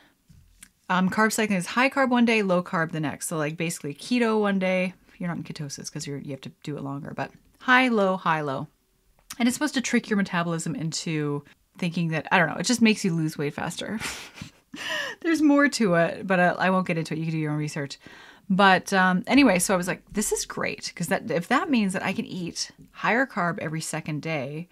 um, 0.88 1.10
carb 1.10 1.32
cycling 1.32 1.58
is 1.58 1.66
high 1.66 1.90
carb 1.90 2.10
one 2.10 2.24
day, 2.24 2.42
low 2.42 2.62
carb 2.62 2.92
the 2.92 3.00
next. 3.00 3.28
So 3.28 3.36
like 3.36 3.56
basically 3.56 3.94
keto 3.94 4.40
one 4.40 4.58
day. 4.58 4.94
You're 5.18 5.28
not 5.28 5.38
in 5.38 5.44
ketosis 5.44 5.86
because 5.86 6.06
you're 6.06 6.18
you 6.18 6.32
have 6.32 6.42
to 6.42 6.52
do 6.62 6.76
it 6.76 6.82
longer, 6.82 7.12
but 7.16 7.30
high, 7.60 7.88
low, 7.88 8.16
high, 8.16 8.42
low. 8.42 8.68
And 9.38 9.48
it's 9.48 9.56
supposed 9.56 9.74
to 9.74 9.80
trick 9.80 10.10
your 10.10 10.16
metabolism 10.16 10.74
into 10.74 11.42
thinking 11.78 12.08
that 12.08 12.26
I 12.30 12.38
don't 12.38 12.48
know. 12.48 12.56
It 12.56 12.66
just 12.66 12.82
makes 12.82 13.04
you 13.04 13.14
lose 13.14 13.38
weight 13.38 13.54
faster. 13.54 13.98
There's 15.20 15.42
more 15.42 15.68
to 15.68 15.94
it, 15.94 16.26
but 16.26 16.38
I, 16.38 16.48
I, 16.48 16.70
won't 16.70 16.86
get 16.86 16.98
into 16.98 17.14
it. 17.14 17.18
You 17.18 17.24
can 17.24 17.32
do 17.32 17.38
your 17.38 17.52
own 17.52 17.58
research. 17.58 17.98
But 18.48 18.92
um, 18.92 19.24
anyway, 19.26 19.58
so 19.58 19.74
I 19.74 19.76
was 19.76 19.88
like, 19.88 20.02
this 20.12 20.32
is 20.32 20.44
great 20.44 20.86
because 20.86 21.08
that 21.08 21.30
if 21.30 21.48
that 21.48 21.70
means 21.70 21.92
that 21.92 22.04
I 22.04 22.12
can 22.12 22.26
eat 22.26 22.70
higher 22.92 23.26
carb 23.26 23.58
every 23.58 23.80
second 23.80 24.22
day, 24.22 24.68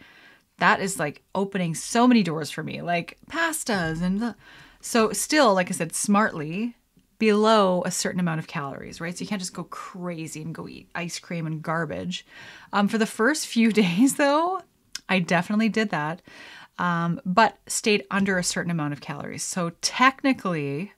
that 0.58 0.80
is 0.80 0.98
like 0.98 1.22
opening 1.34 1.74
so 1.74 2.06
many 2.06 2.22
doors 2.22 2.50
for 2.50 2.62
me, 2.62 2.82
like 2.82 3.18
pastas 3.28 4.00
and 4.00 4.20
the, 4.20 4.36
so 4.80 5.12
still, 5.12 5.54
like 5.54 5.70
I 5.70 5.72
said, 5.72 5.94
smartly 5.94 6.76
below 7.18 7.82
a 7.84 7.90
certain 7.90 8.20
amount 8.20 8.38
of 8.38 8.46
calories, 8.46 9.00
right? 9.00 9.16
So 9.16 9.22
you 9.22 9.28
can't 9.28 9.40
just 9.40 9.54
go 9.54 9.64
crazy 9.64 10.42
and 10.42 10.54
go 10.54 10.68
eat 10.68 10.88
ice 10.94 11.18
cream 11.18 11.46
and 11.46 11.62
garbage. 11.62 12.26
Um, 12.72 12.86
for 12.88 12.98
the 12.98 13.06
first 13.06 13.46
few 13.46 13.72
days, 13.84 14.16
though, 14.16 14.62
I 15.08 15.18
definitely 15.18 15.68
did 15.68 15.90
that, 15.90 16.22
um, 16.78 17.20
but 17.24 17.58
stayed 17.66 18.04
under 18.10 18.38
a 18.38 18.44
certain 18.44 18.70
amount 18.70 18.92
of 18.92 19.00
calories. 19.00 19.42
So 19.42 19.72
technically, 19.80 20.92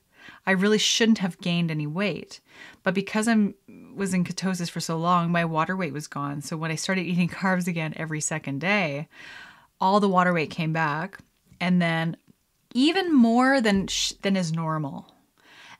I 0.47 0.51
really 0.51 0.77
shouldn't 0.77 1.17
have 1.17 1.39
gained 1.39 1.69
any 1.69 1.85
weight. 1.85 2.39
But 2.81 2.93
because 2.93 3.27
I 3.27 3.53
was 3.93 4.13
in 4.13 4.23
ketosis 4.23 4.69
for 4.69 4.79
so 4.79 4.97
long, 4.97 5.29
my 5.29 5.43
water 5.43 5.75
weight 5.75 5.91
was 5.91 6.07
gone. 6.07 6.41
So 6.41 6.55
when 6.55 6.71
I 6.71 6.75
started 6.75 7.05
eating 7.05 7.27
carbs 7.41 7.67
again 7.67 7.93
every 7.97 8.21
second 8.21 8.61
day, 8.61 9.09
all 9.79 9.99
the 9.99 10.09
water 10.09 10.33
weight 10.33 10.49
came 10.49 10.71
back 10.73 11.19
and 11.59 11.81
then 11.81 12.15
even 12.73 13.13
more 13.13 13.59
than 13.59 13.87
than 14.21 14.37
is 14.37 14.53
normal. 14.53 15.13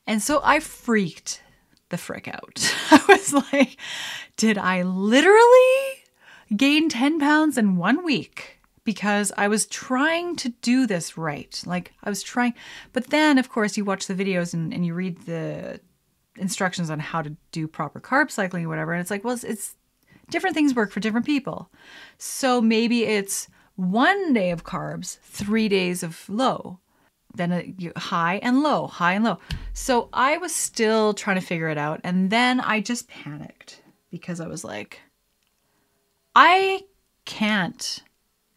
And 0.06 0.22
so 0.22 0.42
I 0.44 0.60
freaked 0.60 1.42
the 1.90 1.98
frick 1.98 2.28
out. 2.28 2.76
I 2.92 3.02
was 3.08 3.34
like, 3.34 3.78
did 4.36 4.58
I 4.58 4.84
literally 4.84 6.04
gain 6.56 6.90
10 6.90 7.20
pounds 7.20 7.58
in 7.58 7.78
one 7.78 8.04
week? 8.04 8.57
Because 8.88 9.34
I 9.36 9.50
was 9.50 9.66
trying 9.66 10.38
to 10.38 10.48
do 10.62 10.88
this 10.88 11.18
right. 11.18 11.62
Like, 11.66 11.92
I 12.06 12.10
was 12.10 12.24
trying. 12.24 12.54
But 12.94 13.08
then, 13.08 13.38
of 13.38 13.50
course, 13.50 13.76
you 13.76 13.84
watch 13.84 14.08
the 14.08 14.16
videos 14.16 14.54
and, 14.54 14.74
and 14.74 14.86
you 14.86 14.94
read 14.94 15.26
the 15.26 15.82
instructions 16.38 16.90
on 16.90 17.00
how 17.00 17.22
to 17.22 17.36
do 17.52 17.68
proper 17.68 18.00
carb 18.00 18.32
cycling 18.32 18.64
or 18.64 18.70
whatever. 18.70 18.94
And 18.94 19.02
it's 19.02 19.12
like, 19.12 19.26
well, 19.26 19.34
it's, 19.34 19.44
it's 19.44 19.76
different 20.30 20.56
things 20.56 20.74
work 20.74 20.92
for 20.92 21.02
different 21.02 21.26
people. 21.26 21.70
So 22.18 22.62
maybe 22.62 23.04
it's 23.04 23.50
one 23.76 24.32
day 24.32 24.52
of 24.52 24.64
carbs, 24.64 25.20
three 25.20 25.68
days 25.68 26.02
of 26.02 26.24
low, 26.30 26.80
then 27.36 27.52
a 27.52 28.00
high 28.00 28.40
and 28.42 28.64
low, 28.64 28.88
high 28.88 29.14
and 29.16 29.26
low. 29.26 29.40
So 29.74 30.08
I 30.14 30.38
was 30.38 30.56
still 30.56 31.14
trying 31.14 31.42
to 31.42 31.46
figure 31.46 31.68
it 31.68 31.78
out. 31.78 32.00
And 32.06 32.30
then 32.30 32.62
I 32.62 32.80
just 32.80 33.10
panicked 33.10 33.82
because 34.12 34.40
I 34.40 34.48
was 34.48 34.64
like, 34.64 35.02
I 36.34 36.84
can't 37.26 38.02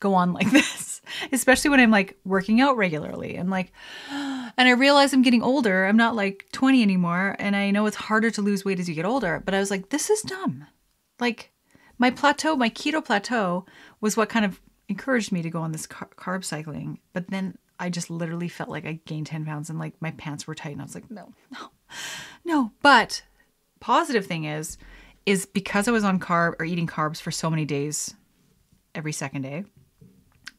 go 0.00 0.14
on 0.14 0.32
like 0.34 0.50
this, 0.50 1.00
especially 1.32 1.70
when 1.70 1.80
I'm 1.80 1.90
like 1.90 2.18
working 2.24 2.60
out 2.60 2.76
regularly 2.76 3.36
and 3.36 3.50
like, 3.50 3.72
and 4.10 4.68
I 4.68 4.72
realize 4.72 5.12
I'm 5.12 5.22
getting 5.22 5.42
older. 5.42 5.86
I'm 5.86 5.96
not 5.96 6.16
like 6.16 6.46
20 6.52 6.82
anymore. 6.82 7.36
And 7.38 7.54
I 7.54 7.70
know 7.70 7.86
it's 7.86 7.96
harder 7.96 8.30
to 8.32 8.42
lose 8.42 8.64
weight 8.64 8.80
as 8.80 8.88
you 8.88 8.94
get 8.94 9.04
older, 9.04 9.42
but 9.44 9.54
I 9.54 9.60
was 9.60 9.70
like, 9.70 9.90
this 9.90 10.10
is 10.10 10.22
dumb. 10.22 10.66
Like, 11.20 11.52
my 11.98 12.10
plateau, 12.10 12.56
my 12.56 12.70
keto 12.70 13.04
plateau 13.04 13.66
was 14.00 14.16
what 14.16 14.30
kind 14.30 14.44
of 14.44 14.58
encouraged 14.88 15.32
me 15.32 15.42
to 15.42 15.50
go 15.50 15.60
on 15.60 15.72
this 15.72 15.86
car- 15.86 16.08
carb 16.16 16.44
cycling. 16.44 16.98
But 17.12 17.28
then 17.28 17.58
I 17.78 17.90
just 17.90 18.10
literally 18.10 18.48
felt 18.48 18.70
like 18.70 18.86
I 18.86 19.00
gained 19.04 19.26
10 19.26 19.44
pounds 19.44 19.70
and 19.70 19.78
like 19.78 19.94
my 20.00 20.10
pants 20.12 20.46
were 20.46 20.54
tight. 20.54 20.72
And 20.72 20.80
I 20.80 20.84
was 20.84 20.94
like, 20.94 21.10
no, 21.10 21.32
no, 21.52 21.70
no. 22.44 22.72
But 22.82 23.22
positive 23.80 24.26
thing 24.26 24.44
is, 24.44 24.78
is 25.26 25.44
because 25.46 25.86
I 25.86 25.92
was 25.92 26.04
on 26.04 26.18
carb 26.18 26.54
or 26.58 26.64
eating 26.64 26.86
carbs 26.86 27.20
for 27.20 27.30
so 27.30 27.50
many 27.50 27.64
days 27.64 28.14
every 28.94 29.12
second 29.12 29.42
day, 29.42 29.64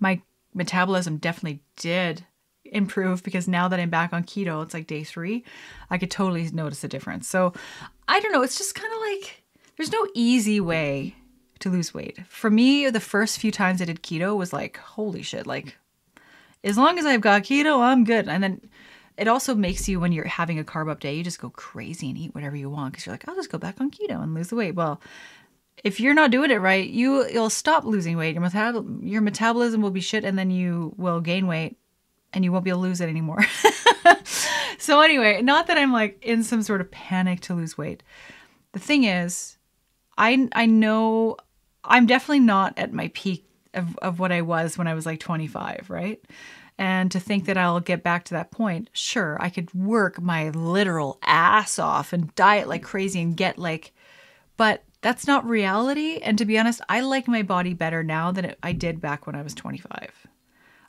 my 0.02 0.22
metabolism 0.54 1.18
definitely 1.18 1.62
did 1.78 2.26
improve 2.66 3.24
because 3.24 3.48
now 3.48 3.68
that 3.68 3.80
I'm 3.80 3.90
back 3.90 4.14
on 4.14 4.24
keto, 4.24 4.64
it's 4.64 4.74
like 4.74 4.88
day 4.88 5.04
three, 5.04 5.44
I 5.90 5.98
could 5.98 6.12
totally 6.12 6.50
notice 6.52 6.84
a 6.84 6.88
difference. 6.88 7.28
So 7.28 7.54
I 8.08 8.20
don't 8.20 8.34
know. 8.34 8.44
It's 8.44 8.58
just 8.58 8.76
kind 8.76 8.94
of 8.94 9.00
like 9.00 9.44
there's 9.78 9.92
no 9.92 10.08
easy 10.14 10.60
way 10.60 11.16
to 11.60 11.70
lose 11.70 11.94
weight. 11.94 12.20
For 12.28 12.50
me, 12.50 12.90
the 12.90 13.00
first 13.00 13.40
few 13.40 13.52
times 13.52 13.82
I 13.82 13.86
did 13.86 14.04
keto 14.04 14.36
was 14.36 14.52
like, 14.52 14.78
holy 14.78 15.22
shit, 15.22 15.48
like 15.48 15.78
as 16.64 16.78
long 16.78 17.00
as 17.00 17.06
I've 17.06 17.22
got 17.22 17.44
keto, 17.44 17.80
I'm 17.80 18.04
good. 18.04 18.28
And 18.28 18.44
then 18.44 18.62
it 19.18 19.28
also 19.28 19.54
makes 19.54 19.88
you 19.88 20.00
when 20.00 20.12
you're 20.12 20.26
having 20.26 20.60
a 20.60 20.64
carb 20.64 20.90
up 20.90 21.00
day, 21.00 21.16
you 21.16 21.24
just 21.24 21.42
go 21.42 21.50
crazy 21.50 22.10
and 22.10 22.18
eat 22.18 22.34
whatever 22.34 22.56
you 22.56 22.70
want 22.70 22.94
because 22.94 23.06
you're 23.06 23.14
like, 23.14 23.28
I'll 23.28 23.36
just 23.36 23.52
go 23.52 23.58
back 23.58 23.80
on 23.80 23.92
keto 23.92 24.22
and 24.22 24.34
lose 24.34 24.50
the 24.50 24.56
weight. 24.56 24.76
Well, 24.76 25.02
if 25.84 26.00
you're 26.00 26.14
not 26.14 26.32
doing 26.32 26.52
it 26.52 26.58
right, 26.58 26.88
you 26.88 27.28
you'll 27.30 27.50
stop 27.50 27.84
losing 27.84 28.18
weight. 28.18 28.36
Your 28.36 28.44
metab- 28.44 29.00
your 29.02 29.22
metabolism 29.22 29.82
will 29.82 29.92
be 29.92 30.02
shit, 30.02 30.24
and 30.24 30.38
then 30.38 30.52
you 30.52 30.94
will 30.98 31.22
gain 31.22 31.48
weight, 31.48 31.78
and 32.34 32.44
you 32.44 32.52
won't 32.52 32.64
be 32.64 32.70
able 32.70 32.82
to 32.82 32.88
lose 32.88 33.02
it 33.02 33.10
anymore. 33.10 33.44
so 34.78 35.02
anyway, 35.02 35.42
not 35.42 35.68
that 35.68 35.78
I'm 35.78 35.92
like 35.92 36.20
in 36.22 36.44
some 36.44 36.62
sort 36.62 36.82
of 36.82 36.92
panic 36.92 37.42
to 37.42 37.54
lose 37.54 37.78
weight. 37.78 38.04
The 38.74 38.80
thing 38.80 39.06
is, 39.06 39.58
I 40.18 40.48
I 40.54 40.66
know 40.66 41.38
I'm 41.84 42.06
definitely 42.06 42.42
not 42.42 42.78
at 42.78 42.94
my 42.94 43.10
peak 43.14 43.46
of, 43.74 43.98
of 44.00 44.20
what 44.20 44.32
I 44.32 44.42
was 44.42 44.78
when 44.78 44.88
I 44.88 44.94
was 44.94 45.06
like 45.06 45.20
25, 45.20 45.90
right? 45.90 46.22
And 46.78 47.12
to 47.12 47.20
think 47.20 47.46
that 47.46 47.58
I'll 47.58 47.80
get 47.80 48.04
back 48.04 48.26
to 48.26 48.34
that 48.34 48.52
point, 48.52 48.90
sure, 48.94 49.38
I 49.40 49.50
could 49.50 49.74
work 49.74 50.22
my 50.22 50.50
literal 50.50 51.20
ass 51.22 51.80
off 51.80 52.14
and 52.14 52.34
diet 52.36 52.68
like 52.68 52.84
crazy 52.84 53.22
and 53.22 53.38
get 53.38 53.58
like, 53.58 53.94
but 54.58 54.84
that's 55.02 55.28
not 55.28 55.48
reality. 55.48 56.18
And 56.18 56.38
to 56.38 56.46
be 56.46 56.58
honest, 56.58 56.82
I 56.88 57.02
like 57.02 57.28
my 57.28 57.42
body 57.42 57.74
better 57.74 58.04
now 58.04 58.32
than 58.32 58.56
I 58.62 58.72
did 58.72 59.02
back 59.02 59.26
when 59.26 59.36
I 59.36 59.42
was 59.42 59.54
25. 59.54 60.28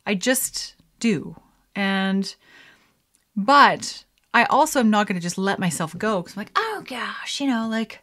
I 0.06 0.14
just 0.14 0.74
do. 1.00 1.36
And, 1.74 2.34
but 3.34 4.04
I 4.34 4.44
also 4.44 4.80
am 4.80 4.90
not 4.90 5.06
going 5.06 5.16
to 5.16 5.22
just 5.22 5.38
let 5.38 5.58
myself 5.58 5.96
go 5.96 6.20
because 6.20 6.36
I'm 6.36 6.40
like, 6.40 6.52
oh 6.56 6.84
gosh, 6.86 7.40
you 7.40 7.46
know, 7.46 7.66
like 7.68 8.00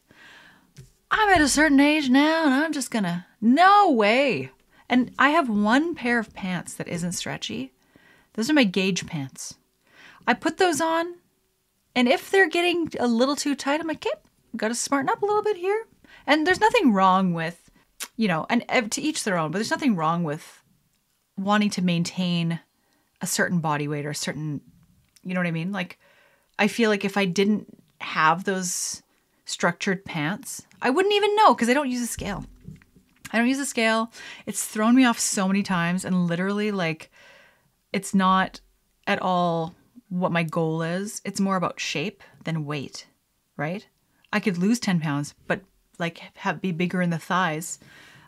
I'm 1.12 1.30
at 1.30 1.41
a 1.41 1.47
certain 1.47 1.80
age 1.80 2.10
now 2.10 2.45
and 2.45 2.53
I'm 2.53 2.74
just 2.74 2.91
going 2.91 3.03
to, 3.03 3.26
no 3.41 3.91
way. 3.91 4.51
And 4.89 5.12
I 5.20 5.30
have 5.30 5.49
one 5.49 5.93
pair 5.93 6.18
of 6.18 6.34
pants 6.34 6.74
that 6.74 6.88
isn't 6.88 7.12
stretchy. 7.12 7.74
Those 8.34 8.49
are 8.49 8.53
my 8.53 8.64
gauge 8.64 9.05
pants. 9.05 9.55
I 10.26 10.34
put 10.34 10.57
those 10.57 10.82
on, 10.82 11.16
and 11.95 12.07
if 12.07 12.30
they're 12.30 12.49
getting 12.49 12.89
a 12.99 13.07
little 13.07 13.36
too 13.36 13.55
tight, 13.55 13.80
I'm 13.80 13.88
like, 13.88 14.05
okay, 14.05 14.16
got 14.55 14.68
to 14.70 14.76
smarten 14.76 15.10
up 15.10 15.22
a 15.22 15.26
little 15.26 15.43
bit 15.43 15.57
here. 15.57 15.86
And 16.30 16.45
there's 16.45 16.61
nothing 16.61 16.93
wrong 16.93 17.34
with, 17.34 17.71
you 18.15 18.27
know, 18.27 18.45
and 18.51 18.63
uh, 18.69 18.82
to 18.82 19.01
each 19.01 19.23
their 19.23 19.36
own, 19.36 19.49
but 19.49 19.57
there's 19.57 19.71
nothing 19.71 19.95
wrong 19.95 20.23
with 20.23 20.63
wanting 21.36 21.71
to 21.71 21.82
maintain 21.82 22.59
a 23.19 23.25
certain 23.25 23.59
body 23.59 23.88
weight 23.88 24.05
or 24.05 24.11
a 24.11 24.15
certain, 24.15 24.61
you 25.23 25.34
know 25.34 25.39
what 25.39 25.47
I 25.47 25.51
mean? 25.51 25.71
Like, 25.71 25.97
I 26.59 26.67
feel 26.67 26.91
like 26.91 27.03
if 27.03 27.17
I 27.17 27.25
didn't 27.25 27.82
have 27.99 28.43
those 28.43 29.01
structured 29.45 30.05
pants, 30.05 30.61
I 30.84 30.91
wouldn't 30.91 31.15
even 31.15 31.36
know 31.36 31.55
because 31.55 31.67
I 31.67 31.73
don't 31.73 31.89
use 31.89 32.03
a 32.03 32.07
scale. 32.07 32.45
I 33.34 33.39
don't 33.39 33.47
use 33.47 33.59
a 33.59 33.65
scale. 33.65 34.11
It's 34.45 34.63
thrown 34.63 34.95
me 34.95 35.05
off 35.05 35.17
so 35.17 35.47
many 35.47 35.63
times 35.63 36.05
and 36.05 36.27
literally 36.27 36.71
like 36.71 37.09
it's 37.91 38.13
not 38.13 38.61
at 39.07 39.19
all 39.19 39.73
what 40.09 40.32
my 40.32 40.43
goal 40.43 40.84
is. 40.84 41.23
It's 41.25 41.39
more 41.39 41.55
about 41.55 41.80
shape 41.80 42.21
than 42.43 42.65
weight, 42.65 43.07
right? 43.57 43.88
I 44.32 44.39
could 44.39 44.59
lose 44.59 44.80
10 44.80 44.99
pounds, 44.99 45.34
but 45.47 45.61
like 46.00 46.22
have 46.38 46.62
be 46.62 46.72
bigger 46.72 47.02
in 47.02 47.10
the 47.10 47.20
thighs. 47.20 47.80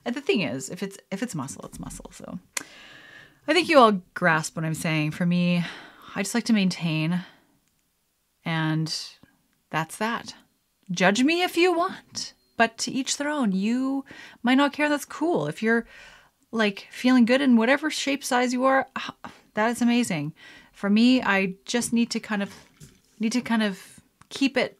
And 0.06 0.16
the 0.16 0.22
thing 0.22 0.42
is, 0.42 0.70
if 0.70 0.84
it's 0.84 0.98
if 1.12 1.24
it's 1.24 1.36
muscle, 1.36 1.66
it's 1.66 1.80
muscle. 1.80 2.12
So 2.14 2.40
I 3.48 3.54
think 3.54 3.70
you 3.70 3.80
all 3.80 4.02
grasp 4.14 4.56
what 4.56 4.66
I'm 4.66 4.74
saying. 4.74 5.12
For 5.12 5.26
me, 5.26 5.64
I 6.16 6.24
just 6.24 6.36
like 6.36 6.46
to 6.46 6.54
maintain 6.54 7.22
and 8.44 8.94
that's 9.70 9.98
that. 9.98 10.36
Judge 10.90 11.24
me 11.24 11.44
if 11.44 11.56
you 11.56 11.74
want 11.74 12.34
but 12.62 12.78
to 12.78 12.92
each 12.92 13.18
their 13.18 13.28
own. 13.28 13.52
You 13.52 14.06
might 14.44 14.54
not 14.54 14.72
care. 14.72 14.88
That's 14.88 15.04
cool. 15.04 15.48
If 15.48 15.64
you're 15.64 15.88
like 16.52 16.88
feeling 16.92 17.26
good 17.26 17.42
in 17.42 17.58
whatever 17.58 17.90
shape 17.90 18.24
size 18.24 18.54
you 18.54 18.66
are, 18.66 18.88
ah, 18.96 19.16
that 19.56 19.72
is 19.72 19.82
amazing. 19.82 20.34
For 20.72 20.88
me, 20.88 21.24
I 21.24 21.56
just 21.66 21.92
need 21.92 22.12
to 22.12 22.20
kind 22.20 22.44
of 22.44 22.54
need 23.20 23.32
to 23.32 23.42
kind 23.42 23.64
of 23.64 24.00
keep 24.30 24.58
it 24.58 24.80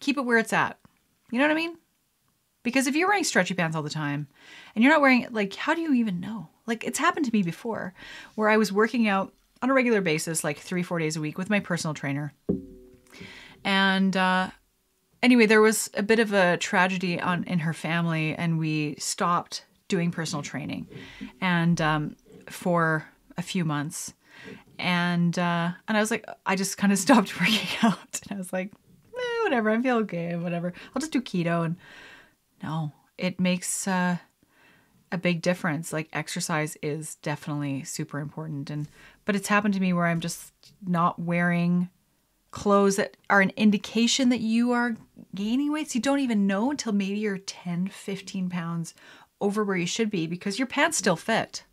keep 0.00 0.18
it 0.18 0.22
where 0.22 0.38
it's 0.38 0.52
at. 0.52 0.78
You 1.30 1.38
know 1.38 1.44
what 1.44 1.52
I 1.52 1.54
mean? 1.54 1.78
Because 2.62 2.86
if 2.86 2.94
you're 2.94 3.08
wearing 3.08 3.24
stretchy 3.24 3.54
pants 3.54 3.76
all 3.76 3.82
the 3.82 3.90
time 3.90 4.28
and 4.74 4.82
you're 4.82 4.92
not 4.92 5.00
wearing 5.00 5.26
like 5.30 5.54
how 5.54 5.74
do 5.74 5.80
you 5.80 5.94
even 5.94 6.20
know? 6.20 6.48
Like 6.66 6.84
it's 6.84 6.98
happened 6.98 7.26
to 7.26 7.32
me 7.32 7.42
before 7.42 7.94
where 8.34 8.48
I 8.48 8.56
was 8.56 8.72
working 8.72 9.08
out 9.08 9.32
on 9.62 9.70
a 9.70 9.74
regular 9.74 10.00
basis 10.00 10.44
like 10.44 10.58
3-4 10.58 11.00
days 11.00 11.16
a 11.16 11.20
week 11.20 11.38
with 11.38 11.50
my 11.50 11.60
personal 11.60 11.94
trainer. 11.94 12.32
And 13.64 14.16
uh 14.16 14.50
anyway, 15.22 15.46
there 15.46 15.60
was 15.60 15.88
a 15.94 16.02
bit 16.02 16.18
of 16.18 16.32
a 16.32 16.56
tragedy 16.58 17.20
on 17.20 17.44
in 17.44 17.60
her 17.60 17.72
family, 17.72 18.34
and 18.34 18.58
we 18.58 18.96
stopped 18.98 19.64
doing 19.88 20.10
personal 20.10 20.42
training, 20.42 20.88
and 21.40 21.80
um, 21.80 22.16
for 22.48 23.06
a 23.36 23.42
few 23.42 23.64
months, 23.64 24.12
and 24.78 25.38
uh, 25.38 25.70
and 25.88 25.96
I 25.96 26.00
was 26.00 26.10
like, 26.10 26.26
I 26.44 26.56
just 26.56 26.76
kind 26.76 26.92
of 26.92 26.98
stopped 27.06 27.40
working 27.40 27.68
out, 27.82 28.20
and 28.22 28.32
I 28.32 28.34
was 28.36 28.52
like, 28.52 28.72
eh, 29.16 29.42
whatever, 29.44 29.70
I 29.70 29.80
feel 29.80 29.96
okay, 29.98 30.36
whatever, 30.36 30.72
I'll 30.94 31.00
just 31.00 31.12
do 31.12 31.20
keto, 31.22 31.64
and 31.64 31.76
no, 32.62 32.92
it 33.18 33.40
makes. 33.40 33.86
Uh, 33.86 34.18
a 35.10 35.18
big 35.18 35.42
difference 35.42 35.92
like 35.92 36.08
exercise 36.14 36.78
is 36.80 37.16
definitely 37.16 37.84
super 37.84 38.18
important 38.18 38.70
and 38.70 38.88
but 39.26 39.36
it's 39.36 39.48
happened 39.48 39.74
to 39.74 39.80
me 39.80 39.92
where 39.92 40.06
i'm 40.06 40.20
just 40.20 40.54
not 40.86 41.18
wearing 41.18 41.90
clothes 42.52 42.96
that 42.96 43.16
are 43.28 43.40
an 43.40 43.50
indication 43.56 44.28
that 44.28 44.40
you 44.40 44.70
are 44.70 44.96
gaining 45.34 45.72
weight. 45.72 45.90
So 45.90 45.96
you 45.96 46.02
don't 46.02 46.20
even 46.20 46.46
know 46.46 46.70
until 46.70 46.92
maybe 46.92 47.18
you're 47.18 47.38
10, 47.38 47.88
15 47.88 48.48
pounds 48.48 48.94
over 49.40 49.64
where 49.64 49.76
you 49.76 49.86
should 49.86 50.10
be 50.10 50.28
because 50.28 50.58
your 50.58 50.68
pants 50.68 50.98
still 50.98 51.16
fit. 51.16 51.64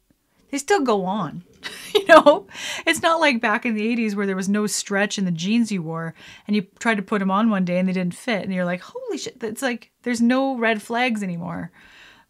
They 0.51 0.57
still 0.57 0.81
go 0.81 1.05
on. 1.05 1.43
you 1.93 2.05
know, 2.07 2.47
it's 2.85 3.01
not 3.01 3.19
like 3.19 3.41
back 3.41 3.65
in 3.65 3.75
the 3.75 3.95
80s 3.95 4.15
where 4.15 4.25
there 4.25 4.35
was 4.35 4.49
no 4.49 4.65
stretch 4.67 5.17
in 5.17 5.25
the 5.25 5.31
jeans 5.31 5.71
you 5.71 5.81
wore 5.81 6.13
and 6.47 6.55
you 6.55 6.63
tried 6.79 6.95
to 6.95 7.03
put 7.03 7.19
them 7.19 7.31
on 7.31 7.49
one 7.49 7.65
day 7.65 7.77
and 7.77 7.87
they 7.87 7.93
didn't 7.93 8.15
fit. 8.15 8.43
And 8.43 8.53
you're 8.53 8.65
like, 8.65 8.81
holy 8.81 9.17
shit, 9.17 9.43
it's 9.43 9.61
like 9.61 9.91
there's 10.03 10.21
no 10.21 10.57
red 10.57 10.81
flags 10.81 11.21
anymore 11.21 11.71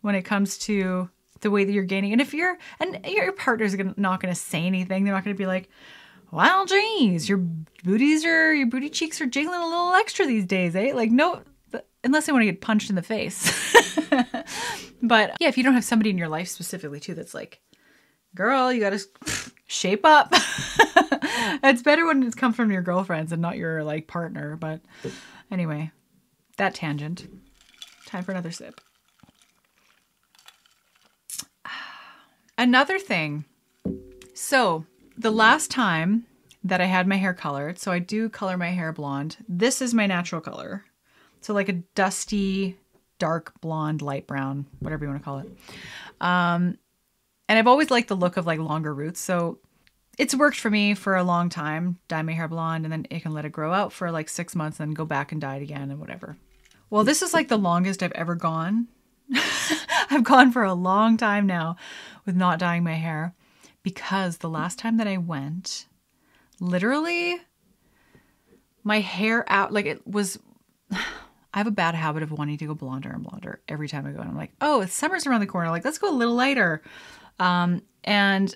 when 0.01 0.15
it 0.15 0.23
comes 0.23 0.57
to 0.59 1.09
the 1.41 1.51
way 1.51 1.63
that 1.63 1.71
you're 1.71 1.83
gaining. 1.83 2.11
And 2.11 2.21
if 2.21 2.33
you're, 2.33 2.57
and 2.79 2.99
your 3.05 3.31
partner's 3.31 3.75
not 3.97 4.21
going 4.21 4.33
to 4.33 4.39
say 4.39 4.65
anything, 4.65 5.03
they're 5.03 5.13
not 5.13 5.23
going 5.23 5.35
to 5.35 5.39
be 5.39 5.47
like, 5.47 5.69
Wow, 6.31 6.65
geez, 6.67 7.27
your 7.27 7.39
booties 7.83 8.23
are 8.23 8.53
your 8.53 8.67
booty 8.67 8.89
cheeks 8.89 9.19
are 9.19 9.25
jiggling 9.25 9.59
a 9.59 9.65
little 9.65 9.93
extra 9.93 10.27
these 10.27 10.45
days, 10.45 10.75
eh? 10.75 10.91
Like 10.93 11.09
no, 11.09 11.41
unless 12.03 12.25
they 12.25 12.31
want 12.31 12.43
to 12.43 12.51
get 12.51 12.61
punched 12.61 12.89
in 12.89 12.95
the 12.95 13.01
face. 13.01 13.51
but 15.01 15.35
yeah, 15.39 15.47
if 15.47 15.57
you 15.57 15.63
don't 15.63 15.73
have 15.73 15.83
somebody 15.83 16.11
in 16.11 16.17
your 16.17 16.27
life 16.27 16.47
specifically 16.47 16.99
too, 16.99 17.15
that's 17.15 17.33
like, 17.33 17.61
girl, 18.35 18.71
you 18.71 18.79
got 18.79 18.91
to 18.91 18.99
shape 19.67 20.05
up. 20.05 20.29
it's 21.63 21.81
better 21.81 22.05
when 22.05 22.23
it's 22.23 22.35
come 22.35 22.53
from 22.53 22.71
your 22.71 22.81
girlfriends 22.81 23.31
and 23.31 23.41
not 23.41 23.57
your 23.57 23.83
like 23.83 24.07
partner. 24.07 24.55
But 24.55 24.81
anyway, 25.51 25.91
that 26.57 26.75
tangent. 26.75 27.27
Time 28.05 28.23
for 28.23 28.31
another 28.31 28.51
sip. 28.51 28.81
Another 32.57 32.99
thing. 32.99 33.45
So 34.33 34.85
the 35.17 35.31
last 35.31 35.69
time 35.69 36.25
that 36.63 36.81
I 36.81 36.85
had 36.85 37.07
my 37.07 37.17
hair 37.17 37.33
colored, 37.33 37.77
so 37.77 37.91
I 37.91 37.99
do 37.99 38.29
color 38.29 38.57
my 38.57 38.71
hair 38.71 38.91
blonde. 38.91 39.37
This 39.47 39.81
is 39.81 39.93
my 39.93 40.07
natural 40.07 40.41
color. 40.41 40.83
So 41.41 41.53
like 41.53 41.69
a 41.69 41.73
dusty, 41.95 42.77
dark 43.17 43.53
blonde, 43.61 44.01
light 44.01 44.27
brown, 44.27 44.65
whatever 44.79 45.05
you 45.05 45.09
want 45.11 45.21
to 45.21 45.25
call 45.25 45.39
it. 45.39 45.49
Um, 46.19 46.77
and 47.49 47.57
I've 47.57 47.67
always 47.67 47.89
liked 47.89 48.07
the 48.07 48.15
look 48.15 48.37
of 48.37 48.45
like 48.45 48.59
longer 48.59 48.93
roots. 48.93 49.19
So 49.19 49.57
it's 50.19 50.35
worked 50.35 50.59
for 50.59 50.69
me 50.69 50.93
for 50.93 51.15
a 51.15 51.23
long 51.23 51.49
time. 51.49 51.97
Dye 52.07 52.21
my 52.21 52.33
hair 52.33 52.47
blonde 52.47 52.85
and 52.85 52.93
then 52.93 53.07
it 53.09 53.23
can 53.23 53.33
let 53.33 53.43
it 53.43 53.51
grow 53.51 53.73
out 53.73 53.91
for 53.91 54.11
like 54.11 54.29
six 54.29 54.55
months 54.55 54.79
and 54.79 54.89
then 54.89 54.93
go 54.93 55.03
back 55.03 55.31
and 55.31 55.41
dye 55.41 55.55
it 55.55 55.63
again 55.63 55.89
and 55.89 55.99
whatever. 55.99 56.37
Well, 56.91 57.03
this 57.03 57.23
is 57.23 57.33
like 57.33 57.47
the 57.47 57.57
longest 57.57 58.03
I've 58.03 58.11
ever 58.11 58.35
gone. 58.35 58.87
I've 60.11 60.23
gone 60.23 60.51
for 60.51 60.63
a 60.63 60.73
long 60.73 61.17
time 61.17 61.47
now 61.47 61.75
with 62.25 62.35
not 62.35 62.59
dyeing 62.59 62.83
my 62.83 62.93
hair 62.93 63.33
because 63.81 64.37
the 64.37 64.49
last 64.49 64.77
time 64.77 64.97
that 64.97 65.07
I 65.07 65.17
went, 65.17 65.87
literally 66.59 67.37
my 68.83 68.99
hair 68.99 69.43
out 69.47 69.73
like 69.73 69.87
it 69.87 70.05
was 70.05 70.37
I 70.91 71.57
have 71.57 71.67
a 71.67 71.71
bad 71.71 71.95
habit 71.95 72.21
of 72.21 72.31
wanting 72.31 72.59
to 72.59 72.67
go 72.67 72.75
blonder 72.75 73.09
and 73.09 73.23
blonder 73.23 73.59
every 73.67 73.87
time 73.87 74.05
I 74.05 74.11
go. 74.11 74.19
And 74.19 74.29
I'm 74.29 74.37
like, 74.37 74.51
oh, 74.61 74.81
it's 74.81 74.93
summer's 74.93 75.25
around 75.25 75.39
the 75.39 75.47
corner. 75.47 75.71
Like, 75.71 75.83
let's 75.83 75.97
go 75.97 76.07
a 76.07 76.13
little 76.13 76.35
lighter. 76.35 76.83
Um, 77.39 77.81
and 78.03 78.55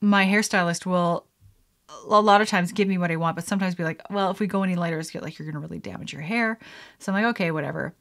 my 0.00 0.24
hairstylist 0.26 0.86
will 0.86 1.26
a 2.08 2.20
lot 2.20 2.40
of 2.40 2.48
times 2.48 2.72
give 2.72 2.88
me 2.88 2.98
what 2.98 3.10
I 3.10 3.16
want, 3.16 3.36
but 3.36 3.44
sometimes 3.44 3.74
be 3.74 3.84
like, 3.84 4.02
well, 4.10 4.30
if 4.30 4.40
we 4.40 4.46
go 4.46 4.62
any 4.62 4.74
lighter, 4.74 4.98
it's 4.98 5.14
like 5.14 5.38
you're 5.38 5.46
gonna 5.46 5.60
really 5.60 5.78
damage 5.78 6.12
your 6.12 6.22
hair. 6.22 6.58
So 6.98 7.12
I'm 7.12 7.22
like, 7.22 7.30
okay, 7.30 7.50
whatever. 7.50 7.94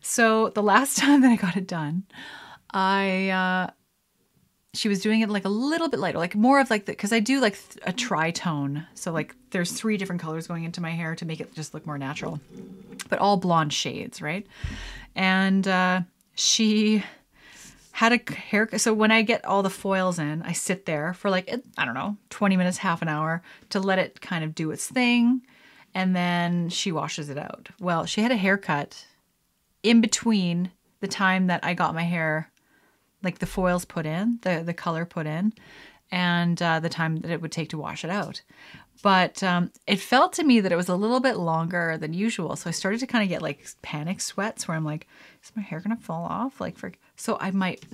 So 0.00 0.50
the 0.50 0.62
last 0.72 0.98
time 0.98 1.22
that 1.22 1.30
I 1.30 1.36
got 1.36 1.56
it 1.56 1.66
done, 1.66 2.04
I 2.70 3.30
uh, 3.30 3.70
she 4.74 4.88
was 4.88 5.00
doing 5.00 5.20
it 5.20 5.28
like 5.28 5.44
a 5.44 5.50
little 5.50 5.88
bit 5.88 6.00
lighter, 6.00 6.18
like 6.18 6.34
more 6.34 6.60
of 6.60 6.70
like 6.70 6.86
the 6.86 6.92
because 6.92 7.12
I 7.12 7.20
do 7.20 7.40
like 7.40 7.54
th- 7.54 7.84
a 7.86 7.92
tritone. 7.92 8.86
So 8.94 9.12
like 9.12 9.34
there's 9.50 9.72
three 9.72 9.96
different 9.96 10.22
colors 10.22 10.46
going 10.46 10.64
into 10.64 10.80
my 10.80 10.90
hair 10.90 11.14
to 11.16 11.24
make 11.24 11.40
it 11.40 11.54
just 11.54 11.74
look 11.74 11.86
more 11.86 11.98
natural, 11.98 12.40
but 13.08 13.18
all 13.18 13.36
blonde 13.36 13.72
shades, 13.72 14.22
right? 14.22 14.46
And 15.14 15.66
uh, 15.68 16.02
she 16.34 17.04
had 18.02 18.12
a 18.28 18.32
hair. 18.32 18.68
So 18.78 18.92
when 18.92 19.12
I 19.12 19.22
get 19.22 19.44
all 19.44 19.62
the 19.62 19.70
foils 19.70 20.18
in, 20.18 20.42
I 20.42 20.52
sit 20.52 20.86
there 20.86 21.14
for 21.14 21.30
like 21.30 21.48
I 21.78 21.84
don't 21.84 21.94
know, 21.94 22.16
20 22.30 22.56
minutes, 22.56 22.78
half 22.78 23.00
an 23.00 23.06
hour 23.06 23.42
to 23.70 23.78
let 23.78 24.00
it 24.00 24.20
kind 24.20 24.42
of 24.42 24.56
do 24.56 24.72
its 24.72 24.88
thing, 24.88 25.42
and 25.94 26.16
then 26.16 26.68
she 26.68 26.90
washes 26.90 27.28
it 27.30 27.38
out. 27.38 27.68
Well, 27.78 28.04
she 28.04 28.22
had 28.22 28.32
a 28.32 28.36
haircut 28.36 29.06
in 29.84 30.00
between 30.00 30.72
the 30.98 31.06
time 31.06 31.46
that 31.46 31.64
I 31.64 31.74
got 31.74 31.94
my 31.94 32.02
hair 32.02 32.50
like 33.22 33.38
the 33.38 33.46
foils 33.46 33.84
put 33.84 34.04
in, 34.04 34.40
the 34.42 34.64
the 34.66 34.74
color 34.74 35.04
put 35.04 35.26
in, 35.26 35.52
and 36.10 36.60
uh, 36.60 36.80
the 36.80 36.88
time 36.88 37.18
that 37.18 37.30
it 37.30 37.40
would 37.40 37.52
take 37.52 37.68
to 37.68 37.78
wash 37.78 38.04
it 38.04 38.10
out. 38.10 38.42
But 39.04 39.44
um, 39.44 39.70
it 39.86 40.00
felt 40.00 40.32
to 40.34 40.44
me 40.44 40.58
that 40.58 40.72
it 40.72 40.76
was 40.76 40.88
a 40.88 40.96
little 40.96 41.20
bit 41.20 41.36
longer 41.36 41.96
than 41.98 42.14
usual, 42.14 42.56
so 42.56 42.68
I 42.68 42.72
started 42.72 42.98
to 42.98 43.06
kind 43.06 43.22
of 43.22 43.28
get 43.28 43.42
like 43.42 43.64
panic 43.80 44.20
sweats 44.20 44.66
where 44.66 44.76
I'm 44.76 44.84
like, 44.84 45.06
is 45.44 45.52
my 45.56 45.62
hair 45.62 45.80
gonna 45.80 45.96
fall 45.96 46.24
off? 46.24 46.60
Like 46.60 46.76
for 46.76 46.92
so 47.16 47.36
I 47.40 47.50
might. 47.50 47.84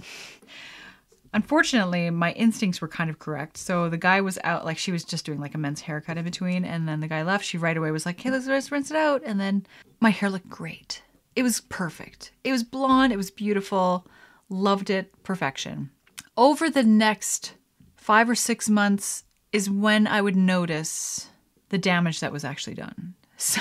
Unfortunately, 1.35 2.09
my 2.09 2.33
instincts 2.33 2.81
were 2.81 2.89
kind 2.89 3.11
of 3.11 3.19
correct. 3.19 3.59
So 3.59 3.91
the 3.91 3.99
guy 3.99 4.23
was 4.23 4.39
out, 4.45 4.65
like 4.65 4.79
she 4.79 4.93
was 4.93 5.05
just 5.05 5.27
doing 5.27 5.41
like 5.41 5.55
a 5.55 5.59
men's 5.59 5.83
haircut 5.83 6.17
in 6.17 6.25
between, 6.25 6.65
and 6.65 6.89
then 6.89 7.01
the 7.01 7.09
guy 7.09 7.23
left. 7.23 7.45
She 7.45 7.59
right 7.59 7.77
away 7.77 7.91
was 7.91 8.07
like, 8.07 8.19
"Hey, 8.21 8.31
let's, 8.31 8.47
let's 8.47 8.73
rinse 8.73 8.91
it 8.91 8.97
out," 8.97 9.23
and 9.25 9.39
then 9.39 9.67
my 10.01 10.11
hair 10.11 10.31
looked 10.31 10.49
great. 10.49 11.03
It 11.37 11.43
was 11.43 11.61
perfect. 11.61 12.33
It 12.45 12.53
was 12.53 12.65
blonde. 12.65 13.13
It 13.13 13.17
was 13.17 13.31
beautiful. 13.31 14.07
Loved 14.49 14.91
it. 14.91 15.13
Perfection. 15.23 15.91
Over 16.37 16.71
the 16.71 16.83
next 16.83 17.55
five 17.97 18.31
or 18.31 18.35
six 18.35 18.69
months 18.69 19.25
is 19.53 19.69
when 19.71 20.07
I 20.07 20.21
would 20.21 20.37
notice 20.37 21.29
the 21.69 21.79
damage 21.79 22.21
that 22.21 22.33
was 22.33 22.45
actually 22.45 22.75
done. 22.75 23.15
So 23.41 23.61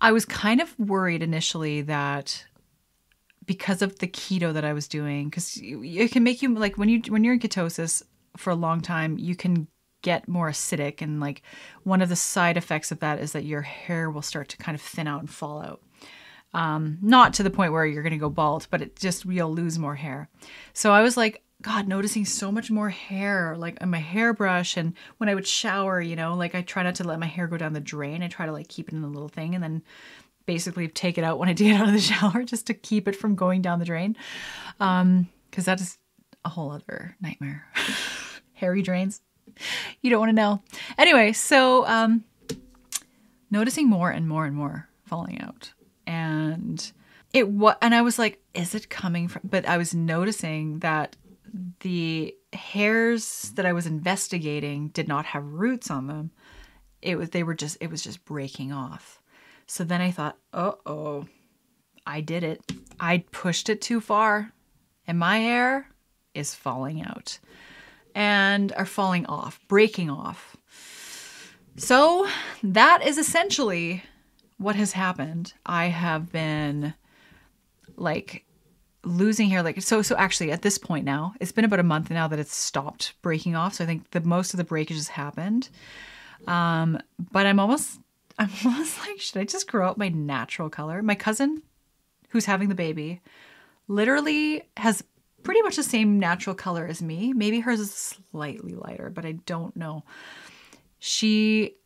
I 0.00 0.12
was 0.12 0.24
kind 0.24 0.60
of 0.60 0.78
worried 0.78 1.22
initially 1.22 1.82
that 1.82 2.44
because 3.46 3.82
of 3.82 3.98
the 3.98 4.06
keto 4.06 4.52
that 4.52 4.64
I 4.64 4.72
was 4.72 4.86
doing, 4.86 5.28
because 5.28 5.58
it 5.62 6.12
can 6.12 6.22
make 6.22 6.42
you 6.42 6.54
like 6.54 6.76
when 6.76 6.88
you 6.88 7.00
when 7.08 7.24
you're 7.24 7.34
in 7.34 7.40
ketosis 7.40 8.02
for 8.36 8.50
a 8.50 8.54
long 8.54 8.80
time, 8.80 9.18
you 9.18 9.34
can 9.34 9.66
get 10.02 10.28
more 10.28 10.48
acidic, 10.48 11.02
and 11.02 11.18
like 11.18 11.42
one 11.82 12.02
of 12.02 12.08
the 12.08 12.16
side 12.16 12.56
effects 12.56 12.92
of 12.92 13.00
that 13.00 13.18
is 13.18 13.32
that 13.32 13.44
your 13.44 13.62
hair 13.62 14.10
will 14.10 14.22
start 14.22 14.48
to 14.50 14.56
kind 14.56 14.74
of 14.74 14.82
thin 14.82 15.08
out 15.08 15.20
and 15.20 15.30
fall 15.30 15.60
out. 15.60 15.82
Um, 16.54 16.98
not 17.02 17.34
to 17.34 17.42
the 17.42 17.50
point 17.50 17.72
where 17.72 17.84
you're 17.84 18.02
going 18.02 18.12
to 18.12 18.18
go 18.18 18.30
bald, 18.30 18.68
but 18.70 18.80
it 18.80 18.96
just 18.96 19.24
you'll 19.24 19.52
lose 19.52 19.78
more 19.78 19.96
hair. 19.96 20.28
So 20.72 20.92
I 20.92 21.02
was 21.02 21.16
like, 21.16 21.42
God, 21.60 21.88
noticing 21.88 22.24
so 22.24 22.52
much 22.52 22.70
more 22.70 22.90
hair, 22.90 23.56
like 23.56 23.78
on 23.80 23.90
my 23.90 23.98
hairbrush, 23.98 24.76
and 24.76 24.94
when 25.16 25.28
I 25.28 25.34
would 25.34 25.46
shower, 25.46 26.00
you 26.00 26.14
know, 26.14 26.34
like 26.34 26.54
I 26.54 26.62
try 26.62 26.82
not 26.84 26.94
to 26.96 27.04
let 27.04 27.18
my 27.18 27.26
hair 27.26 27.48
go 27.48 27.56
down 27.56 27.72
the 27.72 27.80
drain. 27.80 28.22
I 28.22 28.28
try 28.28 28.46
to 28.46 28.52
like 28.52 28.68
keep 28.68 28.88
it 28.88 28.94
in 28.94 29.02
a 29.02 29.08
little 29.08 29.28
thing, 29.28 29.54
and 29.54 29.62
then 29.62 29.82
basically 30.46 30.88
take 30.88 31.18
it 31.18 31.24
out 31.24 31.38
when 31.38 31.48
I 31.48 31.52
get 31.52 31.80
out 31.80 31.88
of 31.88 31.94
the 31.94 32.00
shower 32.00 32.44
just 32.44 32.66
to 32.68 32.74
keep 32.74 33.08
it 33.08 33.16
from 33.16 33.34
going 33.34 33.62
down 33.62 33.80
the 33.80 33.84
drain. 33.84 34.16
Um, 34.78 35.28
because 35.50 35.64
that 35.64 35.80
is 35.80 35.98
a 36.44 36.48
whole 36.48 36.70
other 36.70 37.16
nightmare. 37.20 37.66
Hairy 38.52 38.82
drains. 38.82 39.20
You 40.02 40.10
don't 40.10 40.20
want 40.20 40.30
to 40.30 40.36
know. 40.36 40.62
Anyway, 40.96 41.32
so 41.32 41.86
um, 41.86 42.22
noticing 43.50 43.88
more 43.88 44.10
and 44.10 44.28
more 44.28 44.44
and 44.44 44.54
more 44.54 44.88
falling 45.04 45.40
out 45.40 45.72
and 46.06 46.92
it 47.32 47.48
was 47.48 47.74
and 47.80 47.94
i 47.94 48.02
was 48.02 48.18
like 48.18 48.42
is 48.54 48.74
it 48.74 48.88
coming 48.88 49.26
from 49.28 49.42
but 49.44 49.66
i 49.66 49.76
was 49.76 49.94
noticing 49.94 50.78
that 50.80 51.16
the 51.80 52.34
hairs 52.52 53.52
that 53.56 53.66
i 53.66 53.72
was 53.72 53.86
investigating 53.86 54.88
did 54.88 55.06
not 55.06 55.26
have 55.26 55.44
roots 55.44 55.90
on 55.90 56.06
them. 56.06 56.30
It 57.02 57.16
was 57.16 57.30
they 57.30 57.42
were 57.42 57.54
just 57.54 57.76
it 57.80 57.90
was 57.90 58.02
just 58.02 58.24
breaking 58.24 58.72
off. 58.72 59.20
So 59.66 59.84
then 59.84 60.00
i 60.00 60.10
thought 60.10 60.38
uh-oh 60.52 61.26
i 62.06 62.20
did 62.20 62.42
it. 62.42 62.60
I 62.98 63.24
pushed 63.30 63.68
it 63.68 63.80
too 63.80 64.00
far 64.00 64.52
and 65.06 65.18
my 65.18 65.38
hair 65.38 65.88
is 66.34 66.54
falling 66.54 67.02
out 67.02 67.38
and 68.14 68.72
are 68.72 68.86
falling 68.86 69.26
off 69.26 69.60
breaking 69.68 70.10
off. 70.10 70.56
So 71.76 72.26
that 72.62 73.06
is 73.06 73.18
essentially 73.18 74.02
what 74.56 74.74
has 74.74 74.92
happened. 74.92 75.52
I 75.64 75.86
have 75.86 76.32
been 76.32 76.94
like 77.96 78.44
losing 79.04 79.48
hair 79.48 79.62
like 79.62 79.80
so 79.80 80.02
so 80.02 80.16
actually 80.16 80.50
at 80.50 80.62
this 80.62 80.76
point 80.76 81.04
now 81.04 81.32
it's 81.40 81.52
been 81.52 81.64
about 81.64 81.78
a 81.78 81.84
month 81.84 82.10
now 82.10 82.26
that 82.26 82.38
it's 82.38 82.54
stopped 82.54 83.14
breaking 83.22 83.54
off. 83.54 83.74
So 83.74 83.84
i 83.84 83.86
think 83.86 84.10
the 84.10 84.20
most 84.20 84.52
of 84.52 84.58
the 84.58 84.64
breakage 84.64 84.96
has 84.96 85.08
happened. 85.08 85.68
Um 86.46 86.98
but 87.32 87.46
i'm 87.46 87.60
almost 87.60 88.00
i'm 88.38 88.50
almost 88.64 88.98
like 89.00 89.20
should 89.20 89.40
i 89.40 89.44
just 89.44 89.68
grow 89.68 89.88
out 89.88 89.98
my 89.98 90.08
natural 90.08 90.70
color? 90.70 91.02
My 91.02 91.14
cousin 91.14 91.62
who's 92.30 92.44
having 92.44 92.68
the 92.68 92.74
baby 92.74 93.20
literally 93.86 94.62
has 94.76 95.02
pretty 95.42 95.62
much 95.62 95.76
the 95.76 95.82
same 95.82 96.18
natural 96.18 96.54
color 96.54 96.86
as 96.86 97.00
me. 97.00 97.32
Maybe 97.32 97.60
hers 97.60 97.80
is 97.80 97.92
slightly 97.92 98.74
lighter 98.74 99.10
but 99.10 99.24
i 99.24 99.32
don't 99.32 99.76
know. 99.76 100.04
She 100.98 101.76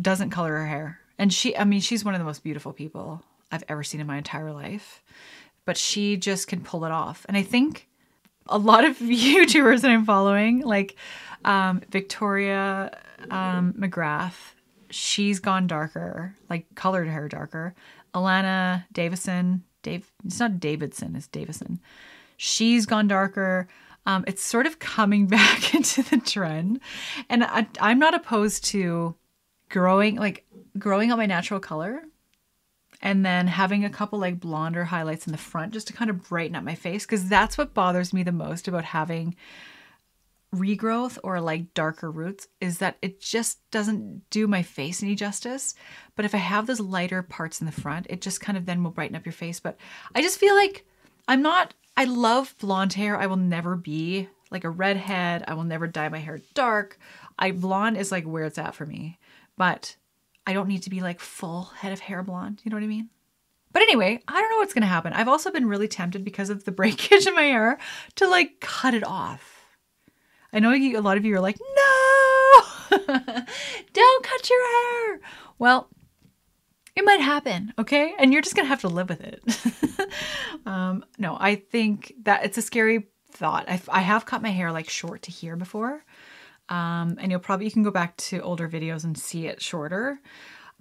doesn't 0.00 0.30
color 0.30 0.52
her 0.52 0.66
hair. 0.66 1.00
And 1.18 1.32
she, 1.32 1.56
I 1.56 1.64
mean, 1.64 1.80
she's 1.80 2.04
one 2.04 2.14
of 2.14 2.20
the 2.20 2.24
most 2.24 2.42
beautiful 2.42 2.72
people 2.72 3.22
I've 3.50 3.64
ever 3.68 3.84
seen 3.84 4.00
in 4.00 4.06
my 4.06 4.16
entire 4.16 4.52
life. 4.52 5.02
But 5.64 5.76
she 5.76 6.16
just 6.16 6.48
can 6.48 6.60
pull 6.60 6.84
it 6.84 6.92
off. 6.92 7.24
And 7.28 7.36
I 7.36 7.42
think 7.42 7.88
a 8.46 8.58
lot 8.58 8.84
of 8.84 8.98
YouTubers 8.98 9.82
that 9.82 9.90
I'm 9.90 10.04
following, 10.04 10.60
like 10.60 10.96
um, 11.44 11.82
Victoria 11.90 12.98
um, 13.30 13.74
McGrath, 13.74 14.54
she's 14.90 15.40
gone 15.40 15.66
darker, 15.66 16.34
like 16.50 16.66
colored 16.74 17.08
hair 17.08 17.28
darker. 17.28 17.74
Alana 18.14 18.84
Davison, 18.92 19.64
Dave, 19.82 20.10
it's 20.24 20.38
not 20.38 20.60
Davidson, 20.60 21.16
it's 21.16 21.26
Davison. 21.28 21.80
She's 22.36 22.86
gone 22.86 23.08
darker. 23.08 23.68
Um, 24.04 24.24
it's 24.26 24.42
sort 24.42 24.66
of 24.66 24.78
coming 24.78 25.26
back 25.28 25.74
into 25.74 26.02
the 26.02 26.18
trend. 26.18 26.80
And 27.28 27.44
I, 27.44 27.66
I'm 27.80 27.98
not 27.98 28.14
opposed 28.14 28.64
to 28.66 29.14
growing, 29.68 30.16
like, 30.16 30.44
growing 30.78 31.10
out 31.10 31.18
my 31.18 31.26
natural 31.26 31.60
color 31.60 32.02
and 33.02 33.26
then 33.26 33.48
having 33.48 33.84
a 33.84 33.90
couple 33.90 34.18
like 34.18 34.38
blonder 34.38 34.84
highlights 34.84 35.26
in 35.26 35.32
the 35.32 35.38
front 35.38 35.72
just 35.72 35.88
to 35.88 35.92
kind 35.92 36.10
of 36.10 36.28
brighten 36.28 36.56
up 36.56 36.64
my 36.64 36.76
face 36.76 37.04
because 37.04 37.28
that's 37.28 37.58
what 37.58 37.74
bothers 37.74 38.12
me 38.12 38.22
the 38.22 38.32
most 38.32 38.68
about 38.68 38.84
having 38.84 39.34
regrowth 40.54 41.18
or 41.24 41.40
like 41.40 41.72
darker 41.74 42.10
roots 42.10 42.46
is 42.60 42.78
that 42.78 42.98
it 43.02 43.20
just 43.20 43.58
doesn't 43.70 44.22
do 44.30 44.46
my 44.46 44.62
face 44.62 45.02
any 45.02 45.14
justice. 45.14 45.74
But 46.14 46.24
if 46.24 46.34
i 46.34 46.38
have 46.38 46.66
those 46.66 46.80
lighter 46.80 47.22
parts 47.22 47.60
in 47.60 47.66
the 47.66 47.72
front 47.72 48.06
it 48.08 48.20
just 48.20 48.40
kind 48.40 48.56
of 48.56 48.66
then 48.66 48.84
will 48.84 48.90
brighten 48.90 49.16
up 49.16 49.26
your 49.26 49.32
face. 49.32 49.58
But 49.60 49.76
i 50.14 50.22
just 50.22 50.38
feel 50.38 50.54
like 50.54 50.86
i'm 51.26 51.42
not 51.42 51.74
i 51.96 52.04
love 52.04 52.54
blonde 52.60 52.92
hair. 52.92 53.16
I 53.16 53.26
will 53.26 53.36
never 53.36 53.76
be 53.76 54.28
like 54.50 54.64
a 54.64 54.70
redhead. 54.70 55.44
I 55.48 55.54
will 55.54 55.64
never 55.64 55.86
dye 55.86 56.10
my 56.10 56.18
hair 56.18 56.40
dark. 56.54 56.98
I 57.38 57.50
blonde 57.50 57.96
is 57.96 58.12
like 58.12 58.24
where 58.24 58.44
it's 58.44 58.58
at 58.58 58.74
for 58.74 58.86
me. 58.86 59.18
But 59.56 59.96
I 60.46 60.52
don't 60.52 60.68
need 60.68 60.82
to 60.82 60.90
be 60.90 61.00
like 61.00 61.20
full 61.20 61.64
head 61.76 61.92
of 61.92 62.00
hair 62.00 62.22
blonde. 62.22 62.60
You 62.64 62.70
know 62.70 62.76
what 62.76 62.84
I 62.84 62.88
mean? 62.88 63.10
But 63.72 63.82
anyway, 63.82 64.20
I 64.28 64.40
don't 64.40 64.50
know 64.50 64.58
what's 64.58 64.74
going 64.74 64.82
to 64.82 64.88
happen. 64.88 65.12
I've 65.12 65.28
also 65.28 65.50
been 65.50 65.68
really 65.68 65.88
tempted 65.88 66.24
because 66.24 66.50
of 66.50 66.64
the 66.64 66.72
breakage 66.72 67.26
in 67.26 67.34
my 67.34 67.42
hair 67.42 67.78
to 68.16 68.28
like 68.28 68.60
cut 68.60 68.94
it 68.94 69.06
off. 69.06 69.66
I 70.52 70.58
know 70.58 70.72
a 70.72 70.98
lot 70.98 71.16
of 71.16 71.24
you 71.24 71.34
are 71.34 71.40
like, 71.40 71.58
no, 71.58 72.98
don't 73.92 74.24
cut 74.24 74.50
your 74.50 75.08
hair. 75.08 75.20
Well, 75.58 75.88
it 76.94 77.06
might 77.06 77.20
happen, 77.20 77.72
okay? 77.78 78.14
And 78.18 78.32
you're 78.32 78.42
just 78.42 78.54
going 78.54 78.66
to 78.66 78.68
have 78.68 78.82
to 78.82 78.88
live 78.88 79.08
with 79.08 79.22
it. 79.22 80.10
um, 80.66 81.04
no, 81.18 81.38
I 81.40 81.54
think 81.54 82.12
that 82.24 82.44
it's 82.44 82.58
a 82.58 82.62
scary 82.62 83.08
thought. 83.30 83.64
I've, 83.66 83.88
I 83.88 84.00
have 84.00 84.26
cut 84.26 84.42
my 84.42 84.50
hair 84.50 84.72
like 84.72 84.90
short 84.90 85.22
to 85.22 85.30
here 85.30 85.56
before. 85.56 86.04
Um, 86.72 87.18
and 87.20 87.30
you'll 87.30 87.40
probably, 87.40 87.66
you 87.66 87.70
can 87.70 87.82
go 87.82 87.90
back 87.90 88.16
to 88.16 88.40
older 88.40 88.66
videos 88.66 89.04
and 89.04 89.16
see 89.16 89.46
it 89.46 89.60
shorter. 89.60 90.18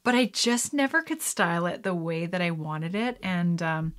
But 0.03 0.15
I 0.15 0.25
just 0.27 0.73
never 0.73 1.01
could 1.01 1.21
style 1.21 1.65
it 1.65 1.83
the 1.83 1.93
way 1.93 2.25
that 2.25 2.41
I 2.41 2.51
wanted 2.51 2.95
it. 2.95 3.17
And 3.21 3.61
um, 3.61 3.93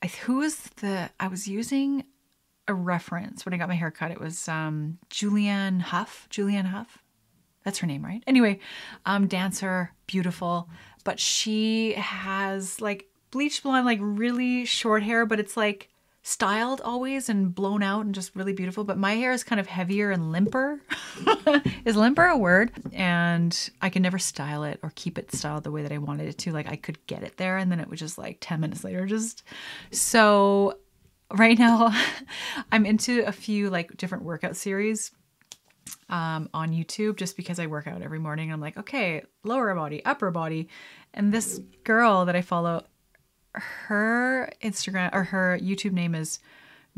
I, 0.00 0.06
who 0.06 0.36
was 0.36 0.56
the, 0.76 1.10
I 1.18 1.26
was 1.26 1.48
using 1.48 2.04
a 2.68 2.74
reference 2.74 3.44
when 3.44 3.52
I 3.52 3.56
got 3.56 3.68
my 3.68 3.74
hair 3.74 3.90
cut. 3.90 4.12
It 4.12 4.20
was 4.20 4.48
um, 4.48 4.98
Julianne 5.10 5.80
Hough. 5.80 6.28
Julianne 6.30 6.66
Hough. 6.66 7.02
That's 7.64 7.78
her 7.78 7.88
name, 7.88 8.04
right? 8.04 8.22
Anyway, 8.28 8.60
um, 9.04 9.26
dancer, 9.26 9.90
beautiful. 10.06 10.68
But 11.02 11.18
she 11.18 11.94
has 11.94 12.80
like 12.80 13.08
bleach 13.32 13.64
blonde, 13.64 13.84
like 13.84 13.98
really 14.00 14.64
short 14.64 15.02
hair, 15.02 15.26
but 15.26 15.40
it's 15.40 15.56
like 15.56 15.88
styled 16.26 16.80
always 16.80 17.28
and 17.28 17.54
blown 17.54 17.84
out 17.84 18.04
and 18.04 18.12
just 18.12 18.34
really 18.34 18.52
beautiful, 18.52 18.82
but 18.82 18.98
my 18.98 19.14
hair 19.14 19.30
is 19.30 19.44
kind 19.44 19.60
of 19.60 19.68
heavier 19.68 20.10
and 20.10 20.32
limper. 20.32 20.82
is 21.84 21.94
limper 21.94 22.24
a 22.24 22.36
word? 22.36 22.72
And 22.92 23.70
I 23.80 23.90
can 23.90 24.02
never 24.02 24.18
style 24.18 24.64
it 24.64 24.80
or 24.82 24.90
keep 24.96 25.18
it 25.18 25.32
styled 25.32 25.62
the 25.62 25.70
way 25.70 25.82
that 25.82 25.92
I 25.92 25.98
wanted 25.98 26.26
it 26.26 26.36
to. 26.38 26.50
Like 26.50 26.66
I 26.66 26.74
could 26.74 26.98
get 27.06 27.22
it 27.22 27.36
there 27.36 27.58
and 27.58 27.70
then 27.70 27.78
it 27.78 27.88
would 27.88 28.00
just 28.00 28.18
like 28.18 28.38
10 28.40 28.58
minutes 28.58 28.82
later 28.82 29.06
just 29.06 29.44
so 29.92 30.78
right 31.32 31.56
now 31.56 31.96
I'm 32.72 32.86
into 32.86 33.24
a 33.24 33.30
few 33.30 33.70
like 33.70 33.96
different 33.96 34.24
workout 34.24 34.56
series 34.56 35.12
um, 36.08 36.50
on 36.52 36.72
YouTube 36.72 37.18
just 37.18 37.36
because 37.36 37.60
I 37.60 37.66
work 37.68 37.86
out 37.86 38.02
every 38.02 38.18
morning. 38.18 38.52
I'm 38.52 38.60
like, 38.60 38.76
okay, 38.76 39.22
lower 39.44 39.72
body, 39.76 40.04
upper 40.04 40.32
body. 40.32 40.68
And 41.14 41.32
this 41.32 41.60
girl 41.84 42.24
that 42.24 42.34
I 42.34 42.42
follow, 42.42 42.84
her 43.56 44.50
Instagram 44.62 45.10
or 45.12 45.24
her 45.24 45.58
YouTube 45.60 45.92
name 45.92 46.14
is 46.14 46.38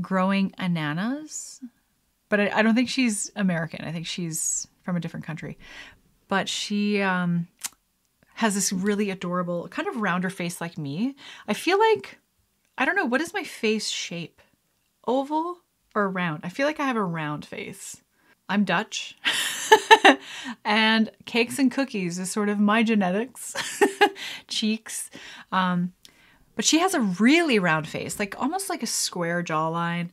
Growing 0.00 0.52
Annanas. 0.58 1.60
But 2.28 2.40
I, 2.40 2.58
I 2.58 2.62
don't 2.62 2.74
think 2.74 2.88
she's 2.88 3.30
American. 3.36 3.84
I 3.84 3.92
think 3.92 4.06
she's 4.06 4.66
from 4.82 4.96
a 4.96 5.00
different 5.00 5.26
country. 5.26 5.58
But 6.28 6.48
she 6.48 7.00
um, 7.00 7.48
has 8.34 8.54
this 8.54 8.72
really 8.72 9.10
adorable, 9.10 9.68
kind 9.68 9.88
of 9.88 9.96
rounder 9.96 10.30
face 10.30 10.60
like 10.60 10.78
me. 10.78 11.16
I 11.46 11.54
feel 11.54 11.78
like, 11.78 12.18
I 12.76 12.84
don't 12.84 12.96
know, 12.96 13.06
what 13.06 13.20
is 13.20 13.34
my 13.34 13.44
face 13.44 13.88
shape? 13.88 14.40
Oval 15.06 15.58
or 15.94 16.10
round? 16.10 16.40
I 16.44 16.50
feel 16.50 16.66
like 16.66 16.80
I 16.80 16.84
have 16.84 16.96
a 16.96 17.02
round 17.02 17.46
face. 17.46 18.02
I'm 18.48 18.64
Dutch. 18.64 19.16
and 20.64 21.10
cakes 21.26 21.58
and 21.58 21.70
cookies 21.70 22.18
is 22.18 22.30
sort 22.30 22.48
of 22.48 22.58
my 22.58 22.82
genetics. 22.82 23.54
Cheeks. 24.48 25.10
Um, 25.52 25.92
but 26.58 26.64
she 26.64 26.80
has 26.80 26.92
a 26.92 27.00
really 27.00 27.60
round 27.60 27.86
face, 27.86 28.18
like 28.18 28.34
almost 28.36 28.68
like 28.68 28.82
a 28.82 28.86
square 28.88 29.44
jawline, 29.44 30.08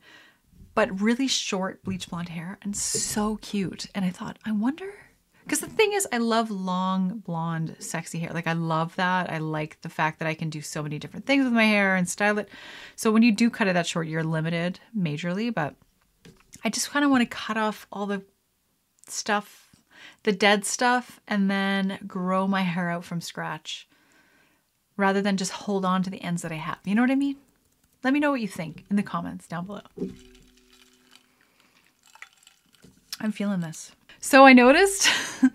but 0.76 1.00
really 1.00 1.26
short 1.26 1.82
bleach 1.82 2.08
blonde 2.08 2.28
hair 2.28 2.56
and 2.62 2.76
so 2.76 3.40
cute. 3.42 3.86
And 3.96 4.04
I 4.04 4.10
thought, 4.10 4.38
I 4.44 4.52
wonder. 4.52 4.94
Because 5.42 5.58
the 5.58 5.66
thing 5.66 5.92
is, 5.92 6.06
I 6.12 6.18
love 6.18 6.52
long, 6.52 7.18
blonde, 7.18 7.74
sexy 7.80 8.20
hair. 8.20 8.30
Like, 8.32 8.46
I 8.46 8.52
love 8.52 8.94
that. 8.94 9.28
I 9.28 9.38
like 9.38 9.80
the 9.80 9.88
fact 9.88 10.20
that 10.20 10.28
I 10.28 10.34
can 10.34 10.48
do 10.48 10.60
so 10.60 10.84
many 10.84 11.00
different 11.00 11.26
things 11.26 11.42
with 11.42 11.52
my 11.52 11.64
hair 11.64 11.96
and 11.96 12.08
style 12.08 12.38
it. 12.38 12.48
So, 12.94 13.10
when 13.10 13.24
you 13.24 13.32
do 13.32 13.50
cut 13.50 13.66
it 13.66 13.72
that 13.72 13.88
short, 13.88 14.06
you're 14.06 14.22
limited 14.22 14.78
majorly, 14.96 15.52
but 15.52 15.74
I 16.64 16.68
just 16.68 16.90
kind 16.90 17.04
of 17.04 17.10
want 17.10 17.22
to 17.22 17.36
cut 17.36 17.56
off 17.56 17.88
all 17.90 18.06
the 18.06 18.22
stuff, 19.08 19.74
the 20.22 20.30
dead 20.30 20.64
stuff, 20.64 21.18
and 21.26 21.50
then 21.50 21.98
grow 22.06 22.46
my 22.46 22.62
hair 22.62 22.88
out 22.88 23.02
from 23.04 23.20
scratch 23.20 23.88
rather 24.96 25.22
than 25.22 25.36
just 25.36 25.52
hold 25.52 25.84
on 25.84 26.02
to 26.02 26.10
the 26.10 26.22
ends 26.22 26.42
that 26.42 26.52
I 26.52 26.56
have. 26.56 26.78
You 26.84 26.94
know 26.94 27.02
what 27.02 27.10
I 27.10 27.16
mean? 27.16 27.36
Let 28.02 28.12
me 28.12 28.20
know 28.20 28.30
what 28.30 28.40
you 28.40 28.48
think 28.48 28.84
in 28.90 28.96
the 28.96 29.02
comments 29.02 29.46
down 29.46 29.66
below. 29.66 29.80
I'm 33.20 33.32
feeling 33.32 33.60
this. 33.60 33.92
So 34.20 34.44
I 34.44 34.52
noticed 34.52 35.08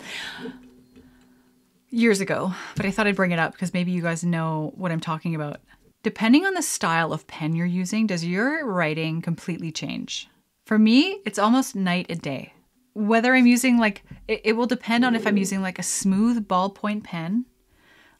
years 1.89 2.21
ago, 2.21 2.53
but 2.75 2.85
I 2.85 2.91
thought 2.91 3.07
I'd 3.07 3.15
bring 3.15 3.31
it 3.31 3.39
up 3.39 3.53
because 3.53 3.73
maybe 3.73 3.91
you 3.91 4.01
guys 4.01 4.23
know 4.23 4.73
what 4.75 4.91
I'm 4.91 4.99
talking 4.99 5.35
about. 5.35 5.59
Depending 6.03 6.45
on 6.45 6.55
the 6.55 6.63
style 6.63 7.13
of 7.13 7.27
pen 7.27 7.55
you're 7.55 7.65
using, 7.65 8.07
does 8.07 8.25
your 8.25 8.65
writing 8.65 9.21
completely 9.21 9.71
change? 9.71 10.27
For 10.65 10.79
me, 10.79 11.19
it's 11.25 11.37
almost 11.37 11.75
night 11.75 12.07
and 12.09 12.21
day. 12.21 12.53
Whether 12.93 13.35
I'm 13.35 13.45
using 13.45 13.77
like, 13.77 14.03
it, 14.27 14.41
it 14.43 14.53
will 14.53 14.65
depend 14.65 15.05
on 15.05 15.15
if 15.15 15.27
I'm 15.27 15.37
using 15.37 15.61
like 15.61 15.79
a 15.79 15.83
smooth 15.83 16.47
ballpoint 16.47 17.03
pen, 17.03 17.45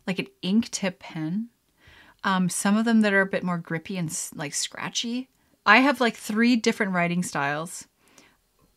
like 0.08 0.20
an 0.20 0.28
ink 0.42 0.70
tip 0.72 1.00
pen, 1.00 1.50
um, 2.24 2.50
some 2.50 2.78
of 2.78 2.86
them 2.86 3.02
that 3.02 3.14
are 3.14 3.22
a 3.22 3.26
bit 3.26 3.44
more 3.44 3.58
grippy 3.58 3.98
and 3.98 4.16
like 4.36 4.54
scratchy. 4.54 5.30
I 5.66 5.78
have 5.78 6.02
like 6.02 6.16
three 6.16 6.56
different 6.56 6.94
writing 6.94 7.24
styles. 7.24 7.88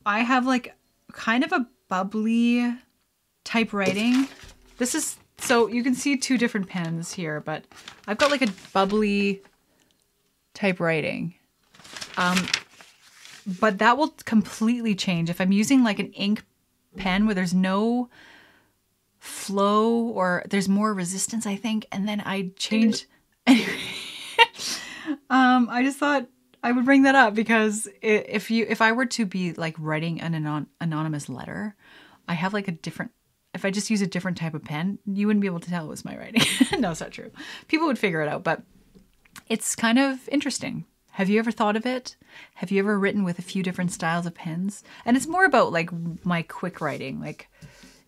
I 0.04 0.20
have 0.20 0.46
like 0.46 0.76
kind 1.12 1.44
of 1.44 1.52
a 1.52 1.66
bubbly 1.88 2.76
type 3.44 3.72
writing. 3.72 4.28
This 4.78 4.94
is 4.94 5.16
so 5.38 5.66
you 5.68 5.82
can 5.82 5.94
see 5.94 6.16
two 6.16 6.38
different 6.38 6.68
pens 6.68 7.12
here, 7.12 7.40
but 7.40 7.64
I've 8.06 8.18
got 8.18 8.30
like 8.30 8.42
a 8.42 8.52
bubbly 8.72 9.42
type 10.54 10.80
writing. 10.80 11.34
Um, 12.16 12.46
but 13.46 13.78
that 13.78 13.98
will 13.98 14.14
completely 14.24 14.94
change 14.94 15.28
if 15.28 15.40
I'm 15.40 15.52
using 15.52 15.84
like 15.84 15.98
an 15.98 16.12
ink 16.12 16.44
pen 16.96 17.26
where 17.26 17.34
there's 17.34 17.54
no 17.54 18.08
flow 19.24 20.00
or 20.00 20.44
there's 20.48 20.68
more 20.68 20.92
resistance, 20.92 21.46
I 21.46 21.56
think, 21.56 21.86
and 21.90 22.06
then 22.06 22.22
I 22.24 22.50
change. 22.56 23.06
um, 25.30 25.68
I 25.70 25.82
just 25.82 25.98
thought 25.98 26.26
I 26.62 26.72
would 26.72 26.84
bring 26.84 27.02
that 27.02 27.14
up 27.14 27.34
because 27.34 27.88
if 28.02 28.50
you 28.50 28.66
if 28.68 28.82
I 28.82 28.92
were 28.92 29.06
to 29.06 29.24
be 29.24 29.54
like 29.54 29.76
writing 29.78 30.20
an 30.20 30.34
anon- 30.34 30.66
anonymous 30.80 31.28
letter, 31.28 31.74
I 32.28 32.34
have 32.34 32.52
like 32.52 32.68
a 32.68 32.72
different 32.72 33.12
if 33.54 33.64
I 33.64 33.70
just 33.70 33.88
use 33.88 34.02
a 34.02 34.06
different 34.06 34.36
type 34.36 34.54
of 34.54 34.64
pen, 34.64 34.98
you 35.06 35.26
wouldn't 35.26 35.40
be 35.40 35.46
able 35.46 35.60
to 35.60 35.70
tell 35.70 35.86
it 35.86 35.88
was 35.88 36.04
my 36.04 36.16
writing. 36.16 36.42
no, 36.78 36.90
it's 36.90 37.00
not 37.00 37.12
true. 37.12 37.30
People 37.68 37.86
would 37.86 37.98
figure 37.98 38.20
it 38.20 38.28
out, 38.28 38.44
but 38.44 38.62
it's 39.48 39.74
kind 39.74 39.98
of 39.98 40.28
interesting. 40.28 40.84
Have 41.12 41.30
you 41.30 41.38
ever 41.38 41.52
thought 41.52 41.76
of 41.76 41.86
it? 41.86 42.16
Have 42.56 42.72
you 42.72 42.80
ever 42.80 42.98
written 42.98 43.22
with 43.22 43.38
a 43.38 43.42
few 43.42 43.62
different 43.62 43.92
styles 43.92 44.26
of 44.26 44.34
pens? 44.34 44.82
And 45.04 45.16
it's 45.16 45.28
more 45.28 45.44
about 45.44 45.72
like 45.72 45.90
my 46.24 46.42
quick 46.42 46.80
writing. 46.80 47.20
Like 47.20 47.48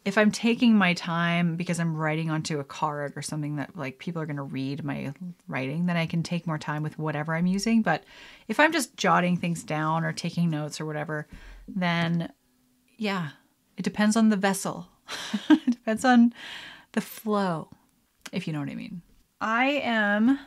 if 0.07 0.17
I'm 0.17 0.31
taking 0.31 0.79
my 0.79 0.95
time 0.95 1.57
because 1.57 1.81
I'm 1.81 1.97
writing 1.97 2.31
onto 2.31 2.61
a 2.61 2.65
card 2.65 3.15
or 3.17 3.23
something 3.23 3.57
that 3.57 3.77
like 3.77 3.99
people 3.99 4.23
are 4.23 4.27
going 4.27 4.37
to 4.37 4.45
read 4.45 4.85
my 4.85 5.13
writing, 5.49 5.87
then 5.87 5.97
I 5.97 6.07
can 6.07 6.23
take 6.23 6.47
more 6.47 6.59
time 6.59 6.85
with 6.85 6.97
whatever 6.97 7.35
I'm 7.35 7.49
using. 7.49 7.83
But 7.83 8.05
if 8.47 8.61
I'm 8.61 8.73
just 8.73 8.97
jotting 8.97 9.37
things 9.37 9.65
down 9.65 10.05
or 10.05 10.13
taking 10.13 10.49
notes 10.49 10.81
or 10.81 10.87
whatever, 10.87 11.27
then 11.67 12.33
yeah, 12.97 13.31
it 13.77 13.83
depends 13.83 14.17
on 14.17 14.29
the 14.29 14.37
vessel. 14.37 14.87
it 15.51 15.71
depends 15.71 16.05
on 16.05 16.33
the 16.93 17.01
flow, 17.01 17.69
if 18.31 18.47
you 18.47 18.53
know 18.53 18.61
what 18.61 18.71
I 18.71 18.77
mean. 18.77 19.03
I 19.41 19.67
am 19.83 20.39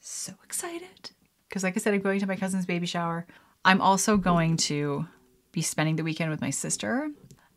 so 0.00 0.32
excited 0.42 1.12
because, 1.48 1.62
like 1.62 1.76
I 1.76 1.80
said, 1.80 1.94
I'm 1.94 2.00
going 2.00 2.18
to 2.18 2.26
my 2.26 2.36
cousin's 2.36 2.66
baby 2.66 2.86
shower. 2.86 3.26
I'm 3.64 3.80
also 3.80 4.16
going 4.16 4.56
to 4.56 5.06
be 5.52 5.62
spending 5.62 5.94
the 5.94 6.02
weekend 6.02 6.32
with 6.32 6.40
my 6.40 6.50
sister 6.50 7.10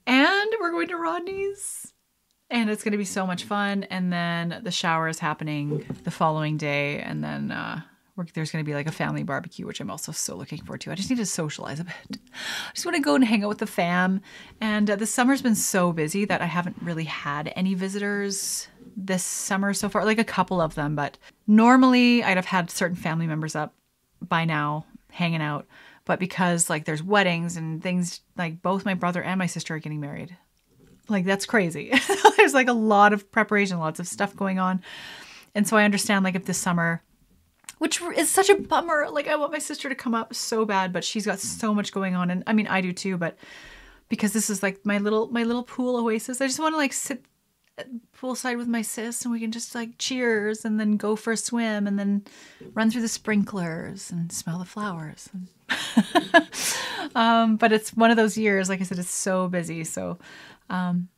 and 0.08 0.50
we're 0.60 0.72
going 0.72 0.88
to 0.88 0.98
Rodney's. 0.98 1.94
And 2.50 2.70
it's 2.70 2.82
going 2.82 2.94
to 2.94 2.98
be 2.98 3.06
so 3.06 3.28
much 3.28 3.44
fun. 3.44 3.84
And 3.84 4.12
then 4.12 4.62
the 4.64 4.72
shower 4.72 5.10
is 5.10 5.20
happening 5.20 5.86
the 6.06 6.12
following 6.12 6.56
day. 6.56 7.02
And 7.02 7.22
then 7.22 7.52
uh, 7.52 7.82
there's 8.34 8.52
going 8.52 8.64
to 8.64 8.68
be 8.68 8.74
like 8.74 8.88
a 8.88 8.92
family 8.92 9.24
barbecue, 9.24 9.68
which 9.68 9.82
I'm 9.82 9.92
also 9.92 10.14
so 10.14 10.36
looking 10.36 10.60
forward 10.60 10.80
to. 10.82 10.92
I 10.92 10.96
just 10.96 11.10
need 11.10 11.18
to 11.18 11.26
socialize 11.26 11.82
a 11.82 11.84
bit. 11.84 12.20
I 12.34 12.72
just 12.74 12.86
want 12.86 12.96
to 12.96 13.02
go 13.02 13.16
and 13.16 13.24
hang 13.26 13.44
out 13.44 13.50
with 13.50 13.58
the 13.58 13.68
fam. 13.68 14.22
And 14.62 14.90
uh, 14.90 14.96
the 14.96 15.06
summer's 15.06 15.42
been 15.42 15.56
so 15.56 15.92
busy 15.92 16.24
that 16.24 16.42
I 16.42 16.46
haven't 16.46 16.78
really 16.82 17.04
had 17.04 17.52
any 17.58 17.74
visitors 17.74 18.70
this 18.96 19.24
summer 19.24 19.74
so 19.74 19.90
far, 19.90 20.06
like 20.06 20.18
a 20.18 20.24
couple 20.24 20.62
of 20.62 20.76
them. 20.76 20.96
But 20.96 21.18
normally 21.48 22.24
I'd 22.24 22.38
have 22.38 22.46
had 22.46 22.72
certain 22.72 22.96
family 22.96 23.28
members 23.28 23.58
up 23.58 23.76
by 24.22 24.46
now 24.46 24.86
hanging 25.12 25.42
out 25.42 25.68
but 26.08 26.20
because 26.20 26.70
like 26.70 26.86
there's 26.86 27.04
weddings 27.04 27.58
and 27.58 27.84
things 27.84 28.22
like 28.38 28.62
both 28.62 28.86
my 28.86 28.94
brother 28.94 29.22
and 29.22 29.38
my 29.38 29.46
sister 29.46 29.76
are 29.76 29.80
getting 29.80 30.00
married. 30.00 30.36
Like 31.10 31.26
that's 31.26 31.46
crazy. 31.46 31.92
There's 32.38 32.54
like 32.54 32.70
a 32.70 32.74
lot 32.74 33.14
of 33.14 33.32
preparation 33.32 33.78
lots 33.78 34.00
of 34.00 34.08
stuff 34.08 34.36
going 34.36 34.58
on. 34.58 34.82
And 35.54 35.68
so 35.68 35.76
i 35.76 35.84
understand 35.84 36.24
like 36.24 36.36
if 36.36 36.46
this 36.46 36.58
summer 36.58 37.04
which 37.80 38.02
is 38.16 38.30
such 38.30 38.50
a 38.50 38.56
bummer 38.56 39.08
like 39.10 39.28
i 39.28 39.36
want 39.36 39.52
my 39.52 39.60
sister 39.60 39.90
to 39.90 39.96
come 39.96 40.16
up 40.16 40.34
so 40.34 40.66
bad 40.66 40.92
but 40.94 41.04
she's 41.04 41.26
got 41.26 41.40
so 41.40 41.74
much 41.74 41.92
going 41.92 42.16
on. 42.16 42.32
And 42.32 42.44
i 42.48 42.54
mean 42.54 42.68
i 42.68 42.80
do 42.80 42.94
too 42.94 43.18
but 43.18 43.38
because 44.08 44.34
this 44.34 44.50
is 44.50 44.64
like 44.64 44.86
my 44.86 44.98
little 45.00 45.28
my 45.30 45.44
little 45.44 45.64
pool 45.64 45.98
oasis 45.98 46.42
i 46.42 46.48
just 46.48 46.60
want 46.60 46.74
to 46.74 46.78
like 46.78 46.94
sit 46.94 47.26
poolside 48.16 48.58
with 48.58 48.68
my 48.68 48.82
sis 48.82 49.24
and 49.24 49.32
we 49.32 49.40
can 49.40 49.52
just 49.52 49.76
like 49.76 49.98
cheers 49.98 50.66
and 50.66 50.80
then 50.80 50.98
go 50.98 51.16
for 51.16 51.34
a 51.34 51.38
swim 51.38 51.88
and 51.88 52.00
then 52.00 52.24
run 52.74 52.90
through 52.90 53.02
the 53.02 53.08
sprinklers 53.08 54.12
and 54.12 54.32
smell 54.32 54.60
the 54.60 54.66
flowers. 54.66 55.30
um, 57.16 57.58
but 57.58 57.72
it's 57.72 57.92
one 57.94 58.10
of 58.10 58.18
those 58.18 58.38
years, 58.38 58.70
like 58.70 58.82
I 58.82 58.84
said, 58.84 59.00
it's 59.00 59.10
so 59.10 59.48
busy. 59.48 59.84
So 59.84 60.18
um, 60.70 61.10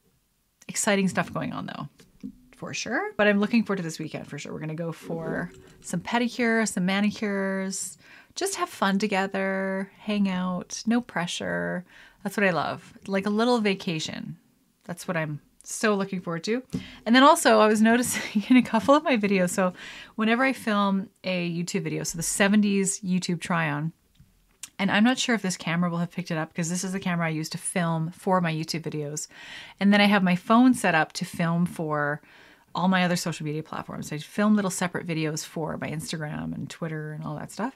exciting 0.67 1.07
stuff 1.07 1.33
going 1.33 1.53
on 1.53 1.67
though, 1.67 2.29
for 2.55 2.73
sure. 2.73 3.13
But 3.15 3.27
I'm 3.27 3.39
looking 3.39 3.63
forward 3.63 3.77
to 3.77 3.83
this 3.83 3.99
weekend 3.99 4.27
for 4.27 4.37
sure. 4.37 4.51
We're 4.51 4.59
going 4.59 4.69
to 4.69 4.75
go 4.75 4.91
for 4.91 5.51
some 5.81 6.01
pedicure, 6.01 6.67
some 6.67 6.85
manicures, 6.85 7.97
just 8.35 8.55
have 8.55 8.69
fun 8.69 8.99
together, 8.99 9.91
hang 9.97 10.29
out, 10.29 10.83
no 10.85 11.01
pressure. 11.01 11.85
That's 12.23 12.35
what 12.35 12.45
I 12.45 12.51
love. 12.51 12.93
Like 13.07 13.25
a 13.25 13.29
little 13.29 13.59
vacation. 13.59 14.37
That's 14.83 15.07
what 15.07 15.15
I'm 15.15 15.39
so 15.69 15.95
looking 15.95 16.21
forward 16.21 16.43
to. 16.45 16.63
And 17.05 17.15
then 17.15 17.23
also, 17.23 17.59
I 17.59 17.67
was 17.67 17.81
noticing 17.81 18.43
in 18.49 18.57
a 18.57 18.61
couple 18.61 18.95
of 18.95 19.03
my 19.03 19.17
videos. 19.17 19.51
So, 19.51 19.73
whenever 20.15 20.43
I 20.43 20.53
film 20.53 21.09
a 21.23 21.49
YouTube 21.51 21.83
video, 21.83 22.03
so 22.03 22.17
the 22.17 22.23
70s 22.23 23.03
YouTube 23.03 23.39
try 23.39 23.69
on, 23.69 23.93
and 24.77 24.89
I'm 24.89 25.03
not 25.03 25.19
sure 25.19 25.35
if 25.35 25.41
this 25.41 25.57
camera 25.57 25.89
will 25.89 25.97
have 25.97 26.11
picked 26.11 26.31
it 26.31 26.37
up 26.37 26.49
because 26.49 26.69
this 26.69 26.83
is 26.83 26.93
the 26.93 26.99
camera 26.99 27.27
I 27.27 27.31
use 27.31 27.49
to 27.49 27.57
film 27.57 28.11
for 28.11 28.39
my 28.39 28.51
YouTube 28.51 28.81
videos. 28.81 29.27
And 29.79 29.93
then 29.93 29.99
I 29.99 30.05
have 30.05 30.23
my 30.23 30.37
phone 30.37 30.73
set 30.73 30.95
up 30.95 31.11
to 31.13 31.25
film 31.25 31.65
for 31.65 32.21
all 32.73 32.87
my 32.87 33.03
other 33.03 33.17
social 33.17 33.45
media 33.45 33.61
platforms. 33.61 34.13
I 34.13 34.19
film 34.19 34.55
little 34.55 34.71
separate 34.71 35.05
videos 35.05 35.43
for 35.43 35.77
my 35.77 35.89
Instagram 35.89 36.53
and 36.55 36.69
Twitter 36.69 37.11
and 37.11 37.25
all 37.25 37.35
that 37.35 37.51
stuff. 37.51 37.75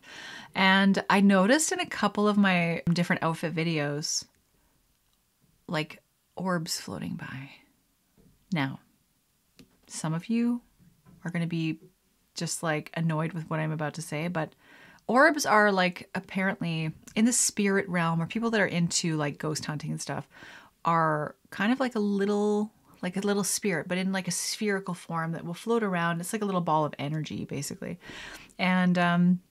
And 0.56 1.04
I 1.10 1.20
noticed 1.20 1.74
in 1.74 1.82
a 1.82 1.86
couple 1.86 2.28
of 2.28 2.38
my 2.38 2.84
different 2.92 3.24
outfit 3.24 3.54
videos, 3.54 4.24
like 5.68 6.02
orbs 6.38 6.80
floating 6.80 7.16
by. 7.16 7.50
Now, 8.54 8.80
some 9.88 10.14
of 10.14 10.30
you 10.30 10.62
are 11.26 11.32
going 11.32 11.42
to 11.42 11.48
be 11.48 11.80
just 12.36 12.64
like 12.64 12.92
annoyed 12.96 13.34
with 13.34 13.50
what 13.50 13.60
I'm 13.60 13.72
about 13.72 13.96
to 13.96 14.02
say, 14.02 14.28
but 14.28 14.54
Orbs 15.08 15.46
are 15.46 15.72
like 15.72 16.10
apparently 16.16 16.92
in 17.16 17.26
the 17.26 17.34
spirit 17.34 17.88
realm, 17.90 18.22
or 18.22 18.26
people 18.26 18.50
that 18.52 18.62
are 18.62 18.66
into 18.66 19.18
like 19.18 19.38
ghost 19.38 19.66
hunting 19.66 19.92
and 19.92 20.02
stuff 20.02 20.28
are 20.86 21.36
kind 21.50 21.72
of 21.72 21.80
like 21.80 21.96
a 21.96 22.00
little 22.00 22.72
like 23.02 23.18
a 23.18 23.22
little 23.22 23.44
spirit, 23.44 23.88
but 23.90 23.98
in 23.98 24.14
like 24.14 24.30
a 24.30 24.32
spherical 24.32 24.94
form 24.94 25.34
that 25.34 25.44
will 25.44 25.54
float 25.54 25.84
around. 25.84 26.22
It's 26.22 26.32
like 26.32 26.42
a 26.42 26.46
little 26.46 26.62
ball 26.62 26.86
of 26.86 26.96
energy, 26.98 27.44
basically. 27.44 28.00
And 28.58 28.98
um, 28.98 29.42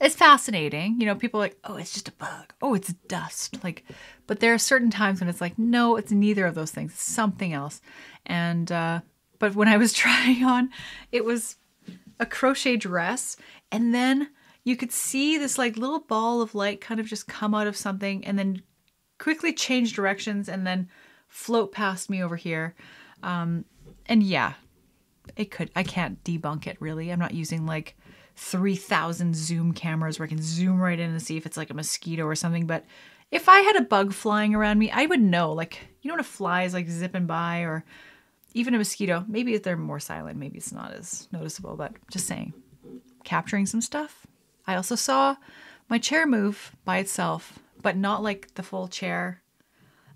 it's 0.00 0.14
fascinating. 0.14 1.00
You 1.00 1.06
know, 1.06 1.14
people 1.14 1.40
are 1.40 1.44
like, 1.44 1.58
oh, 1.64 1.76
it's 1.76 1.92
just 1.92 2.08
a 2.08 2.12
bug. 2.12 2.52
Oh, 2.60 2.74
it's 2.74 2.92
dust. 3.08 3.62
Like, 3.62 3.84
but 4.26 4.40
there 4.40 4.52
are 4.52 4.58
certain 4.58 4.90
times 4.90 5.20
when 5.20 5.28
it's 5.28 5.40
like, 5.40 5.58
no, 5.58 5.96
it's 5.96 6.10
neither 6.10 6.46
of 6.46 6.54
those 6.54 6.70
things. 6.70 6.92
It's 6.92 7.02
something 7.02 7.52
else. 7.52 7.80
And 8.26 8.70
uh, 8.70 9.00
but 9.38 9.54
when 9.54 9.68
I 9.68 9.76
was 9.76 9.92
trying 9.94 10.44
on, 10.44 10.70
it 11.12 11.24
was 11.24 11.56
a 12.20 12.26
crochet 12.26 12.76
dress, 12.76 13.36
and 13.70 13.94
then 13.94 14.30
you 14.62 14.76
could 14.76 14.92
see 14.92 15.36
this 15.36 15.58
like 15.58 15.76
little 15.76 16.00
ball 16.00 16.40
of 16.40 16.54
light 16.54 16.80
kind 16.80 17.00
of 17.00 17.06
just 17.06 17.28
come 17.28 17.54
out 17.54 17.66
of 17.66 17.76
something, 17.76 18.24
and 18.24 18.38
then 18.38 18.62
quickly 19.18 19.52
change 19.52 19.92
directions, 19.92 20.48
and 20.48 20.66
then 20.66 20.88
float 21.28 21.72
past 21.72 22.08
me 22.10 22.22
over 22.22 22.36
here. 22.36 22.74
Um, 23.22 23.64
and 24.06 24.22
yeah, 24.22 24.54
it 25.36 25.50
could. 25.50 25.70
I 25.76 25.82
can't 25.82 26.22
debunk 26.24 26.66
it 26.66 26.76
really. 26.80 27.10
I'm 27.10 27.18
not 27.18 27.34
using 27.34 27.66
like 27.66 27.96
3,000 28.36 29.36
zoom 29.36 29.72
cameras 29.72 30.18
where 30.18 30.26
I 30.26 30.28
can 30.28 30.42
zoom 30.42 30.80
right 30.80 30.98
in 30.98 31.10
and 31.10 31.22
see 31.22 31.36
if 31.36 31.46
it's 31.46 31.56
like 31.56 31.70
a 31.70 31.74
mosquito 31.74 32.24
or 32.24 32.34
something. 32.34 32.66
But 32.66 32.84
if 33.30 33.48
I 33.48 33.60
had 33.60 33.76
a 33.76 33.82
bug 33.82 34.12
flying 34.12 34.54
around 34.54 34.78
me, 34.78 34.90
I 34.90 35.06
would 35.06 35.20
know. 35.20 35.52
Like, 35.52 35.80
you 36.02 36.08
know, 36.08 36.14
when 36.14 36.20
a 36.20 36.24
fly 36.24 36.62
is 36.62 36.74
like 36.74 36.88
zipping 36.88 37.26
by 37.26 37.60
or 37.60 37.84
even 38.54 38.74
a 38.74 38.78
mosquito, 38.78 39.24
maybe 39.28 39.56
they're 39.58 39.76
more 39.76 40.00
silent, 40.00 40.38
maybe 40.38 40.58
it's 40.58 40.72
not 40.72 40.92
as 40.92 41.28
noticeable, 41.32 41.76
but 41.76 41.92
just 42.10 42.26
saying, 42.26 42.52
capturing 43.24 43.66
some 43.66 43.80
stuff. 43.80 44.26
I 44.66 44.76
also 44.76 44.94
saw 44.94 45.36
my 45.88 45.98
chair 45.98 46.26
move 46.26 46.74
by 46.84 46.98
itself, 46.98 47.58
but 47.82 47.96
not 47.96 48.22
like 48.22 48.54
the 48.54 48.62
full 48.62 48.88
chair. 48.88 49.42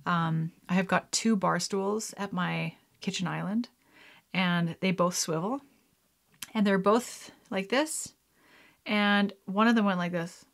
Um, 0.07 0.53
I 0.69 0.75
have 0.75 0.87
got 0.87 1.13
two 1.13 1.37
bar 1.37 1.61
stools 1.61 2.15
at 2.17 2.33
my 2.33 2.75
kitchen 3.01 3.27
island, 3.27 3.69
and 4.33 4.77
they 4.81 4.93
both 4.93 5.17
swivel, 5.17 5.61
and 6.55 6.67
they're 6.67 6.79
both 6.79 7.33
like 7.51 7.69
this, 7.69 8.15
and 8.87 9.33
one 9.47 9.69
of 9.69 9.75
them 9.75 9.85
went 9.85 9.99
like 9.99 10.13
this. 10.13 10.45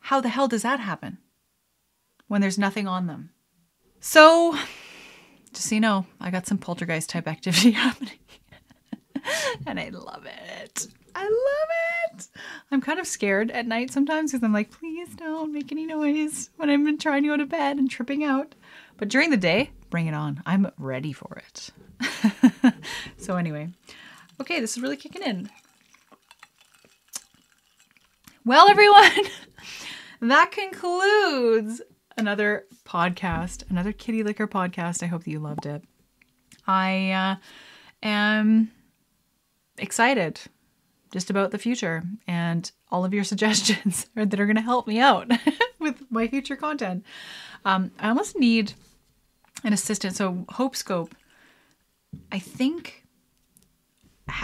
How 0.00 0.20
the 0.20 0.28
hell 0.28 0.46
does 0.46 0.62
that 0.62 0.78
happen 0.78 1.18
when 2.28 2.40
there's 2.40 2.58
nothing 2.58 2.86
on 2.86 3.06
them? 3.08 3.30
So, 3.98 4.56
just 5.52 5.68
so 5.68 5.74
you 5.74 5.80
know, 5.80 6.06
I 6.20 6.30
got 6.30 6.46
some 6.46 6.58
poltergeist 6.58 7.10
type 7.10 7.26
activity 7.26 7.70
happening. 7.72 8.18
and 9.66 9.80
I 9.80 9.88
love 9.88 10.24
it. 10.26 10.86
I 11.14 11.24
love 11.24 12.14
it. 12.14 12.28
I'm 12.70 12.80
kind 12.80 13.00
of 13.00 13.06
scared 13.06 13.50
at 13.50 13.66
night 13.66 13.90
sometimes 13.90 14.30
because 14.30 14.44
I'm 14.44 14.52
like, 14.52 14.70
please 14.70 15.14
don't 15.16 15.52
make 15.52 15.72
any 15.72 15.86
noise 15.86 16.50
when 16.56 16.70
I'm 16.70 16.98
trying 16.98 17.22
to 17.22 17.30
go 17.30 17.36
to 17.36 17.46
bed 17.46 17.78
and 17.78 17.90
tripping 17.90 18.22
out. 18.22 18.54
But 18.98 19.08
during 19.08 19.30
the 19.30 19.36
day, 19.36 19.70
bring 19.90 20.06
it 20.06 20.14
on. 20.14 20.42
I'm 20.46 20.70
ready 20.78 21.12
for 21.12 21.38
it. 21.38 21.70
so, 23.16 23.36
anyway, 23.36 23.68
okay, 24.40 24.60
this 24.60 24.76
is 24.76 24.82
really 24.82 24.96
kicking 24.96 25.22
in. 25.22 25.50
Well, 28.44 28.70
everyone, 28.70 29.10
that 30.20 30.52
concludes 30.52 31.82
another 32.16 32.64
podcast, 32.84 33.68
another 33.70 33.92
kitty 33.92 34.22
liquor 34.22 34.46
podcast. 34.46 35.02
I 35.02 35.06
hope 35.06 35.24
that 35.24 35.30
you 35.30 35.40
loved 35.40 35.66
it. 35.66 35.82
I 36.66 37.10
uh, 37.10 37.36
am 38.02 38.70
excited 39.78 40.40
just 41.12 41.30
about 41.30 41.50
the 41.50 41.58
future 41.58 42.02
and 42.26 42.70
all 42.90 43.04
of 43.04 43.14
your 43.14 43.24
suggestions 43.32 44.06
that 44.14 44.40
are 44.40 44.46
going 44.46 44.56
to 44.56 44.62
help 44.62 44.86
me 44.86 45.00
out 45.00 45.30
with 45.78 46.04
my 46.10 46.28
future 46.28 46.56
content. 46.56 47.04
Um, 47.66 47.90
I 47.98 48.08
almost 48.08 48.38
need 48.38 48.74
an 49.64 49.72
assistant. 49.72 50.14
So 50.14 50.46
HopeScope, 50.50 51.10
I 52.30 52.38
think, 52.38 53.04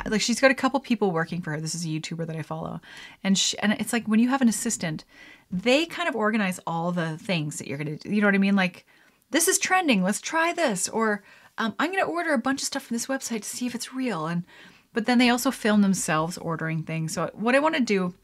like 0.07 0.21
she's 0.21 0.41
got 0.41 0.51
a 0.51 0.55
couple 0.55 0.81
people 0.81 1.13
working 1.13 1.41
for 1.41 1.53
her. 1.53 1.61
This 1.61 1.77
is 1.77 1.85
a 1.85 1.89
YouTuber 1.89 2.27
that 2.27 2.37
I 2.37 2.43
follow, 2.43 2.81
and 3.23 3.39
she, 3.39 3.57
and 3.61 3.73
it's 3.75 3.93
like 3.93 4.07
when 4.07 4.19
you 4.19 4.29
have 4.29 4.43
an 4.43 4.49
assistant, 4.49 5.05
they 5.51 5.87
kind 5.87 6.09
of 6.09 6.17
organize 6.17 6.59
all 6.67 6.91
the 6.91 7.17
things 7.19 7.59
that 7.59 7.69
you're 7.69 7.79
gonna 7.79 7.97
do. 7.97 8.13
You 8.13 8.21
know 8.21 8.27
what 8.27 8.35
I 8.35 8.39
mean? 8.39 8.57
Like 8.57 8.87
this 9.31 9.47
is 9.47 9.59
trending. 9.59 10.03
Let's 10.03 10.21
try 10.21 10.53
this, 10.53 10.89
or 10.89 11.23
um, 11.59 11.75
I'm 11.79 11.93
gonna 11.93 12.03
order 12.03 12.33
a 12.33 12.39
bunch 12.39 12.61
of 12.61 12.67
stuff 12.67 12.83
from 12.83 12.97
this 12.97 13.07
website 13.07 13.43
to 13.43 13.49
see 13.49 13.67
if 13.67 13.75
it's 13.77 13.95
real. 13.95 14.27
And 14.27 14.45
but 14.93 15.07
then 15.07 15.19
they 15.19 15.31
also 15.31 15.53
film 15.53 15.83
themselves 15.83 16.39
ordering 16.39 16.83
things. 16.83 17.15
So 17.15 17.31
what 17.35 17.55
I 17.55 17.61
want 17.61 17.77
to 17.77 17.81
do 17.81 18.15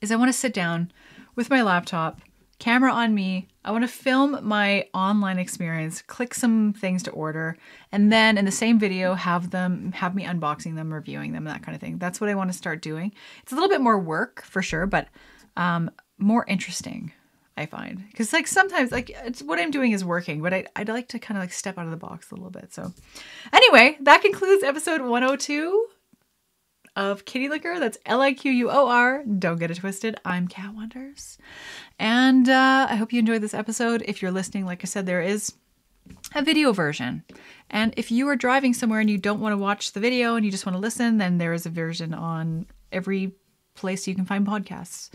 is 0.00 0.10
I 0.10 0.16
want 0.16 0.30
to 0.30 0.38
sit 0.38 0.54
down 0.54 0.92
with 1.36 1.50
my 1.50 1.62
laptop 1.62 2.20
camera 2.58 2.92
on 2.92 3.14
me. 3.14 3.48
I 3.64 3.72
want 3.72 3.84
to 3.84 3.88
film 3.88 4.38
my 4.42 4.88
online 4.94 5.38
experience, 5.38 6.02
click 6.02 6.34
some 6.34 6.72
things 6.72 7.02
to 7.04 7.10
order, 7.10 7.56
and 7.92 8.12
then 8.12 8.38
in 8.38 8.44
the 8.44 8.50
same 8.50 8.78
video 8.78 9.14
have 9.14 9.50
them 9.50 9.92
have 9.92 10.14
me 10.14 10.24
unboxing 10.24 10.76
them, 10.76 10.92
reviewing 10.92 11.32
them, 11.32 11.44
that 11.44 11.62
kind 11.62 11.74
of 11.74 11.80
thing. 11.80 11.98
That's 11.98 12.20
what 12.20 12.30
I 12.30 12.34
want 12.34 12.50
to 12.52 12.56
start 12.56 12.82
doing. 12.82 13.12
It's 13.42 13.52
a 13.52 13.54
little 13.54 13.68
bit 13.70 13.80
more 13.80 13.98
work 13.98 14.42
for 14.42 14.62
sure, 14.62 14.86
but 14.86 15.08
um, 15.56 15.90
more 16.18 16.44
interesting. 16.46 17.12
I 17.56 17.66
find 17.66 18.02
because 18.10 18.32
like 18.32 18.48
sometimes 18.48 18.90
like 18.90 19.10
it's 19.10 19.40
what 19.40 19.60
I'm 19.60 19.70
doing 19.70 19.92
is 19.92 20.04
working, 20.04 20.42
but 20.42 20.52
I, 20.52 20.66
I'd 20.74 20.88
like 20.88 21.06
to 21.08 21.20
kind 21.20 21.38
of 21.38 21.42
like 21.42 21.52
step 21.52 21.78
out 21.78 21.84
of 21.84 21.92
the 21.92 21.96
box 21.96 22.32
a 22.32 22.34
little 22.34 22.50
bit. 22.50 22.74
So 22.74 22.92
anyway, 23.52 23.96
that 24.00 24.22
concludes 24.22 24.64
episode 24.64 25.00
102 25.02 25.86
of 26.96 27.24
Kitty 27.24 27.48
Liquor. 27.48 27.78
That's 27.78 27.98
L 28.06 28.20
I 28.20 28.32
Q 28.32 28.52
U 28.52 28.70
O 28.70 28.88
R. 28.88 29.24
Don't 29.24 29.58
get 29.58 29.70
it 29.70 29.78
twisted. 29.78 30.16
I'm 30.24 30.48
Kat 30.48 30.74
Wonders. 30.74 31.38
And 31.98 32.48
uh, 32.48 32.86
I 32.88 32.96
hope 32.96 33.12
you 33.12 33.18
enjoyed 33.18 33.42
this 33.42 33.54
episode. 33.54 34.02
If 34.06 34.22
you're 34.22 34.30
listening, 34.30 34.64
like 34.66 34.82
I 34.82 34.86
said, 34.86 35.06
there 35.06 35.22
is 35.22 35.54
a 36.34 36.42
video 36.42 36.72
version. 36.72 37.24
And 37.70 37.94
if 37.96 38.10
you 38.10 38.28
are 38.28 38.36
driving 38.36 38.74
somewhere 38.74 39.00
and 39.00 39.10
you 39.10 39.18
don't 39.18 39.40
want 39.40 39.52
to 39.52 39.58
watch 39.58 39.92
the 39.92 40.00
video 40.00 40.36
and 40.36 40.44
you 40.44 40.50
just 40.50 40.66
want 40.66 40.76
to 40.76 40.80
listen, 40.80 41.18
then 41.18 41.38
there 41.38 41.52
is 41.52 41.66
a 41.66 41.70
version 41.70 42.14
on 42.14 42.66
every 42.92 43.34
place 43.74 44.06
you 44.06 44.14
can 44.14 44.26
find 44.26 44.46
podcasts. 44.46 45.10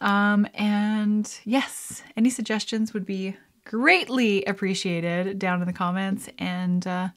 Um, 0.00 0.46
and 0.54 1.28
yes, 1.44 2.02
any 2.16 2.30
suggestions 2.30 2.94
would 2.94 3.06
be 3.06 3.36
greatly 3.64 4.44
appreciated 4.44 5.38
down 5.38 5.60
in 5.60 5.66
the 5.66 5.72
comments. 5.72 6.28
And 6.38 6.86
uh, 6.86 7.08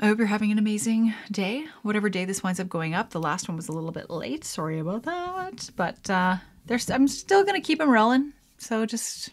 I 0.00 0.06
hope 0.06 0.18
you're 0.18 0.28
having 0.28 0.52
an 0.52 0.58
amazing 0.58 1.12
day, 1.30 1.64
whatever 1.82 2.08
day 2.08 2.24
this 2.24 2.40
winds 2.40 2.60
up 2.60 2.68
going 2.68 2.94
up. 2.94 3.10
The 3.10 3.18
last 3.18 3.48
one 3.48 3.56
was 3.56 3.68
a 3.68 3.72
little 3.72 3.90
bit 3.90 4.10
late. 4.10 4.44
Sorry 4.44 4.78
about 4.78 5.02
that. 5.02 5.70
But 5.74 6.08
uh, 6.08 6.36
there's, 6.66 6.88
I'm 6.88 7.08
still 7.08 7.42
going 7.42 7.60
to 7.60 7.66
keep 7.66 7.78
them 7.78 7.90
rolling. 7.90 8.32
So 8.58 8.86
just 8.86 9.30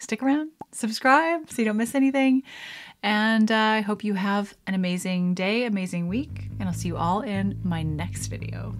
stick 0.00 0.20
around, 0.20 0.50
subscribe 0.72 1.48
so 1.48 1.62
you 1.62 1.66
don't 1.66 1.76
miss 1.76 1.94
anything. 1.94 2.42
And 3.04 3.50
uh, 3.50 3.54
I 3.54 3.80
hope 3.80 4.02
you 4.02 4.14
have 4.14 4.54
an 4.66 4.74
amazing 4.74 5.34
day, 5.34 5.64
amazing 5.66 6.08
week. 6.08 6.48
And 6.58 6.68
I'll 6.68 6.74
see 6.74 6.88
you 6.88 6.96
all 6.96 7.20
in 7.20 7.60
my 7.62 7.84
next 7.84 8.26
video. 8.26 8.74